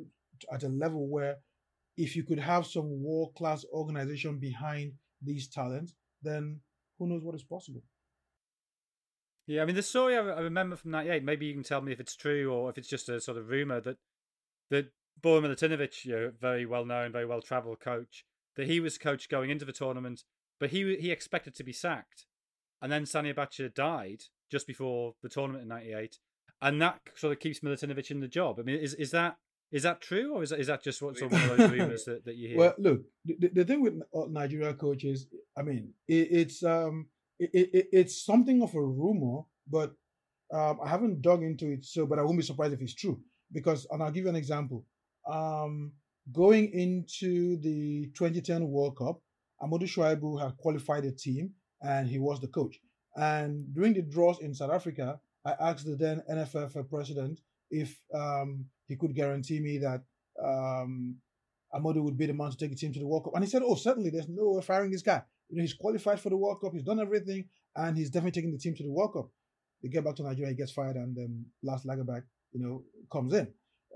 at 0.52 0.62
a 0.62 0.68
level 0.68 1.08
where 1.08 1.36
if 1.96 2.14
you 2.14 2.22
could 2.22 2.38
have 2.38 2.66
some 2.66 3.02
world 3.02 3.34
class 3.36 3.64
organization 3.72 4.38
behind 4.38 4.92
these 5.22 5.48
talents, 5.48 5.94
then 6.22 6.60
who 6.98 7.06
knows 7.08 7.22
what 7.22 7.34
is 7.34 7.42
possible. 7.42 7.82
Yeah, 9.50 9.62
I 9.62 9.64
mean 9.64 9.74
the 9.74 9.82
story 9.82 10.16
I 10.16 10.20
remember 10.20 10.76
from 10.76 10.92
'98. 10.92 11.24
Maybe 11.24 11.46
you 11.46 11.54
can 11.54 11.64
tell 11.64 11.80
me 11.80 11.90
if 11.90 11.98
it's 11.98 12.14
true 12.14 12.52
or 12.52 12.70
if 12.70 12.78
it's 12.78 12.86
just 12.86 13.08
a 13.08 13.20
sort 13.20 13.36
of 13.36 13.48
rumor 13.48 13.80
that 13.80 13.96
that 14.70 14.92
Bora 15.20 15.42
Milutinovic, 15.42 16.04
you 16.04 16.12
know, 16.12 16.32
very 16.40 16.64
well 16.66 16.86
known, 16.86 17.10
very 17.10 17.26
well 17.26 17.42
travelled 17.42 17.80
coach, 17.80 18.24
that 18.54 18.68
he 18.68 18.78
was 18.78 18.96
coach 18.96 19.28
going 19.28 19.50
into 19.50 19.64
the 19.64 19.72
tournament, 19.72 20.22
but 20.60 20.70
he 20.70 20.94
he 21.00 21.10
expected 21.10 21.56
to 21.56 21.64
be 21.64 21.72
sacked, 21.72 22.26
and 22.80 22.92
then 22.92 23.04
Sani 23.04 23.32
Abacha 23.32 23.74
died 23.74 24.22
just 24.52 24.68
before 24.68 25.14
the 25.20 25.28
tournament 25.28 25.62
in 25.62 25.68
'98, 25.68 26.20
and 26.62 26.80
that 26.80 27.00
sort 27.16 27.32
of 27.32 27.40
keeps 27.40 27.58
Milutinovic 27.58 28.12
in 28.12 28.20
the 28.20 28.28
job. 28.28 28.60
I 28.60 28.62
mean, 28.62 28.78
is 28.78 28.94
is 28.94 29.10
that 29.10 29.36
is 29.72 29.82
that 29.82 30.00
true, 30.00 30.32
or 30.32 30.44
is 30.44 30.50
that, 30.50 30.60
is 30.60 30.68
that 30.68 30.84
just 30.84 31.02
what 31.02 31.18
sort 31.18 31.32
of 31.32 31.40
one 31.40 31.50
of 31.50 31.56
those 31.56 31.70
rumors 31.72 32.04
that, 32.04 32.24
that 32.24 32.36
you 32.36 32.48
hear? 32.50 32.56
Well, 32.56 32.74
look, 32.78 33.02
the, 33.24 33.48
the 33.48 33.64
thing 33.64 33.82
with 33.82 34.00
uh, 34.14 34.26
Nigeria 34.30 34.74
coaches, 34.74 35.26
I 35.56 35.62
mean, 35.62 35.92
it, 36.06 36.28
it's 36.30 36.62
um, 36.62 37.06
it, 37.40 37.70
it, 37.72 37.88
it's 37.92 38.24
something 38.24 38.62
of 38.62 38.74
a 38.74 38.80
rumor, 38.80 39.42
but 39.68 39.94
um, 40.52 40.78
I 40.84 40.88
haven't 40.88 41.22
dug 41.22 41.42
into 41.42 41.70
it, 41.70 41.84
so 41.84 42.06
but 42.06 42.18
I 42.18 42.22
won't 42.22 42.38
be 42.38 42.44
surprised 42.44 42.74
if 42.74 42.82
it's 42.82 42.94
true 42.94 43.20
because, 43.52 43.86
and 43.90 44.02
I'll 44.02 44.10
give 44.10 44.24
you 44.24 44.30
an 44.30 44.36
example. 44.36 44.84
Um, 45.26 45.92
going 46.32 46.70
into 46.72 47.56
the 47.60 48.10
2010 48.16 48.68
World 48.68 48.96
Cup, 48.98 49.20
Amodu 49.62 49.84
Shaibu 49.84 50.40
had 50.40 50.56
qualified 50.56 51.04
the 51.04 51.12
team 51.12 51.50
and 51.82 52.08
he 52.08 52.18
was 52.18 52.40
the 52.40 52.48
coach. 52.48 52.78
And 53.16 53.74
during 53.74 53.94
the 53.94 54.02
draws 54.02 54.40
in 54.40 54.54
South 54.54 54.70
Africa, 54.70 55.18
I 55.44 55.54
asked 55.60 55.86
the 55.86 55.96
then 55.96 56.22
NFF 56.30 56.88
president 56.88 57.40
if 57.70 57.98
um, 58.14 58.66
he 58.86 58.96
could 58.96 59.14
guarantee 59.14 59.60
me 59.60 59.78
that 59.78 60.02
um, 60.42 61.16
Amodu 61.74 62.02
would 62.02 62.18
be 62.18 62.26
the 62.26 62.34
man 62.34 62.50
to 62.50 62.56
take 62.56 62.70
the 62.70 62.76
team 62.76 62.92
to 62.92 62.98
the 62.98 63.06
World 63.06 63.24
Cup. 63.24 63.34
And 63.34 63.44
he 63.44 63.50
said, 63.50 63.62
Oh, 63.64 63.74
certainly, 63.74 64.10
there's 64.10 64.28
no 64.28 64.60
firing 64.60 64.90
this 64.90 65.02
guy. 65.02 65.22
You 65.50 65.56
know, 65.56 65.62
he's 65.62 65.74
qualified 65.74 66.20
for 66.20 66.30
the 66.30 66.36
World 66.36 66.60
Cup, 66.60 66.72
he's 66.72 66.82
done 66.82 67.00
everything, 67.00 67.46
and 67.76 67.96
he's 67.96 68.10
definitely 68.10 68.40
taking 68.40 68.52
the 68.52 68.58
team 68.58 68.74
to 68.76 68.82
the 68.82 68.90
World 68.90 69.12
Cup. 69.12 69.28
They 69.82 69.88
get 69.88 70.04
back 70.04 70.16
to 70.16 70.22
Nigeria, 70.22 70.50
he 70.50 70.56
gets 70.56 70.72
fired, 70.72 70.96
and 70.96 71.16
um, 71.18 71.46
Lars 71.62 71.82
Lagerbäck, 71.84 72.22
you 72.52 72.60
know, 72.60 72.82
comes 73.10 73.32
in. 73.32 73.48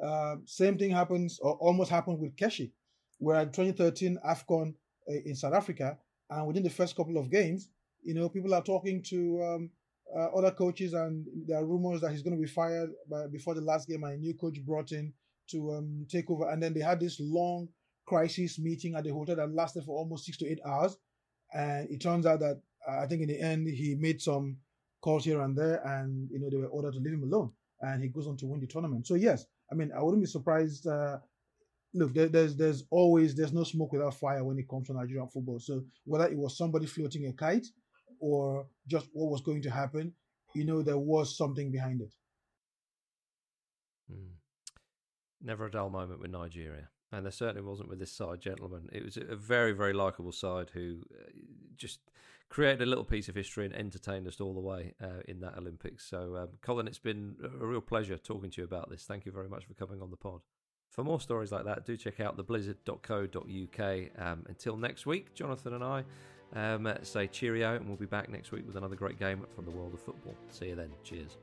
Uh, 0.02 0.36
same 0.44 0.76
thing 0.78 0.90
happens, 0.90 1.38
or 1.40 1.52
almost 1.54 1.90
happened 1.90 2.18
with 2.18 2.36
Keshi, 2.36 2.72
where 3.18 3.44
2013 3.44 4.18
AFCON 4.26 4.74
uh, 5.08 5.12
in 5.24 5.34
South 5.34 5.54
Africa, 5.54 5.98
and 6.30 6.46
within 6.46 6.62
the 6.62 6.70
first 6.70 6.96
couple 6.96 7.18
of 7.18 7.30
games, 7.30 7.68
you 8.02 8.14
know, 8.14 8.28
people 8.28 8.54
are 8.54 8.62
talking 8.62 9.02
to 9.02 9.42
um, 9.42 9.70
uh, 10.14 10.26
other 10.36 10.50
coaches, 10.50 10.94
and 10.94 11.26
there 11.46 11.58
are 11.58 11.64
rumors 11.64 12.00
that 12.00 12.10
he's 12.10 12.22
going 12.22 12.36
to 12.36 12.42
be 12.42 12.48
fired 12.48 12.90
by, 13.10 13.26
before 13.26 13.54
the 13.54 13.60
last 13.60 13.88
game, 13.88 14.04
and 14.04 14.14
a 14.14 14.16
new 14.16 14.34
coach 14.34 14.58
brought 14.64 14.92
in 14.92 15.12
to 15.50 15.72
um, 15.72 16.06
take 16.08 16.30
over. 16.30 16.50
And 16.50 16.62
then 16.62 16.74
they 16.74 16.80
had 16.80 17.00
this 17.00 17.18
long 17.20 17.68
crisis 18.06 18.58
meeting 18.58 18.94
at 18.94 19.04
the 19.04 19.10
hotel 19.10 19.36
that 19.36 19.54
lasted 19.54 19.84
for 19.84 19.96
almost 19.96 20.26
six 20.26 20.36
to 20.38 20.46
eight 20.46 20.60
hours. 20.66 20.96
And 21.54 21.88
it 21.88 22.00
turns 22.00 22.26
out 22.26 22.40
that 22.40 22.60
uh, 22.86 22.98
I 22.98 23.06
think 23.06 23.22
in 23.22 23.28
the 23.28 23.40
end 23.40 23.66
he 23.68 23.94
made 23.94 24.20
some 24.20 24.58
calls 25.00 25.24
here 25.24 25.40
and 25.42 25.56
there, 25.56 25.80
and 25.86 26.28
you 26.30 26.38
know 26.40 26.50
they 26.50 26.56
were 26.56 26.66
ordered 26.66 26.94
to 26.94 27.00
leave 27.00 27.14
him 27.14 27.22
alone, 27.22 27.52
and 27.80 28.02
he 28.02 28.08
goes 28.08 28.26
on 28.26 28.36
to 28.38 28.46
win 28.46 28.60
the 28.60 28.66
tournament. 28.66 29.06
So 29.06 29.14
yes, 29.14 29.46
I 29.70 29.74
mean 29.74 29.92
I 29.96 30.02
wouldn't 30.02 30.22
be 30.22 30.26
surprised. 30.26 30.86
Uh, 30.86 31.18
look, 31.94 32.12
there, 32.12 32.28
there's 32.28 32.56
there's 32.56 32.84
always 32.90 33.34
there's 33.34 33.52
no 33.52 33.64
smoke 33.64 33.92
without 33.92 34.14
fire 34.14 34.44
when 34.44 34.58
it 34.58 34.68
comes 34.68 34.88
to 34.88 34.94
Nigerian 34.94 35.28
football. 35.28 35.60
So 35.60 35.84
whether 36.04 36.26
it 36.26 36.36
was 36.36 36.58
somebody 36.58 36.86
floating 36.86 37.26
a 37.26 37.32
kite 37.32 37.66
or 38.20 38.66
just 38.88 39.08
what 39.12 39.30
was 39.30 39.42
going 39.42 39.62
to 39.62 39.70
happen, 39.70 40.12
you 40.54 40.64
know, 40.64 40.82
there 40.82 40.98
was 40.98 41.36
something 41.36 41.70
behind 41.70 42.00
it. 42.00 42.14
Mm. 44.10 44.32
Never 45.42 45.66
a 45.66 45.70
dull 45.70 45.90
moment 45.90 46.20
with 46.20 46.30
Nigeria. 46.30 46.88
And 47.14 47.24
there 47.24 47.32
certainly 47.32 47.62
wasn't 47.62 47.88
with 47.88 47.98
this 47.98 48.12
side, 48.12 48.40
gentlemen. 48.40 48.88
It 48.92 49.04
was 49.04 49.16
a 49.16 49.36
very, 49.36 49.72
very 49.72 49.92
likable 49.92 50.32
side 50.32 50.70
who 50.74 50.98
uh, 51.14 51.30
just 51.76 52.00
created 52.48 52.82
a 52.82 52.86
little 52.86 53.04
piece 53.04 53.28
of 53.28 53.34
history 53.34 53.66
and 53.66 53.74
entertained 53.74 54.26
us 54.26 54.40
all 54.40 54.54
the 54.54 54.60
way 54.60 54.94
uh, 55.02 55.22
in 55.26 55.40
that 55.40 55.56
Olympics. 55.56 56.04
So, 56.04 56.36
um, 56.36 56.48
Colin, 56.60 56.86
it's 56.86 56.98
been 56.98 57.36
a 57.42 57.66
real 57.66 57.80
pleasure 57.80 58.16
talking 58.18 58.50
to 58.50 58.60
you 58.60 58.64
about 58.64 58.90
this. 58.90 59.04
Thank 59.04 59.26
you 59.26 59.32
very 59.32 59.48
much 59.48 59.64
for 59.64 59.74
coming 59.74 60.02
on 60.02 60.10
the 60.10 60.16
pod. 60.16 60.40
For 60.90 61.02
more 61.02 61.20
stories 61.20 61.50
like 61.50 61.64
that, 61.64 61.84
do 61.84 61.96
check 61.96 62.20
out 62.20 62.36
theblizzard.co.uk. 62.36 64.26
Um, 64.26 64.44
until 64.48 64.76
next 64.76 65.06
week, 65.06 65.34
Jonathan 65.34 65.74
and 65.74 65.84
I 65.84 66.04
um, 66.54 66.92
say 67.02 67.26
cheerio, 67.26 67.74
and 67.76 67.86
we'll 67.86 67.96
be 67.96 68.06
back 68.06 68.28
next 68.28 68.52
week 68.52 68.66
with 68.66 68.76
another 68.76 68.96
great 68.96 69.18
game 69.18 69.44
from 69.54 69.64
the 69.64 69.72
world 69.72 69.94
of 69.94 70.00
football. 70.00 70.36
See 70.50 70.68
you 70.68 70.76
then. 70.76 70.90
Cheers. 71.02 71.36